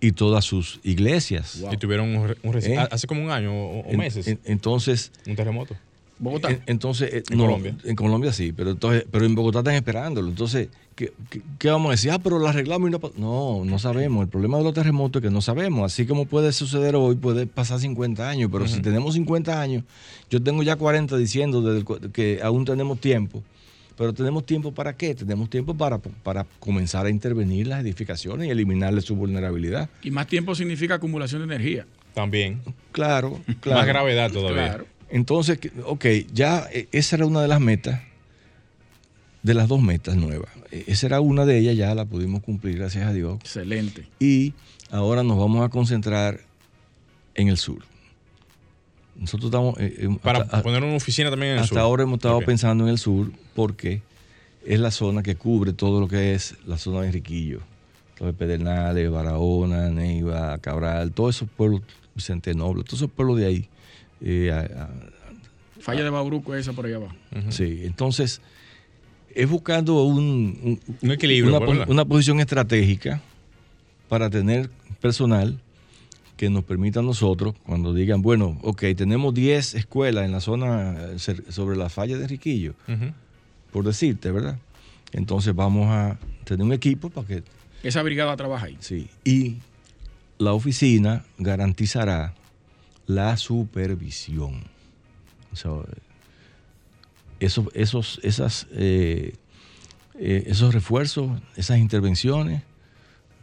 y 0.00 0.12
todas 0.12 0.44
sus 0.44 0.80
iglesias. 0.82 1.60
Wow. 1.60 1.72
Y 1.72 1.76
tuvieron 1.78 2.14
un, 2.16 2.34
un 2.42 2.58
¿Eh? 2.58 2.76
hace 2.90 3.06
como 3.06 3.22
un 3.24 3.30
año 3.30 3.52
o, 3.54 3.92
meses 3.96 4.26
en- 4.28 4.40
entonces, 4.44 5.12
un 5.26 5.34
terremoto. 5.36 5.74
Bogotá. 6.18 6.50
En- 6.50 6.62
entonces, 6.66 7.12
eh, 7.12 7.22
En 7.30 7.38
no, 7.38 7.44
Colombia. 7.46 7.76
En 7.84 7.96
Colombia 7.96 8.32
sí, 8.32 8.52
pero 8.52 8.70
entonces, 8.70 9.04
pero 9.10 9.24
en 9.26 9.34
Bogotá 9.34 9.58
están 9.60 9.74
esperándolo. 9.74 10.28
Entonces, 10.28 10.68
¿qué, 10.94 11.12
qué, 11.30 11.42
qué 11.58 11.68
vamos 11.70 11.88
a 11.88 11.90
decir? 11.92 12.10
Ah, 12.12 12.18
pero 12.18 12.38
lo 12.38 12.46
arreglamos 12.48 12.88
y 12.88 12.92
no 12.92 12.98
pa-". 13.00 13.10
No, 13.16 13.64
no 13.64 13.78
sabemos. 13.78 14.22
El 14.22 14.28
problema 14.28 14.58
de 14.58 14.64
los 14.64 14.74
terremotos 14.74 15.22
es 15.22 15.28
que 15.28 15.32
no 15.34 15.40
sabemos. 15.40 15.92
Así 15.92 16.06
como 16.06 16.26
puede 16.26 16.52
suceder 16.52 16.94
hoy, 16.96 17.16
puede 17.16 17.46
pasar 17.46 17.80
50 17.80 18.28
años. 18.28 18.48
Pero 18.52 18.68
si 18.68 18.80
tenemos 18.80 19.14
50 19.14 19.60
años, 19.60 19.84
yo 20.30 20.42
tengo 20.42 20.62
ya 20.62 20.76
40 20.76 21.16
diciendo 21.16 21.62
desde 21.62 21.78
el 21.78 21.84
cu- 21.84 21.98
que 22.12 22.40
aún 22.42 22.64
tenemos 22.64 23.00
tiempo. 23.00 23.42
Pero 23.96 24.12
tenemos 24.12 24.44
tiempo 24.44 24.72
para 24.72 24.96
qué? 24.96 25.14
Tenemos 25.14 25.48
tiempo 25.48 25.74
para, 25.74 25.98
para 25.98 26.44
comenzar 26.58 27.06
a 27.06 27.10
intervenir 27.10 27.68
las 27.68 27.80
edificaciones 27.80 28.48
y 28.48 28.50
eliminarle 28.50 29.00
su 29.00 29.14
vulnerabilidad. 29.14 29.88
Y 30.02 30.10
más 30.10 30.26
tiempo 30.26 30.54
significa 30.56 30.94
acumulación 30.94 31.40
de 31.46 31.54
energía. 31.54 31.86
También. 32.12 32.60
Claro, 32.92 33.40
claro. 33.60 33.78
Más 33.80 33.86
gravedad 33.86 34.32
todavía. 34.32 34.64
Claro. 34.68 34.86
Entonces, 35.14 35.60
ok, 35.84 36.06
ya 36.32 36.66
eh, 36.72 36.88
esa 36.90 37.14
era 37.14 37.26
una 37.26 37.40
de 37.40 37.46
las 37.46 37.60
metas, 37.60 38.00
de 39.44 39.54
las 39.54 39.68
dos 39.68 39.80
metas 39.80 40.16
nuevas. 40.16 40.50
Eh, 40.72 40.84
Esa 40.88 41.06
era 41.06 41.20
una 41.20 41.44
de 41.46 41.56
ellas, 41.58 41.76
ya 41.76 41.94
la 41.94 42.04
pudimos 42.04 42.42
cumplir, 42.42 42.78
gracias 42.78 43.06
a 43.06 43.12
Dios. 43.12 43.36
Excelente. 43.40 44.08
Y 44.18 44.54
ahora 44.90 45.22
nos 45.22 45.38
vamos 45.38 45.64
a 45.64 45.68
concentrar 45.68 46.40
en 47.36 47.46
el 47.46 47.58
sur. 47.58 47.84
Nosotros 49.14 49.50
estamos... 49.50 49.78
eh, 49.78 49.94
eh, 49.98 50.18
Para 50.20 50.40
hasta, 50.40 50.62
poner 50.62 50.82
una 50.82 50.96
oficina 50.96 51.30
también 51.30 51.52
en 51.52 51.58
el 51.58 51.62
hasta 51.62 51.74
sur. 51.76 51.78
ahora 51.78 52.02
hemos 52.02 52.16
estado 52.16 52.40
pensando 52.40 52.82
en 52.82 52.90
el 52.90 52.98
sur 52.98 53.30
porque 53.54 54.02
es 54.66 54.80
la 54.80 54.90
zona 54.90 55.22
que 55.22 55.36
cubre 55.36 55.72
todo 55.72 56.00
lo 56.00 56.08
que 56.08 56.34
es 56.34 56.56
la 56.66 56.76
zona 56.76 57.02
de 57.02 57.06
Enriquillo. 57.08 57.60
Entonces, 58.14 58.36
Pedernales, 58.36 59.08
Barahona, 59.12 59.90
Neiva, 59.90 60.58
Cabral, 60.58 61.12
todos 61.12 61.36
esos 61.36 61.48
pueblos, 61.48 61.82
Vicente 62.16 62.52
Noble, 62.54 62.82
todos 62.82 62.98
esos 63.00 63.10
pueblos 63.12 63.38
de 63.38 63.46
ahí. 63.46 63.68
Eh, 64.24 64.50
a- 64.50 64.82
a- 64.84 64.90
Falla 65.80 66.02
de 66.02 66.08
Bauruco 66.10 66.54
esa 66.54 66.72
por 66.72 66.86
ahí 66.86 66.94
abajo. 66.94 67.14
Sí, 67.50 67.82
entonces 67.84 68.40
es 69.34 69.48
buscando 69.48 70.02
un, 70.04 70.58
un- 70.62 70.80
Un 71.02 71.10
equilibrio, 71.12 71.58
una, 71.88 72.04
posición 72.06 72.40
estratégica 72.40 73.20
para 74.08 74.30
tener 74.30 74.70
personal 75.00 75.58
que 76.38 76.48
nos 76.50 76.64
permita 76.64 77.00
a 77.00 77.02
nosotros, 77.02 77.54
cuando 77.66 77.92
digan, 77.92 78.22
bueno, 78.22 78.58
ok, 78.62 78.82
tenemos 78.96 79.34
10 79.34 79.74
escuelas 79.74 80.24
en 80.24 80.32
la 80.32 80.40
zona 80.40 80.96
eh, 80.98 81.18
sobre 81.50 81.76
la 81.76 81.88
falla 81.90 82.16
de 82.16 82.26
Riquillo, 82.26 82.74
por 83.72 83.84
decirte, 83.84 84.30
¿verdad? 84.32 84.58
Entonces 85.12 85.54
vamos 85.54 85.88
a 85.90 86.18
tener 86.44 86.64
un 86.64 86.72
equipo 86.72 87.10
para 87.10 87.26
que, 87.26 87.42
Esa 87.82 88.02
brigada 88.02 88.34
trabaja 88.36 88.66
ahí. 88.66 88.76
sí, 88.80 89.08
y 89.24 89.56
la 90.38 90.54
oficina 90.54 91.24
garantizará 91.38 92.34
la 93.06 93.36
supervisión. 93.36 94.64
O 95.52 95.56
sea, 95.56 95.72
esos, 97.40 97.66
esos, 97.74 98.20
esas, 98.22 98.66
eh, 98.72 99.34
eh, 100.18 100.44
esos 100.46 100.74
refuerzos, 100.74 101.30
esas 101.56 101.78
intervenciones, 101.78 102.62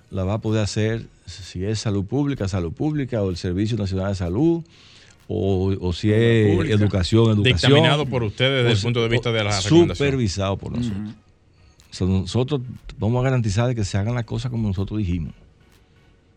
la 0.09 0.23
va 0.23 0.35
a 0.35 0.37
poder 0.39 0.63
hacer 0.63 1.07
si 1.25 1.63
es 1.63 1.79
salud 1.79 2.05
pública, 2.05 2.47
salud 2.47 2.73
pública, 2.73 3.21
o 3.21 3.29
el 3.29 3.37
Servicio 3.37 3.77
Nacional 3.77 4.09
de 4.09 4.15
Salud, 4.15 4.63
o, 5.27 5.73
o 5.79 5.93
si 5.93 6.11
es 6.11 6.55
Pública. 6.55 6.75
educación, 6.75 7.25
educación. 7.31 7.43
Dictaminado 7.43 8.05
por 8.05 8.23
ustedes 8.23 8.63
desde 8.65 8.69
o 8.69 8.73
el 8.73 8.81
punto 8.81 9.01
de 9.01 9.07
vista 9.07 9.29
o 9.29 9.33
de 9.33 9.43
la. 9.43 9.53
Supervisado 9.53 10.57
por 10.57 10.73
nosotros. 10.73 11.15
O 11.89 11.93
sea, 11.93 12.07
nosotros 12.07 12.61
vamos 12.97 13.21
a 13.21 13.23
garantizar 13.23 13.67
de 13.67 13.75
que 13.75 13.83
se 13.83 13.97
hagan 13.97 14.15
las 14.15 14.25
cosas 14.25 14.51
como 14.51 14.67
nosotros 14.67 14.99
dijimos. 14.99 15.33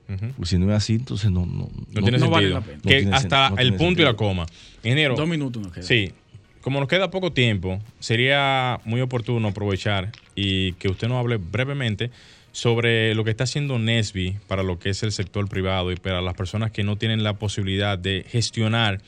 Porque 0.07 0.45
si 0.47 0.59
no 0.59 0.71
es 0.71 0.77
así, 0.77 0.95
entonces 0.95 1.31
no, 1.31 1.47
no, 1.47 1.71
No, 1.93 2.03
tiene 2.03 2.19
no 2.19 2.31
vale 2.31 2.51
la 2.51 2.61
pena. 2.61 2.81
Que 2.83 2.95
No 2.95 2.99
tiene 3.03 3.17
hasta 3.17 3.49
sen- 3.51 3.55
no 3.55 3.59
el 3.61 3.75
punto 3.75 4.03
y 4.03 4.05
la 4.05 4.15
coma. 4.15 4.47
Ingeniero, 4.83 5.15
Dos 5.17 5.27
minutos 5.29 5.63
nos 5.63 5.73
quedan. 5.73 5.87
sí, 5.87 6.13
como 6.61 6.79
nos 6.81 6.89
queda 6.89 7.11
poco 7.11 7.33
tiempo, 7.33 7.81
sería 8.01 8.81
muy 8.85 9.01
oportuno 9.01 9.49
aprovechar 9.49 10.13
y 10.35 10.73
que 10.75 10.89
usted 10.89 11.09
nos 11.09 11.19
hable 11.19 11.37
brevemente 11.39 12.11
sobre 12.53 13.15
lo 13.15 13.25
que 13.25 13.31
está 13.31 13.45
haciendo 13.45 13.79
Nesby 13.79 14.37
para 14.47 14.63
lo 14.63 14.79
que 14.79 14.91
es 14.91 15.03
el 15.03 15.11
sector 15.13 15.49
privado 15.49 15.91
y 15.91 15.97
para 15.97 16.21
las 16.23 16.35
personas 16.35 16.71
que 16.71 16.85
no 16.85 16.97
tienen 16.97 17.25
la 17.25 17.35
posibilidad 17.35 17.99
de 17.99 18.25
gestionar 18.29 19.01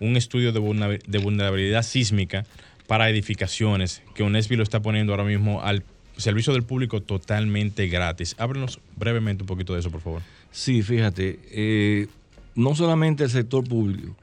un 0.00 0.16
estudio 0.16 0.52
de 0.52 0.58
vulnera- 0.60 0.98
de 1.06 1.18
vulnerabilidad 1.18 1.82
sísmica 1.82 2.44
para 2.86 3.08
edificaciones, 3.08 4.02
que 4.14 4.24
Nesby 4.24 4.56
lo 4.56 4.62
está 4.62 4.80
poniendo 4.82 5.12
ahora 5.12 5.24
mismo 5.24 5.62
al 5.62 5.84
servicio 6.20 6.52
del 6.52 6.62
público 6.62 7.00
totalmente 7.02 7.86
gratis. 7.88 8.34
Háblenos 8.38 8.80
brevemente 8.96 9.42
un 9.42 9.46
poquito 9.46 9.74
de 9.74 9.80
eso, 9.80 9.90
por 9.90 10.00
favor. 10.00 10.22
Sí, 10.50 10.82
fíjate, 10.82 11.40
eh, 11.50 12.08
no 12.54 12.74
solamente 12.74 13.24
el 13.24 13.30
sector 13.30 13.64
público 13.64 14.14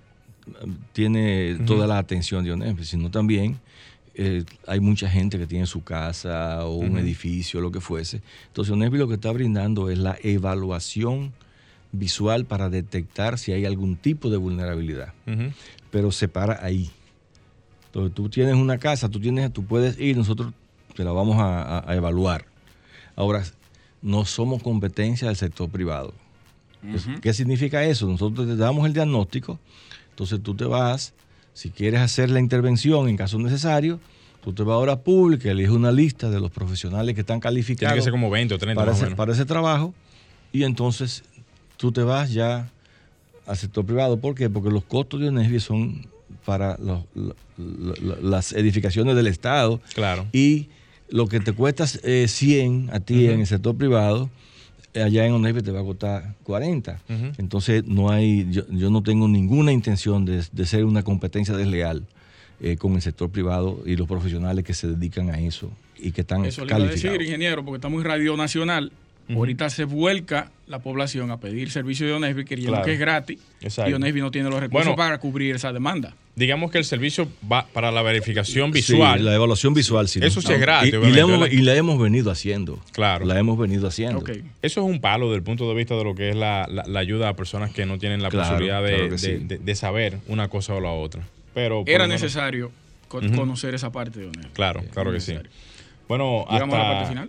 tiene 0.94 1.58
toda 1.66 1.88
la 1.88 1.98
atención 1.98 2.44
de 2.44 2.52
ONEP, 2.54 2.82
sino 2.84 3.12
también 3.12 3.58
eh, 4.14 4.44
hay 4.66 4.80
mucha 4.80 5.10
gente 5.10 5.38
que 5.38 5.46
tiene 5.46 5.66
su 5.68 5.84
casa 5.84 6.66
o 6.66 6.78
un 6.78 6.90
Ujú. 6.92 6.98
edificio, 7.00 7.62
lo 7.62 7.72
que 7.72 7.80
fuese. 7.82 8.22
Entonces, 8.48 8.72
ONEP 8.74 8.94
lo 8.94 9.08
que 9.08 9.16
está 9.16 9.32
brindando 9.32 9.90
es 9.90 9.98
la 10.00 10.18
evaluación 10.24 11.34
visual 11.92 12.46
para 12.46 12.70
detectar 12.70 13.38
si 13.38 13.52
hay 13.52 13.66
algún 13.66 13.96
tipo 13.96 14.30
de 14.30 14.38
vulnerabilidad, 14.38 15.14
pero 15.92 16.12
se 16.12 16.28
para 16.28 16.64
ahí. 16.66 16.90
Entonces, 17.88 18.14
tú 18.14 18.30
tienes 18.30 18.56
una 18.56 18.78
casa, 18.78 19.10
tú, 19.10 19.20
tienes, 19.20 19.52
tú 19.54 19.64
puedes 19.66 20.00
ir, 20.00 20.18
nosotros 20.18 20.54
te 20.98 21.04
la 21.04 21.12
vamos 21.12 21.38
a, 21.40 21.86
evaluar. 21.96 22.46
Ahora, 23.16 23.44
no 24.02 24.26
somos 24.26 24.64
competencia 24.64 25.28
del 25.28 25.38
sector 25.38 25.70
privado. 25.70 26.12
¿Qué 27.22 27.34
significa 27.34 27.84
eso? 27.84 28.08
Nosotros 28.08 28.48
te 28.48 28.56
damos 28.56 28.86
el 28.88 28.94
diagnóstico, 28.94 29.60
entonces 30.10 30.42
tú 30.42 30.56
te 30.56 30.66
vas, 30.66 31.14
si 31.54 31.70
quieres 31.70 32.00
hacer 32.02 32.32
la 32.32 32.40
intervención 32.40 33.10
en 33.10 33.16
caso 33.18 33.38
necesario, 33.38 34.00
tú 34.44 34.54
te 34.54 34.64
vas 34.64 34.74
a 34.76 34.78
hora 34.78 35.00
pública, 35.00 35.52
eliges 35.52 35.72
una 35.72 35.92
lista 35.92 36.30
de 36.32 36.40
los 36.40 36.50
profesionales 36.50 37.14
que 37.14 37.22
están 37.22 37.36
Tiene 37.40 37.44
calificados 37.44 37.96
que 37.96 38.02
ser 38.02 38.12
como 38.12 38.30
20 38.32 38.56
o 38.56 38.58
30 38.58 38.80
para, 38.82 38.92
ese, 38.94 39.04
menos. 39.04 39.18
para 39.18 39.34
ese 39.34 39.46
trabajo 39.46 39.94
y 40.52 40.64
entonces 40.64 41.24
tú 41.78 41.92
te 41.92 42.02
vas 42.02 42.32
ya 42.32 42.70
al 43.46 43.58
sector 43.58 43.86
privado. 43.86 44.18
¿Por 44.20 44.34
qué? 44.34 44.50
Porque 44.50 44.70
los 44.72 44.84
costos 44.84 45.20
de 45.20 45.28
ONESBI 45.30 45.60
son 45.60 46.08
para 46.46 46.78
los- 46.78 47.04
la- 47.16 47.34
la- 48.02 48.16
las 48.22 48.54
edificaciones 48.54 49.16
del 49.16 49.28
Estado. 49.28 49.82
Claro. 49.94 50.26
Y 50.32 50.70
lo 51.10 51.28
que 51.28 51.40
te 51.40 51.54
cuesta 51.54 51.86
eh, 52.04 52.26
100 52.28 52.90
a 52.92 53.00
ti 53.00 53.28
en 53.28 53.40
el 53.42 53.48
sector 53.48 53.76
privado, 53.78 54.30
eh, 54.94 55.04
allá 55.04 55.26
en 55.26 55.34
ONESBI 55.34 55.62
te 55.62 55.72
va 55.72 55.82
a 55.82 55.84
costar 55.84 56.36
40. 56.44 57.00
Ujú. 57.10 57.26
Entonces, 57.38 57.86
no 57.86 58.10
hay, 58.10 58.48
yo, 58.52 58.64
yo 58.70 58.90
no 58.90 59.04
tengo 59.04 59.28
ninguna 59.28 59.72
intención 59.72 60.26
de, 60.26 60.44
de 60.52 60.66
ser 60.66 60.86
una 60.86 61.04
competencia 61.04 61.56
desleal 61.56 62.06
eh, 62.60 62.76
con 62.78 62.94
el 62.96 63.02
sector 63.02 63.30
privado 63.30 63.84
y 63.86 63.96
los 63.96 64.08
profesionales 64.08 64.66
que 64.66 64.74
se 64.74 64.88
dedican 64.88 65.30
a 65.30 65.40
eso 65.40 65.72
y 66.00 66.12
que 66.12 66.22
están 66.22 66.44
Eso 66.46 66.62
le 66.66 66.68
iba 66.72 66.78
a 66.78 66.80
calificados. 66.80 67.18
decir, 67.18 67.22
ingeniero, 67.28 67.64
porque 67.64 67.78
estamos 67.78 68.00
en 68.02 68.06
Radio 68.06 68.36
Nacional. 68.38 68.92
Ahorita 69.30 69.70
se 69.70 69.84
vuelca 69.84 70.52
la 70.68 70.80
población 70.80 71.32
a 71.32 71.40
pedir 71.40 71.70
servicio 71.72 72.06
de 72.08 72.14
Onesbi, 72.14 72.46
creyendo 72.46 72.72
Claro. 72.74 72.86
que 72.86 72.94
es 72.94 73.00
gratis. 73.00 73.40
Exacto. 73.62 73.92
Y 73.92 73.94
Onesbi 73.94 74.22
no 74.22 74.32
tiene 74.32 74.50
los 74.50 74.60
recursos 74.60 74.86
Bueno. 74.86 74.96
para 74.96 75.18
cubrir 75.20 75.56
esa 75.56 75.74
demanda. 75.74 76.14
Digamos 76.36 76.72
que 76.72 76.78
el 76.78 76.86
servicio 76.86 77.28
va 77.52 77.66
para 77.68 77.92
la 77.92 78.02
verificación 78.04 78.68
Sí, 78.74 78.94
visual. 78.94 79.26
la 79.26 79.34
evaluación 79.36 79.74
visual, 79.74 80.08
sí. 80.08 80.20
Eso 80.22 80.42
sí 80.42 80.54
es 80.54 80.60
gratis, 80.60 80.94
Y, 80.94 80.96
y 80.98 81.12
la 81.12 81.20
hemos, 81.22 81.40
¿verdad? 81.40 81.48
y 81.58 81.62
la 81.62 81.76
hemos 81.76 82.00
venido 82.00 82.32
haciendo. 82.32 82.80
Claro. 82.92 83.26
La 83.26 83.38
hemos 83.40 83.58
venido 83.58 83.88
haciendo. 83.88 84.24
Eso 84.28 84.42
es 84.62 84.78
un 84.78 85.02
palo 85.02 85.26
desde 85.28 85.38
el 85.38 85.44
punto 85.44 85.68
de 85.68 85.76
vista 85.76 85.96
de 85.96 86.04
lo 86.04 86.14
que 86.16 86.30
es 86.30 86.36
la, 86.36 86.68
la- 86.70 86.84
la 86.88 87.00
ayuda 87.00 87.30
a 87.30 87.34
personas 87.36 87.72
que 87.72 87.86
no 87.86 87.98
tienen 87.98 88.22
la 88.22 88.30
Claro, 88.30 88.48
posibilidad 88.50 88.82
de, 88.84 88.90
claro 88.90 89.04
que 89.06 89.10
de- 89.12 89.18
sí. 89.18 89.32
de- 89.42 89.58
de 89.58 89.76
saber 89.76 90.20
una 90.28 90.48
cosa 90.48 90.74
o 90.76 90.80
la 90.82 90.92
otra. 90.92 91.24
Pero 91.54 91.84
Era 91.88 92.06
menos- 92.08 92.22
necesario 92.22 92.72
conocer 93.08 93.74
esa 93.74 93.92
parte 93.92 94.20
de 94.20 94.28
Onesbi. 94.28 94.50
Claro, 94.54 94.84
claro 94.94 95.12
que 95.12 95.20
sí. 95.22 95.34
Bueno, 96.08 96.46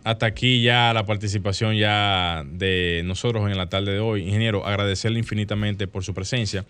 hasta, 0.05 0.27
aquí 0.27 0.63
ya 0.63 0.93
la 0.93 1.05
participación 1.05 1.77
ya 1.77 2.45
de 2.47 3.03
nosotros 3.05 3.51
en 3.51 3.57
la 3.57 3.69
tarde 3.69 3.93
de 3.93 3.99
hoy. 4.01 4.23
Ingeniero, 4.23 4.65
agradecerle 4.67 5.19
infinitamente 5.19 5.87
por 5.89 6.05
su 6.05 6.15
presencia. 6.15 6.65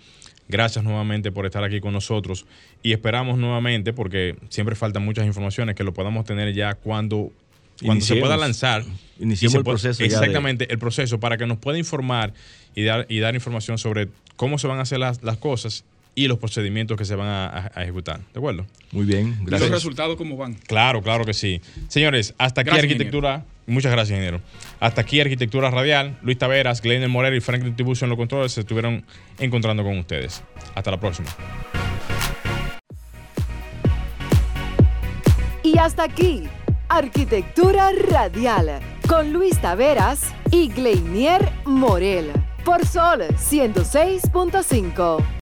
Gracias 0.49 0.83
nuevamente 0.83 1.31
por 1.31 1.45
estar 1.45 1.63
aquí 1.63 1.81
con 1.81 1.93
nosotros 1.93 2.47
y 2.83 2.93
esperamos 2.93 3.37
nuevamente, 3.39 3.93
porque 3.93 4.37
siempre 4.49 4.75
faltan 4.75 5.05
muchas 5.05 5.27
informaciones, 5.27 5.75
que 5.75 5.85
lo 5.85 5.93
podamos 5.93 6.25
tener 6.25 6.55
ya 6.55 6.75
cuando, 6.75 7.31
cuando 7.85 8.03
se 8.05 8.17
pueda 8.17 8.39
lanzar. 8.39 8.83
Iniciemos 9.21 9.57
el 9.57 9.65
proceso 9.65 9.99
ya 9.99 10.09
de- 10.09 10.15
Exactamente, 10.15 10.73
el 10.73 10.79
proceso 10.79 11.21
para 11.21 11.37
que 11.37 11.47
nos 11.47 11.59
pueda 11.59 11.77
informar 11.77 12.33
y 12.75 12.85
dar, 12.85 13.05
y 13.11 13.19
dar 13.19 13.35
información 13.35 13.77
sobre 13.77 14.09
cómo 14.37 14.57
se 14.57 14.67
van 14.67 14.79
a 14.79 14.83
hacer 14.83 14.99
las, 15.01 15.23
las 15.23 15.37
cosas 15.37 15.85
y 16.25 16.29
los 16.29 16.39
procedimientos 16.39 16.97
que 16.97 17.05
se 17.05 17.15
van 17.15 17.29
a, 17.29 17.47
a- 17.47 17.71
a 17.75 17.85
ejutar. 17.85 18.21
¿De 18.33 18.39
acuerdo? 18.39 18.67
Muy 18.93 19.05
bien, 19.07 19.29
¿Y 19.29 19.41
los 19.43 19.47
gracias. 19.51 19.71
resultados 19.71 20.17
cómo 20.17 20.37
van? 20.37 20.55
Claro, 20.55 21.03
claro 21.03 21.25
que 21.25 21.35
sí. 21.35 21.61
Señores, 21.89 22.35
hasta 22.39 22.63
aquí 22.63 22.71
Gracias, 22.71 22.85
Arquitectura. 22.91 23.45
Muchas 23.67 23.93
gracias, 23.93 24.13
ingeniero. 24.17 24.41
Hasta 24.81 25.03
aquí 25.03 25.21
Arquitectura 25.21 25.71
Radial. 25.71 26.19
Luis 26.23 26.39
Taveras, 26.39 26.81
Glenn 26.81 27.09
Morero 27.11 27.37
y 27.37 27.41
Franklin 27.41 27.77
Tiburcio 27.77 28.07
en 28.07 28.11
los 28.11 28.17
controles 28.19 28.53
se 28.53 28.61
estuvieron 28.61 29.05
encontrando 29.39 29.83
con 29.85 29.99
ustedes. 29.99 30.43
Hasta 30.75 30.91
la 30.91 30.99
próxima. 30.99 31.29
Y 35.63 35.77
hasta 35.79 36.05
aquí, 36.05 36.45
Arquitectura 36.89 37.91
Radial, 37.93 38.81
con 39.07 39.33
Luis 39.33 39.61
Taveras 39.61 40.33
y 40.51 40.69
Gleinier 40.71 41.47
Morel, 41.67 42.31
por 42.65 42.87
Sol 42.87 43.23
106.5. 43.37 45.23